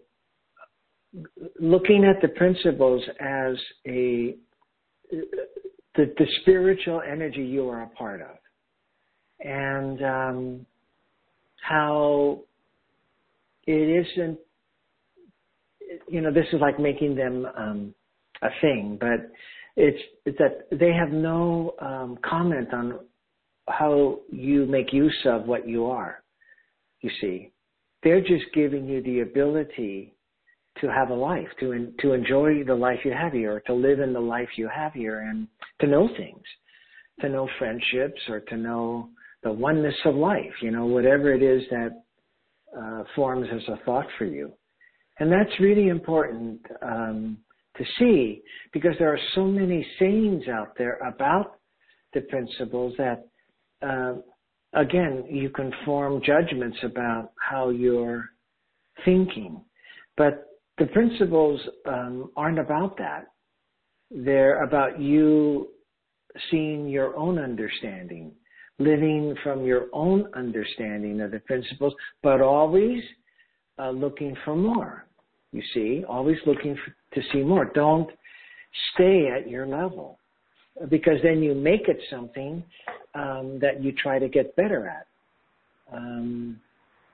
looking 1.60 2.04
at 2.04 2.20
the 2.22 2.28
principles 2.28 3.02
as 3.20 3.56
a 3.86 4.36
the, 5.10 6.12
the 6.18 6.26
spiritual 6.42 7.00
energy 7.00 7.42
you 7.42 7.68
are 7.68 7.82
a 7.82 7.88
part 7.88 8.20
of, 8.20 8.36
and 9.40 10.02
um, 10.02 10.66
how 11.62 12.40
it 13.66 14.06
isn't. 14.06 14.38
You 16.08 16.20
know, 16.20 16.32
this 16.32 16.46
is 16.52 16.60
like 16.60 16.78
making 16.80 17.14
them 17.14 17.46
um, 17.56 17.94
a 18.42 18.48
thing, 18.60 18.98
but 19.00 19.30
it's, 19.76 20.02
it's 20.24 20.38
that 20.38 20.66
they 20.76 20.92
have 20.92 21.10
no 21.10 21.74
um, 21.80 22.18
comment 22.28 22.72
on 22.72 22.98
how 23.68 24.18
you 24.30 24.66
make 24.66 24.92
use 24.92 25.16
of 25.26 25.46
what 25.46 25.68
you 25.68 25.86
are. 25.86 26.22
You 27.02 27.10
see, 27.20 27.52
they're 28.02 28.20
just 28.20 28.44
giving 28.54 28.86
you 28.86 29.02
the 29.02 29.20
ability 29.20 30.15
to 30.80 30.88
have 30.88 31.10
a 31.10 31.14
life, 31.14 31.48
to 31.60 31.92
to 32.00 32.12
enjoy 32.12 32.64
the 32.64 32.74
life 32.74 32.98
you 33.04 33.12
have 33.12 33.32
here, 33.32 33.62
to 33.66 33.74
live 33.74 34.00
in 34.00 34.12
the 34.12 34.20
life 34.20 34.48
you 34.56 34.68
have 34.68 34.92
here, 34.92 35.20
and 35.20 35.48
to 35.80 35.86
know 35.86 36.08
things, 36.16 36.42
to 37.20 37.28
know 37.28 37.48
friendships, 37.58 38.20
or 38.28 38.40
to 38.40 38.56
know 38.56 39.08
the 39.42 39.52
oneness 39.52 39.94
of 40.04 40.14
life. 40.14 40.52
You 40.60 40.70
know, 40.70 40.86
whatever 40.86 41.32
it 41.32 41.42
is 41.42 41.62
that 41.70 42.02
uh, 42.78 43.04
forms 43.14 43.48
as 43.52 43.62
a 43.68 43.84
thought 43.84 44.06
for 44.18 44.24
you, 44.24 44.52
and 45.18 45.30
that's 45.30 45.60
really 45.60 45.88
important 45.88 46.60
um, 46.82 47.38
to 47.76 47.84
see 47.98 48.42
because 48.72 48.94
there 48.98 49.12
are 49.12 49.20
so 49.34 49.44
many 49.44 49.86
sayings 49.98 50.44
out 50.48 50.76
there 50.78 50.98
about 50.98 51.58
the 52.14 52.20
principles 52.22 52.94
that. 52.98 53.26
Uh, 53.82 54.14
again, 54.72 55.24
you 55.30 55.48
can 55.50 55.72
form 55.84 56.20
judgments 56.24 56.76
about 56.82 57.30
how 57.40 57.70
you're 57.70 58.24
thinking. 59.04 59.62
But 60.16 60.46
the 60.78 60.86
principles 60.86 61.60
um, 61.86 62.30
aren't 62.36 62.58
about 62.58 62.96
that. 62.98 63.28
They're 64.10 64.62
about 64.62 65.00
you 65.00 65.68
seeing 66.50 66.88
your 66.88 67.16
own 67.16 67.38
understanding, 67.38 68.32
living 68.78 69.34
from 69.42 69.64
your 69.64 69.86
own 69.92 70.28
understanding 70.34 71.20
of 71.20 71.30
the 71.30 71.40
principles, 71.40 71.94
but 72.22 72.40
always 72.40 73.02
uh, 73.78 73.90
looking 73.90 74.36
for 74.44 74.54
more. 74.54 75.06
You 75.52 75.62
see, 75.72 76.04
always 76.06 76.36
looking 76.46 76.76
for, 76.76 77.20
to 77.20 77.26
see 77.32 77.40
more. 77.40 77.70
Don't 77.74 78.10
stay 78.94 79.28
at 79.28 79.48
your 79.48 79.66
level 79.66 80.18
because 80.90 81.18
then 81.22 81.42
you 81.42 81.54
make 81.54 81.88
it 81.88 81.98
something 82.10 82.62
um, 83.14 83.58
that 83.60 83.82
you 83.82 83.92
try 83.92 84.18
to 84.18 84.28
get 84.28 84.54
better 84.56 84.86
at. 84.86 85.06
Um, 85.96 86.60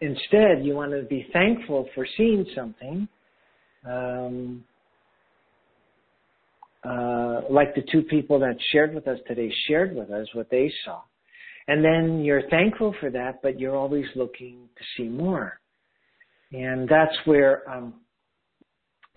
instead, 0.00 0.64
you 0.64 0.74
want 0.74 0.90
to 0.92 1.02
be 1.02 1.28
thankful 1.32 1.88
for 1.94 2.06
seeing 2.16 2.44
something 2.56 3.06
um, 3.88 4.64
uh, 6.84 7.42
like 7.48 7.74
the 7.74 7.82
two 7.92 8.02
people 8.02 8.38
that 8.40 8.56
shared 8.70 8.94
with 8.94 9.06
us 9.06 9.18
today 9.26 9.52
shared 9.68 9.94
with 9.94 10.10
us 10.10 10.26
what 10.34 10.50
they 10.50 10.72
saw. 10.84 11.00
And 11.68 11.84
then 11.84 12.24
you're 12.24 12.48
thankful 12.48 12.94
for 12.98 13.10
that, 13.10 13.40
but 13.42 13.60
you're 13.60 13.76
always 13.76 14.06
looking 14.16 14.68
to 14.76 14.84
see 14.96 15.08
more. 15.08 15.60
And 16.52 16.88
that's 16.88 17.14
where 17.24 17.68
um, 17.70 17.94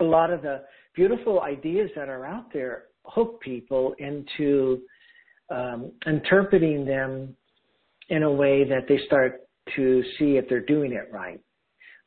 a 0.00 0.04
lot 0.04 0.30
of 0.30 0.42
the 0.42 0.62
beautiful 0.94 1.40
ideas 1.42 1.90
that 1.96 2.08
are 2.08 2.24
out 2.24 2.52
there 2.52 2.84
hook 3.04 3.40
people 3.40 3.94
into 3.98 4.80
um, 5.50 5.92
interpreting 6.06 6.84
them 6.84 7.36
in 8.08 8.22
a 8.22 8.30
way 8.30 8.64
that 8.64 8.86
they 8.88 8.98
start 9.06 9.42
to 9.74 10.02
see 10.18 10.36
if 10.36 10.48
they're 10.48 10.60
doing 10.60 10.92
it 10.92 11.08
right. 11.12 11.40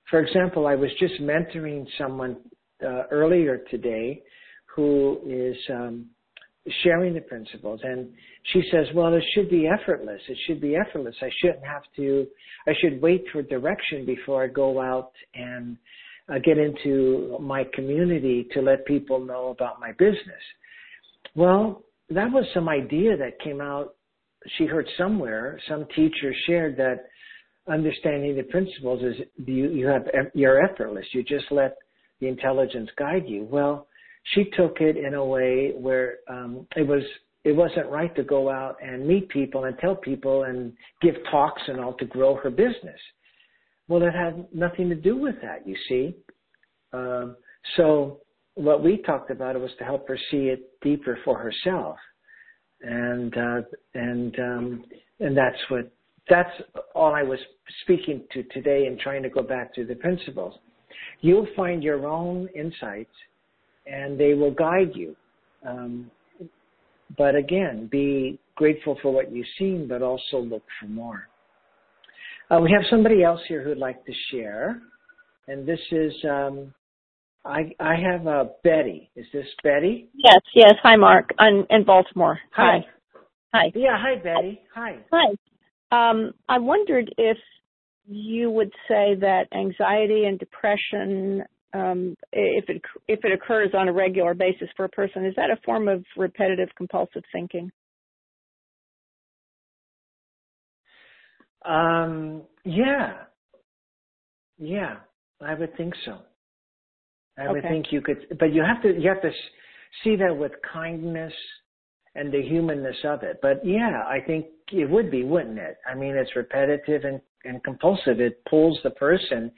For 0.10 0.20
example, 0.20 0.68
I 0.68 0.76
was 0.76 0.90
just 1.00 1.22
mentoring 1.22 1.86
someone 1.98 2.38
uh, 2.84 3.04
earlier 3.12 3.60
today 3.70 4.24
who 4.76 5.20
is 5.28 5.56
um, 5.72 6.06
sharing 6.84 7.14
the 7.14 7.22
principles, 7.22 7.80
and 7.84 8.10
she 8.52 8.62
says, 8.72 8.88
"Well, 8.96 9.14
it 9.14 9.24
should 9.34 9.50
be 9.50 9.68
effortless. 9.68 10.22
It 10.28 10.38
should 10.48 10.62
be 10.62 10.76
effortless. 10.76 11.16
I 11.22 11.30
shouldn't 11.42 11.66
have 11.66 11.84
to. 11.98 12.28
I 12.68 12.74
should 12.82 13.02
wait 13.02 13.24
for 13.32 13.42
direction 13.42 14.06
before 14.06 14.44
I 14.44 14.48
go 14.48 14.80
out 14.82 15.12
and 15.36 15.78
uh, 16.28 16.40
get 16.40 16.58
into 16.58 17.38
my 17.40 17.64
community 17.74 18.48
to 18.54 18.62
let 18.62 18.86
people 18.86 19.20
know 19.20 19.50
about 19.50 19.80
my 19.80 19.92
business." 19.94 20.44
Well, 21.36 21.84
that 22.10 22.32
was 22.32 22.46
some 22.54 22.68
idea 22.68 23.16
that 23.18 23.40
came 23.44 23.62
out. 23.62 23.96
She 24.58 24.66
heard 24.66 24.88
somewhere 24.98 25.60
some 25.68 25.86
teacher 25.96 26.34
shared 26.48 26.78
that 26.78 27.06
understanding 27.68 28.36
the 28.36 28.44
principles 28.44 29.04
is 29.04 29.16
you, 29.46 29.70
you 29.70 29.88
have 29.88 30.08
you're 30.34 30.64
effortless. 30.64 31.06
You 31.14 31.24
just 31.24 31.46
let 31.52 31.76
the 32.20 32.28
intelligence 32.28 32.90
guide 32.98 33.26
you. 33.28 33.44
Well, 33.44 33.88
she 34.34 34.46
took 34.58 34.82
it 34.82 34.98
in 34.98 35.14
a 35.14 35.26
way 35.26 35.74
where 35.76 36.18
um, 36.30 36.68
it 36.76 36.88
was 36.88 37.04
it 37.44 37.54
wasn't 37.54 37.90
right 37.90 38.14
to 38.16 38.24
go 38.24 38.50
out 38.50 38.76
and 38.82 39.08
meet 39.08 39.30
people 39.30 39.66
and 39.66 39.78
tell 39.80 39.96
people 39.96 40.44
and 40.44 40.74
give 41.02 41.16
talks 41.32 41.62
and 41.68 41.80
all 41.80 41.94
to 41.94 42.06
grow 42.06 42.36
her 42.36 42.50
business. 42.50 43.00
Well, 43.88 44.04
it 44.04 44.14
had 44.14 44.46
nothing 44.54 44.90
to 44.90 44.96
do 44.96 45.18
with 45.18 45.36
that, 45.42 45.68
you 45.68 45.76
see. 45.88 46.16
Um, 46.94 47.38
so 47.78 48.20
what 48.56 48.84
we 48.84 49.02
talked 49.04 49.32
about 49.32 49.60
was 49.60 49.72
to 49.80 49.86
help 49.86 50.08
her 50.08 50.20
see 50.32 50.50
it 50.50 50.70
deeper 50.82 51.18
for 51.24 51.38
herself, 51.38 51.96
and 52.82 53.36
uh, 53.38 53.62
and 53.94 54.40
um, 54.40 54.86
and 55.20 55.36
that's 55.36 55.58
what 55.70 55.92
that's 56.30 56.52
all 56.96 57.14
I 57.14 57.24
was 57.24 57.40
speaking 57.82 58.24
to 58.34 58.44
today 58.44 58.86
and 58.86 59.00
trying 59.00 59.24
to 59.24 59.30
go 59.30 59.42
back 59.42 59.74
to 59.76 59.86
the 59.86 59.96
principles. 59.96 60.56
You'll 61.22 61.48
find 61.56 61.84
your 61.84 62.08
own 62.08 62.48
insights 62.56 63.14
and 63.86 64.20
they 64.20 64.34
will 64.34 64.52
guide 64.52 64.92
you. 64.94 65.16
Um, 65.68 66.10
but 67.18 67.36
again, 67.36 67.88
be 67.92 68.40
grateful 68.56 68.98
for 69.02 69.12
what 69.12 69.32
you've 69.32 69.48
seen, 69.58 69.88
but 69.88 70.02
also 70.02 70.40
look 70.40 70.64
for 70.80 70.88
more. 70.88 71.28
Uh, 72.52 72.60
we 72.60 72.72
have 72.72 72.84
somebody 72.90 73.24
else 73.24 73.42
here 73.48 73.64
who'd 73.64 73.78
like 73.78 74.04
to 74.06 74.14
share, 74.32 74.82
and 75.48 75.68
this 75.68 75.80
is 75.92 76.14
um, 76.26 76.74
I 77.46 77.72
I 77.80 77.96
have 77.96 78.26
uh, 78.28 78.46
Betty. 78.64 79.10
Is 79.16 79.26
this 79.32 79.46
Betty? 79.64 80.10
Yes, 80.16 80.42
yes. 80.56 80.74
Hi, 80.82 80.96
Mark. 80.96 81.30
I'm 81.38 81.66
in 81.70 81.84
Baltimore. 81.84 82.40
Hi. 82.54 82.86
Hi. 83.54 83.72
Yeah. 83.76 83.98
Hi, 83.98 84.16
Betty. 84.16 84.62
Hi. 84.74 84.98
Hi. 85.12 85.36
Um, 85.92 86.34
I 86.48 86.60
wondered 86.60 87.14
if 87.18 87.38
you 88.08 88.50
would 88.52 88.72
say 88.88 89.16
that 89.16 89.48
anxiety 89.54 90.26
and 90.26 90.40
depression, 90.40 91.44
um, 91.74 92.16
if 92.32 92.68
it 92.70 92.82
if 93.08 93.24
it 93.24 93.32
occurs 93.32 93.70
on 93.74 93.88
a 93.88 93.94
regular 93.94 94.34
basis 94.34 94.70
for 94.76 94.86
a 94.86 94.90
person, 94.90 95.26
is 95.26 95.36
that 95.36 95.50
a 95.50 95.58
form 95.66 95.88
of 95.88 96.04
repetitive 96.18 96.70
compulsive 96.76 97.24
thinking? 97.32 97.72
Um, 101.66 102.44
yeah, 102.64 103.24
yeah, 104.58 104.98
I 105.42 105.54
would 105.54 105.76
think 105.76 105.94
so. 106.06 106.20
I 107.38 107.44
okay. 107.44 107.54
would 107.54 107.64
think 107.64 107.92
you 107.92 108.02
could, 108.02 108.38
but 108.40 108.54
you 108.54 108.64
have 108.64 108.82
to 108.84 109.00
you 109.00 109.10
have 109.10 109.22
to 109.22 109.32
see 110.04 110.16
that 110.16 110.36
with 110.36 110.52
kindness 110.72 111.34
and 112.20 112.34
the 112.34 112.42
humanness 112.42 112.98
of 113.06 113.24
it. 113.24 113.40
But 113.42 113.66
yeah, 113.66 114.04
I 114.06 114.20
think 114.26 114.48
it 114.72 114.90
would 114.90 115.10
be, 115.10 115.24
wouldn't 115.24 115.58
it? 115.58 115.78
I 115.90 115.96
mean, 115.96 116.16
it's 116.16 116.36
repetitive 116.36 117.06
and, 117.06 117.22
and 117.46 117.64
compulsive. 117.64 118.20
It 118.20 118.44
pulls 118.50 118.78
the 118.84 118.90
person 118.92 119.52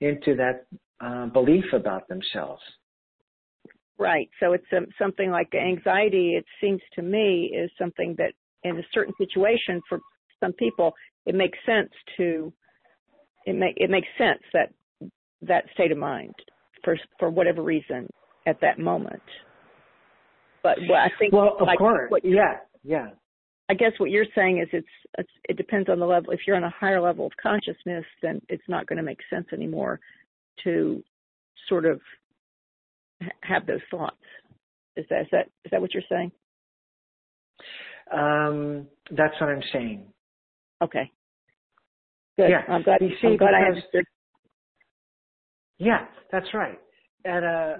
into 0.00 0.34
that 0.36 0.66
uh, 1.00 1.26
belief 1.26 1.64
about 1.72 2.08
themselves. 2.08 2.62
Right. 3.98 4.28
So 4.40 4.52
it's 4.52 4.66
um, 4.76 4.86
something 4.98 5.30
like 5.30 5.54
anxiety. 5.54 6.34
It 6.34 6.44
seems 6.60 6.80
to 6.94 7.02
me 7.02 7.52
is 7.54 7.70
something 7.78 8.14
that, 8.18 8.32
in 8.64 8.76
a 8.76 8.82
certain 8.92 9.14
situation, 9.18 9.80
for 9.88 10.00
some 10.40 10.52
people, 10.52 10.92
it 11.26 11.34
makes 11.34 11.58
sense 11.64 11.90
to. 12.16 12.52
It 13.46 13.54
make 13.54 13.74
it 13.76 13.88
makes 13.88 14.08
sense 14.18 14.42
that 14.52 14.70
that 15.42 15.64
state 15.72 15.90
of 15.90 15.98
mind 15.98 16.34
for 16.84 16.98
for 17.18 17.30
whatever 17.30 17.62
reason 17.62 18.08
at 18.46 18.60
that 18.60 18.78
moment. 18.78 19.22
But 20.62 20.78
well, 20.88 21.00
I 21.00 21.10
think 21.18 21.32
well, 21.32 21.56
of 21.60 21.66
like 21.66 21.78
course, 21.78 22.10
yeah, 22.22 22.56
yeah. 22.84 23.08
I 23.70 23.74
guess 23.74 23.92
what 23.98 24.10
you're 24.10 24.26
saying 24.34 24.58
is 24.58 24.68
it's, 24.72 24.86
it's 25.18 25.30
it 25.48 25.56
depends 25.56 25.88
on 25.88 25.98
the 25.98 26.06
level. 26.06 26.32
If 26.32 26.40
you're 26.46 26.56
on 26.56 26.64
a 26.64 26.70
higher 26.70 27.00
level 27.00 27.26
of 27.26 27.32
consciousness, 27.40 28.04
then 28.22 28.40
it's 28.48 28.62
not 28.68 28.86
going 28.86 28.96
to 28.96 29.02
make 29.02 29.18
sense 29.30 29.46
anymore 29.52 30.00
to 30.64 31.02
sort 31.68 31.84
of 31.84 32.00
have 33.42 33.66
those 33.66 33.80
thoughts. 33.90 34.16
Is 34.96 35.04
that 35.10 35.22
is 35.22 35.28
that 35.32 35.46
is 35.64 35.70
that 35.70 35.80
what 35.80 35.94
you're 35.94 36.02
saying? 36.08 36.32
Um, 38.12 38.86
that's 39.10 39.34
what 39.40 39.50
I'm 39.50 39.62
saying. 39.72 40.06
Okay. 40.82 41.10
Good. 42.36 42.50
Yeah. 42.50 42.62
I'm 42.68 42.82
glad, 42.82 43.00
you 43.00 43.10
see, 43.20 43.28
I'm 43.28 43.36
glad 43.36 43.54
I 43.54 43.66
understood. 43.66 44.04
Yeah, 45.78 46.06
that's 46.30 46.46
right. 46.54 46.78
At 47.24 47.42
a 47.42 47.78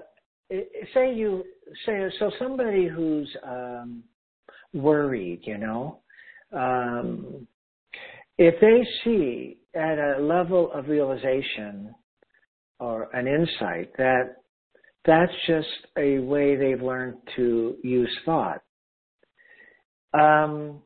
say 0.93 1.13
you 1.13 1.43
say 1.85 2.09
so 2.19 2.31
somebody 2.39 2.87
who's 2.87 3.29
um, 3.43 4.03
worried, 4.73 5.41
you 5.43 5.57
know, 5.57 5.99
um, 6.53 7.47
if 8.37 8.55
they 8.61 8.87
see 9.03 9.57
at 9.75 9.99
a 9.99 10.21
level 10.21 10.71
of 10.71 10.87
realization 10.87 11.93
or 12.79 13.13
an 13.15 13.27
insight 13.27 13.91
that 13.97 14.37
that's 15.05 15.31
just 15.47 15.67
a 15.97 16.19
way 16.19 16.55
they've 16.55 16.81
learned 16.81 17.17
to 17.35 17.77
use 17.83 18.15
thought. 18.25 18.61
Um, 20.13 20.81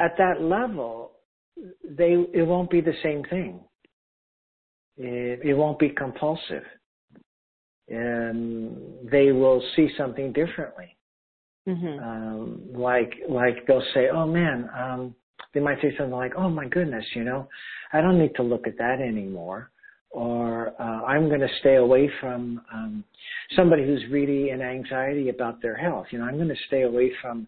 at 0.00 0.12
that 0.18 0.40
level, 0.40 1.12
they 1.84 2.12
it 2.32 2.46
won't 2.46 2.70
be 2.70 2.80
the 2.80 2.94
same 3.02 3.24
thing. 3.24 3.60
It, 4.96 5.40
it 5.44 5.54
won't 5.54 5.78
be 5.78 5.90
compulsive. 5.90 6.64
And 7.90 8.76
they 9.10 9.32
will 9.32 9.62
see 9.74 9.88
something 9.96 10.32
differently. 10.32 10.96
hmm 11.66 11.98
Um, 11.98 12.60
like 12.72 13.12
like 13.28 13.66
they'll 13.66 13.90
say, 13.94 14.08
"Oh 14.08 14.26
man," 14.26 14.68
um, 14.78 15.14
they 15.54 15.60
might 15.60 15.80
say 15.80 15.94
something 15.96 16.16
like, 16.16 16.34
"Oh 16.36 16.50
my 16.50 16.66
goodness," 16.68 17.04
you 17.14 17.24
know, 17.24 17.48
I 17.92 18.00
don't 18.00 18.18
need 18.18 18.34
to 18.36 18.42
look 18.42 18.66
at 18.66 18.76
that 18.78 19.00
anymore. 19.00 19.70
Or 20.10 20.72
uh, 20.80 21.04
I'm 21.04 21.28
going 21.28 21.40
to 21.40 21.54
stay 21.60 21.76
away 21.76 22.10
from 22.20 22.62
um, 22.72 23.04
somebody 23.54 23.84
who's 23.84 24.02
really 24.10 24.50
in 24.50 24.62
anxiety 24.62 25.28
about 25.28 25.60
their 25.60 25.76
health. 25.76 26.06
You 26.10 26.18
know, 26.18 26.24
I'm 26.24 26.36
going 26.36 26.48
to 26.48 26.62
stay 26.66 26.82
away 26.82 27.12
from 27.20 27.46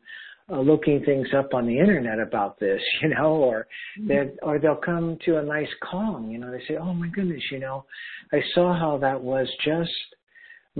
uh, 0.52 0.60
looking 0.60 1.02
things 1.04 1.28
up 1.34 1.54
on 1.54 1.66
the 1.66 1.78
internet 1.78 2.18
about 2.18 2.58
this. 2.60 2.80
You 3.02 3.08
know, 3.14 3.32
or 3.36 3.66
that 4.08 4.36
or 4.42 4.58
they'll 4.58 4.76
come 4.76 5.16
to 5.24 5.38
a 5.38 5.42
nice 5.42 5.72
calm. 5.90 6.30
You 6.30 6.38
know, 6.38 6.50
they 6.50 6.62
say, 6.68 6.76
"Oh 6.76 6.92
my 6.92 7.08
goodness," 7.08 7.42
you 7.50 7.60
know, 7.60 7.84
I 8.32 8.40
saw 8.54 8.78
how 8.78 8.98
that 8.98 9.20
was 9.20 9.48
just 9.64 9.90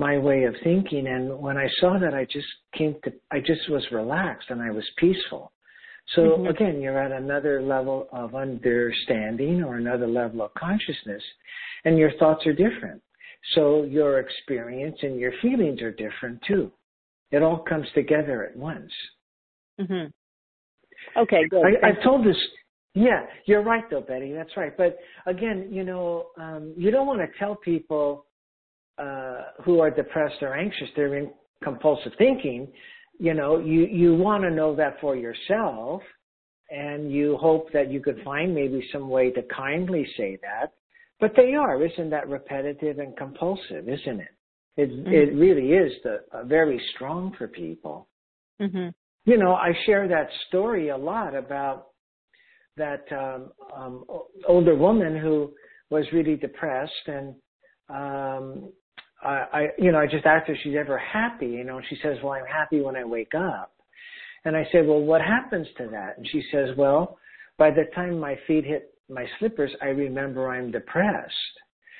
my 0.01 0.17
way 0.17 0.45
of 0.45 0.55
thinking, 0.65 1.07
and 1.09 1.39
when 1.39 1.59
I 1.59 1.69
saw 1.79 1.99
that, 1.99 2.15
I 2.15 2.25
just 2.25 2.49
came 2.73 2.97
to, 3.05 3.13
I 3.31 3.39
just 3.41 3.69
was 3.69 3.85
relaxed 3.93 4.49
and 4.49 4.63
I 4.63 4.71
was 4.71 4.85
peaceful. 4.97 5.53
So 6.15 6.23
Mhm. 6.23 6.49
again, 6.49 6.81
you're 6.81 6.99
at 6.99 7.13
another 7.13 7.61
level 7.61 8.09
of 8.11 8.35
understanding 8.35 9.63
or 9.63 9.77
another 9.77 10.07
level 10.07 10.41
of 10.43 10.55
consciousness, 10.55 11.23
and 11.85 11.99
your 11.99 12.13
thoughts 12.13 12.47
are 12.47 12.55
different. 12.55 13.03
So 13.55 13.85
your 13.85 14.19
experience 14.21 14.99
and 15.03 15.21
your 15.21 15.33
feelings 15.43 15.83
are 15.83 15.93
different 15.93 16.43
too. 16.43 16.73
It 17.31 17.43
all 17.43 17.59
comes 17.59 17.87
together 17.93 18.45
at 18.49 18.57
once. 18.57 18.93
hmm 19.79 20.07
Okay, 21.17 21.45
good. 21.49 21.65
I, 21.67 21.89
i've 21.89 22.03
told 22.03 22.25
this. 22.25 22.41
Yeah, 22.95 23.27
you're 23.47 23.63
right 23.63 23.85
though, 23.91 24.01
Betty. 24.01 24.33
That's 24.33 24.57
right. 24.57 24.75
But 24.77 24.99
again, 25.27 25.69
you 25.71 25.85
know, 25.85 26.31
um, 26.39 26.75
you 26.77 26.91
don't 26.91 27.07
want 27.07 27.21
to 27.21 27.39
tell 27.39 27.55
people 27.55 28.27
uh, 28.99 29.63
who 29.65 29.81
are 29.81 29.91
depressed 29.91 30.43
or 30.43 30.55
anxious 30.57 30.89
they're 30.97 31.17
in 31.17 31.31
compulsive 31.63 32.13
thinking. 32.19 32.69
You 33.19 33.35
know, 33.35 33.59
you 33.59 33.87
you 33.87 34.15
want 34.15 34.45
to 34.45 34.51
know 34.51 34.75
that 34.77 35.01
for 35.01 35.17
yourself, 35.17 36.03
and 36.71 37.13
you 37.13 37.37
hope 37.37 37.73
that 37.73 37.91
you 37.91 38.01
could 38.01 38.21
find 38.25 38.55
maybe 38.55 38.87
some 38.93 39.09
way 39.09 39.31
to 39.31 39.43
kindly 39.55 40.07
say 40.17 40.39
that. 40.43 40.73
But 41.21 41.33
they 41.37 41.55
are, 41.55 41.85
isn't 41.85 42.11
that 42.11 42.29
repetitive 42.29 42.99
and 42.99 43.15
compulsive, 43.17 43.89
isn't 43.89 44.21
it? 44.21 44.35
It 44.77 44.91
it 45.07 45.35
really 45.35 45.73
is 45.73 45.93
the, 46.05 46.21
uh, 46.33 46.45
very 46.45 46.81
strong 46.95 47.35
for 47.37 47.49
people 47.49 48.09
hmm 48.61 48.89
you 49.25 49.37
know, 49.37 49.55
I 49.55 49.73
share 49.87 50.09
that 50.09 50.29
story 50.49 50.89
a 50.89 50.97
lot 50.97 51.35
about 51.35 51.89
that 52.77 53.05
um, 53.13 53.53
um, 53.77 54.05
older 54.49 54.75
woman 54.75 55.17
who 55.17 55.53
was 55.91 56.05
really 56.13 56.37
depressed, 56.37 56.93
and 57.07 57.35
um, 57.89 58.73
I, 59.23 59.47
I, 59.53 59.67
you 59.79 59.93
know, 59.93 59.99
I 59.99 60.07
just 60.07 60.27
asked 60.27 60.49
her 60.49 60.55
if 60.55 60.61
she's 60.63 60.77
ever 60.79 60.99
happy. 60.99 61.47
You 61.47 61.65
know, 61.65 61.77
and 61.79 61.87
she 61.89 61.97
says, 62.03 62.17
"Well, 62.23 62.33
I'm 62.33 62.47
happy 62.47 62.81
when 62.81 62.97
I 62.97 63.05
wake 63.05 63.35
up." 63.35 63.73
And 64.45 64.57
I 64.57 64.67
said, 64.73 64.87
"Well, 64.87 65.01
what 65.01 65.21
happens 65.21 65.67
to 65.79 65.87
that?" 65.89 66.17
And 66.17 66.27
she 66.29 66.43
says, 66.53 66.71
"Well, 66.77 67.19
by 67.59 67.71
the 67.71 67.85
time 67.95 68.19
my 68.19 68.37
feet 68.47 68.65
hit 68.65 68.95
my 69.09 69.27
slippers, 69.39 69.71
I 69.83 69.87
remember 69.87 70.49
I'm 70.49 70.71
depressed." 70.71 71.35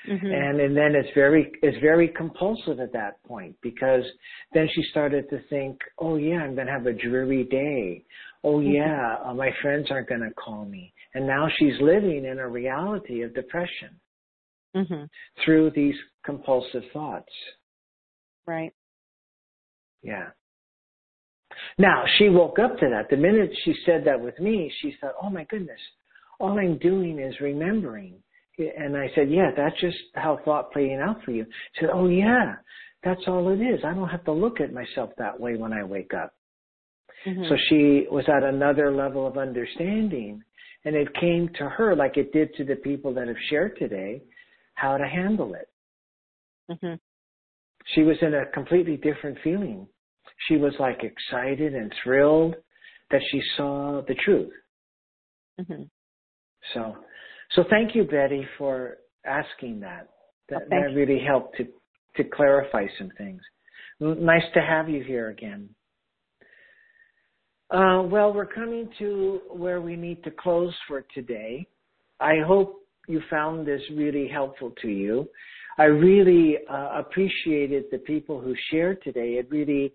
hmm 0.05 0.15
and 0.15 0.59
and 0.59 0.75
then 0.75 0.95
it's 0.95 1.09
very 1.13 1.51
it's 1.61 1.77
very 1.79 2.07
compulsive 2.07 2.79
at 2.79 2.91
that 2.91 3.21
point 3.23 3.55
because 3.61 4.03
then 4.51 4.67
she 4.73 4.81
started 4.89 5.29
to 5.29 5.39
think 5.47 5.77
oh 5.99 6.15
yeah 6.15 6.37
i'm 6.37 6.55
going 6.55 6.65
to 6.65 6.73
have 6.73 6.87
a 6.87 6.93
dreary 6.93 7.43
day 7.43 8.03
oh 8.43 8.57
Mm-hmm. 8.57 8.71
yeah 8.71 9.17
uh, 9.23 9.33
my 9.35 9.51
friends 9.61 9.87
aren't 9.91 10.09
going 10.09 10.21
to 10.21 10.31
call 10.33 10.65
me 10.65 10.91
and 11.13 11.27
now 11.27 11.47
she's 11.59 11.79
living 11.81 12.25
in 12.25 12.39
a 12.39 12.47
reality 12.49 13.21
of 13.21 13.35
depression 13.35 13.89
hmm 14.75 15.03
through 15.43 15.71
these 15.71 15.95
compulsive 16.25 16.83
thoughts 16.93 17.31
Right. 18.45 18.73
yeah 20.01 20.29
now 21.77 22.03
she 22.17 22.29
woke 22.29 22.59
up 22.59 22.77
to 22.79 22.89
that 22.89 23.09
the 23.09 23.17
minute 23.17 23.51
she 23.63 23.73
said 23.85 24.03
that 24.05 24.19
with 24.19 24.39
me 24.39 24.71
she 24.81 24.95
thought 24.99 25.13
oh 25.21 25.29
my 25.29 25.43
goodness 25.45 25.79
all 26.39 26.57
i'm 26.57 26.77
doing 26.77 27.19
is 27.19 27.39
remembering 27.39 28.15
and 28.57 28.97
I 28.97 29.09
said, 29.15 29.31
yeah, 29.31 29.51
that's 29.55 29.79
just 29.79 29.97
how 30.15 30.39
thought 30.43 30.71
playing 30.71 30.99
out 31.03 31.23
for 31.23 31.31
you. 31.31 31.45
She 31.73 31.81
said, 31.81 31.89
oh 31.93 32.07
yeah, 32.07 32.55
that's 33.03 33.21
all 33.27 33.49
it 33.49 33.61
is. 33.61 33.79
I 33.85 33.93
don't 33.93 34.09
have 34.09 34.25
to 34.25 34.31
look 34.31 34.59
at 34.59 34.73
myself 34.73 35.11
that 35.17 35.39
way 35.39 35.55
when 35.55 35.73
I 35.73 35.83
wake 35.83 36.13
up. 36.13 36.33
hmm 37.23 37.43
So 37.49 37.55
she 37.69 38.07
was 38.11 38.25
at 38.27 38.43
another 38.43 38.91
level 38.91 39.25
of 39.25 39.37
understanding 39.37 40.43
and 40.85 40.95
it 40.95 41.13
came 41.19 41.49
to 41.59 41.69
her 41.69 41.95
like 41.95 42.17
it 42.17 42.33
did 42.33 42.53
to 42.55 42.63
the 42.63 42.75
people 42.75 43.13
that 43.13 43.27
have 43.27 43.37
shared 43.49 43.77
today, 43.77 44.21
how 44.81 44.97
to 44.97 45.07
handle 45.07 45.53
it. 45.53 45.69
hmm 46.81 46.95
She 47.93 48.01
was 48.01 48.17
in 48.21 48.33
a 48.33 48.45
completely 48.47 48.97
different 48.97 49.37
feeling. 49.43 49.87
She 50.47 50.57
was 50.57 50.73
like 50.79 51.01
excited 51.03 51.75
and 51.75 51.93
thrilled 52.03 52.55
that 53.11 53.21
she 53.31 53.41
saw 53.57 54.01
the 54.07 54.15
truth. 54.25 54.53
hmm 55.59 55.83
So, 56.73 56.95
so 57.55 57.63
thank 57.69 57.95
you, 57.95 58.05
Betty, 58.05 58.47
for 58.57 58.97
asking 59.25 59.79
that. 59.81 60.07
That, 60.49 60.63
Oh, 60.63 60.69
that 60.71 60.95
really 60.95 61.23
helped 61.25 61.55
to, 61.57 61.67
to 62.17 62.23
clarify 62.29 62.85
some 62.97 63.11
things. 63.17 63.41
Nice 63.99 64.43
to 64.55 64.61
have 64.61 64.89
you 64.89 65.03
here 65.03 65.29
again. 65.29 65.69
Uh, 67.69 68.01
well, 68.03 68.33
we're 68.33 68.45
coming 68.45 68.89
to 68.99 69.41
where 69.49 69.79
we 69.79 69.95
need 69.95 70.23
to 70.23 70.31
close 70.31 70.73
for 70.87 71.05
today. 71.13 71.65
I 72.19 72.39
hope 72.45 72.80
you 73.07 73.21
found 73.29 73.65
this 73.65 73.81
really 73.95 74.27
helpful 74.27 74.71
to 74.81 74.87
you. 74.87 75.27
I 75.77 75.85
really 75.85 76.57
uh, 76.69 76.99
appreciated 76.99 77.85
the 77.91 77.97
people 77.99 78.39
who 78.39 78.53
shared 78.69 79.01
today. 79.03 79.33
It 79.33 79.47
really 79.49 79.93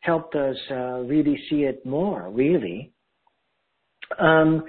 helped 0.00 0.34
us 0.34 0.56
uh, 0.70 1.00
really 1.00 1.38
see 1.48 1.62
it 1.62 1.84
more, 1.86 2.30
really. 2.30 2.92
Um, 4.18 4.64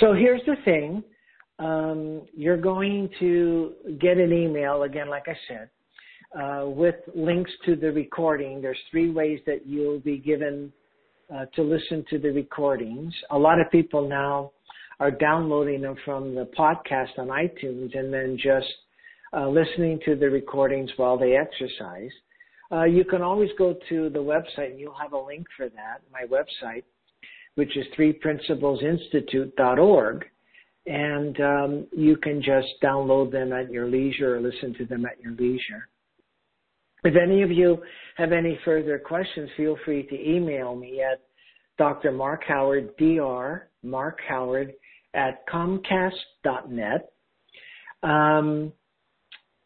so 0.00 0.14
here's 0.14 0.40
the 0.46 0.56
thing 0.64 1.02
um, 1.58 2.22
you're 2.34 2.56
going 2.56 3.10
to 3.18 3.74
get 4.00 4.16
an 4.16 4.32
email 4.32 4.84
again, 4.84 5.10
like 5.10 5.26
I 5.26 5.36
said, 5.48 5.70
uh, 6.40 6.66
with 6.66 6.94
links 7.14 7.50
to 7.66 7.74
the 7.74 7.92
recording. 7.92 8.62
There's 8.62 8.78
three 8.90 9.10
ways 9.10 9.40
that 9.46 9.66
you'll 9.66 10.00
be 10.00 10.18
given 10.18 10.72
uh, 11.34 11.46
to 11.56 11.62
listen 11.62 12.04
to 12.10 12.18
the 12.18 12.30
recordings. 12.30 13.12
A 13.30 13.38
lot 13.38 13.60
of 13.60 13.70
people 13.70 14.08
now 14.08 14.52
are 15.00 15.10
downloading 15.10 15.80
them 15.82 15.96
from 16.04 16.34
the 16.34 16.48
podcast 16.58 17.18
on 17.18 17.28
iTunes 17.28 17.96
and 17.98 18.12
then 18.12 18.36
just 18.36 18.66
uh, 19.36 19.48
listening 19.48 20.00
to 20.04 20.16
the 20.16 20.28
recordings 20.28 20.90
while 20.96 21.16
they 21.18 21.36
exercise. 21.36 22.10
Uh, 22.70 22.84
you 22.84 23.04
can 23.04 23.22
always 23.22 23.50
go 23.56 23.74
to 23.88 24.10
the 24.10 24.18
website 24.18 24.70
and 24.70 24.80
you'll 24.80 24.94
have 24.94 25.12
a 25.12 25.18
link 25.18 25.46
for 25.56 25.68
that, 25.68 26.02
my 26.12 26.24
website, 26.26 26.82
which 27.54 27.76
is 27.76 27.86
threeprinciplesinstitute.org 27.96 30.26
and 30.88 31.38
um, 31.40 31.86
you 31.94 32.16
can 32.16 32.42
just 32.42 32.68
download 32.82 33.30
them 33.30 33.52
at 33.52 33.70
your 33.70 33.86
leisure 33.86 34.36
or 34.36 34.40
listen 34.40 34.74
to 34.78 34.86
them 34.86 35.04
at 35.04 35.20
your 35.20 35.32
leisure. 35.32 35.88
If 37.04 37.14
any 37.14 37.42
of 37.42 37.50
you 37.50 37.82
have 38.16 38.32
any 38.32 38.58
further 38.64 38.98
questions, 38.98 39.50
feel 39.56 39.76
free 39.84 40.04
to 40.04 40.28
email 40.28 40.74
me 40.74 41.02
at 41.02 41.20
Dr. 41.76 42.10
Mark 42.10 42.42
Howard, 42.48 42.96
Dr. 42.98 43.68
Mark 43.82 44.18
Howard 44.26 44.72
at 45.14 45.46
Comcast.net. 45.48 47.12
Um, 48.02 48.72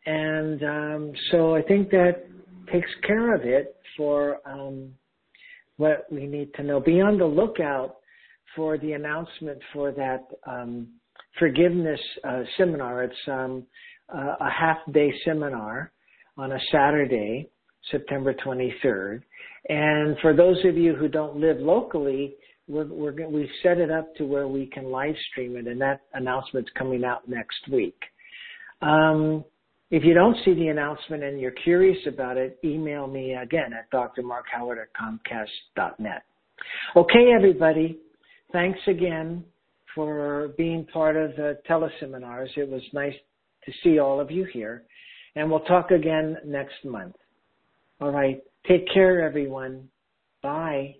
and 0.06 0.62
um, 0.62 1.12
so 1.30 1.54
I 1.54 1.62
think 1.62 1.90
that 1.90 2.24
takes 2.72 2.90
care 3.06 3.34
of 3.34 3.42
it 3.42 3.76
for 3.96 4.38
um, 4.46 4.90
what 5.76 6.06
we 6.10 6.26
need 6.26 6.52
to 6.54 6.62
know. 6.62 6.80
Be 6.80 7.00
on 7.00 7.18
the 7.18 7.26
lookout 7.26 7.96
for 8.56 8.78
the 8.78 8.92
announcement 8.92 9.58
for 9.72 9.92
that 9.92 10.24
um, 10.46 10.88
forgiveness 11.38 12.00
uh, 12.24 12.42
seminar. 12.56 13.04
It's 13.04 13.14
uh, 13.28 13.60
a 14.14 14.50
half 14.50 14.78
day 14.92 15.12
seminar 15.24 15.92
on 16.36 16.52
a 16.52 16.58
Saturday 16.70 17.48
September 17.90 18.34
23rd. 18.34 19.22
And 19.68 20.16
for 20.20 20.34
those 20.34 20.58
of 20.64 20.76
you 20.76 20.94
who 20.94 21.08
don't 21.08 21.36
live 21.36 21.58
locally, 21.58 22.34
we're, 22.68 22.86
we're 22.86 23.28
we 23.28 23.50
set 23.62 23.78
it 23.78 23.90
up 23.90 24.14
to 24.16 24.24
where 24.24 24.48
we 24.48 24.66
can 24.66 24.90
live 24.90 25.14
stream 25.30 25.56
it, 25.56 25.66
and 25.66 25.80
that 25.80 26.02
announcement's 26.14 26.70
coming 26.76 27.04
out 27.04 27.28
next 27.28 27.68
week. 27.70 28.00
Um, 28.80 29.44
if 29.90 30.04
you 30.04 30.14
don't 30.14 30.36
see 30.44 30.54
the 30.54 30.68
announcement 30.68 31.22
and 31.22 31.38
you're 31.38 31.50
curious 31.50 31.98
about 32.06 32.38
it, 32.38 32.58
email 32.64 33.06
me 33.06 33.34
again 33.34 33.72
at 33.74 33.90
drmarkhoward 33.90 34.78
at 34.80 34.88
comcast.net. 34.94 36.22
Okay, 36.96 37.32
everybody. 37.36 37.98
Thanks 38.52 38.80
again 38.86 39.44
for 39.94 40.52
being 40.56 40.86
part 40.86 41.16
of 41.16 41.36
the 41.36 41.58
teleseminars. 41.68 42.48
It 42.56 42.68
was 42.68 42.82
nice 42.94 43.14
to 43.66 43.72
see 43.84 43.98
all 43.98 44.18
of 44.18 44.30
you 44.30 44.46
here. 44.52 44.84
And 45.36 45.50
we'll 45.50 45.60
talk 45.60 45.90
again 45.90 46.38
next 46.44 46.84
month. 46.84 47.16
All 48.00 48.10
right. 48.10 48.42
Take 48.66 48.86
care, 48.92 49.22
everyone. 49.22 49.88
Bye. 50.42 50.96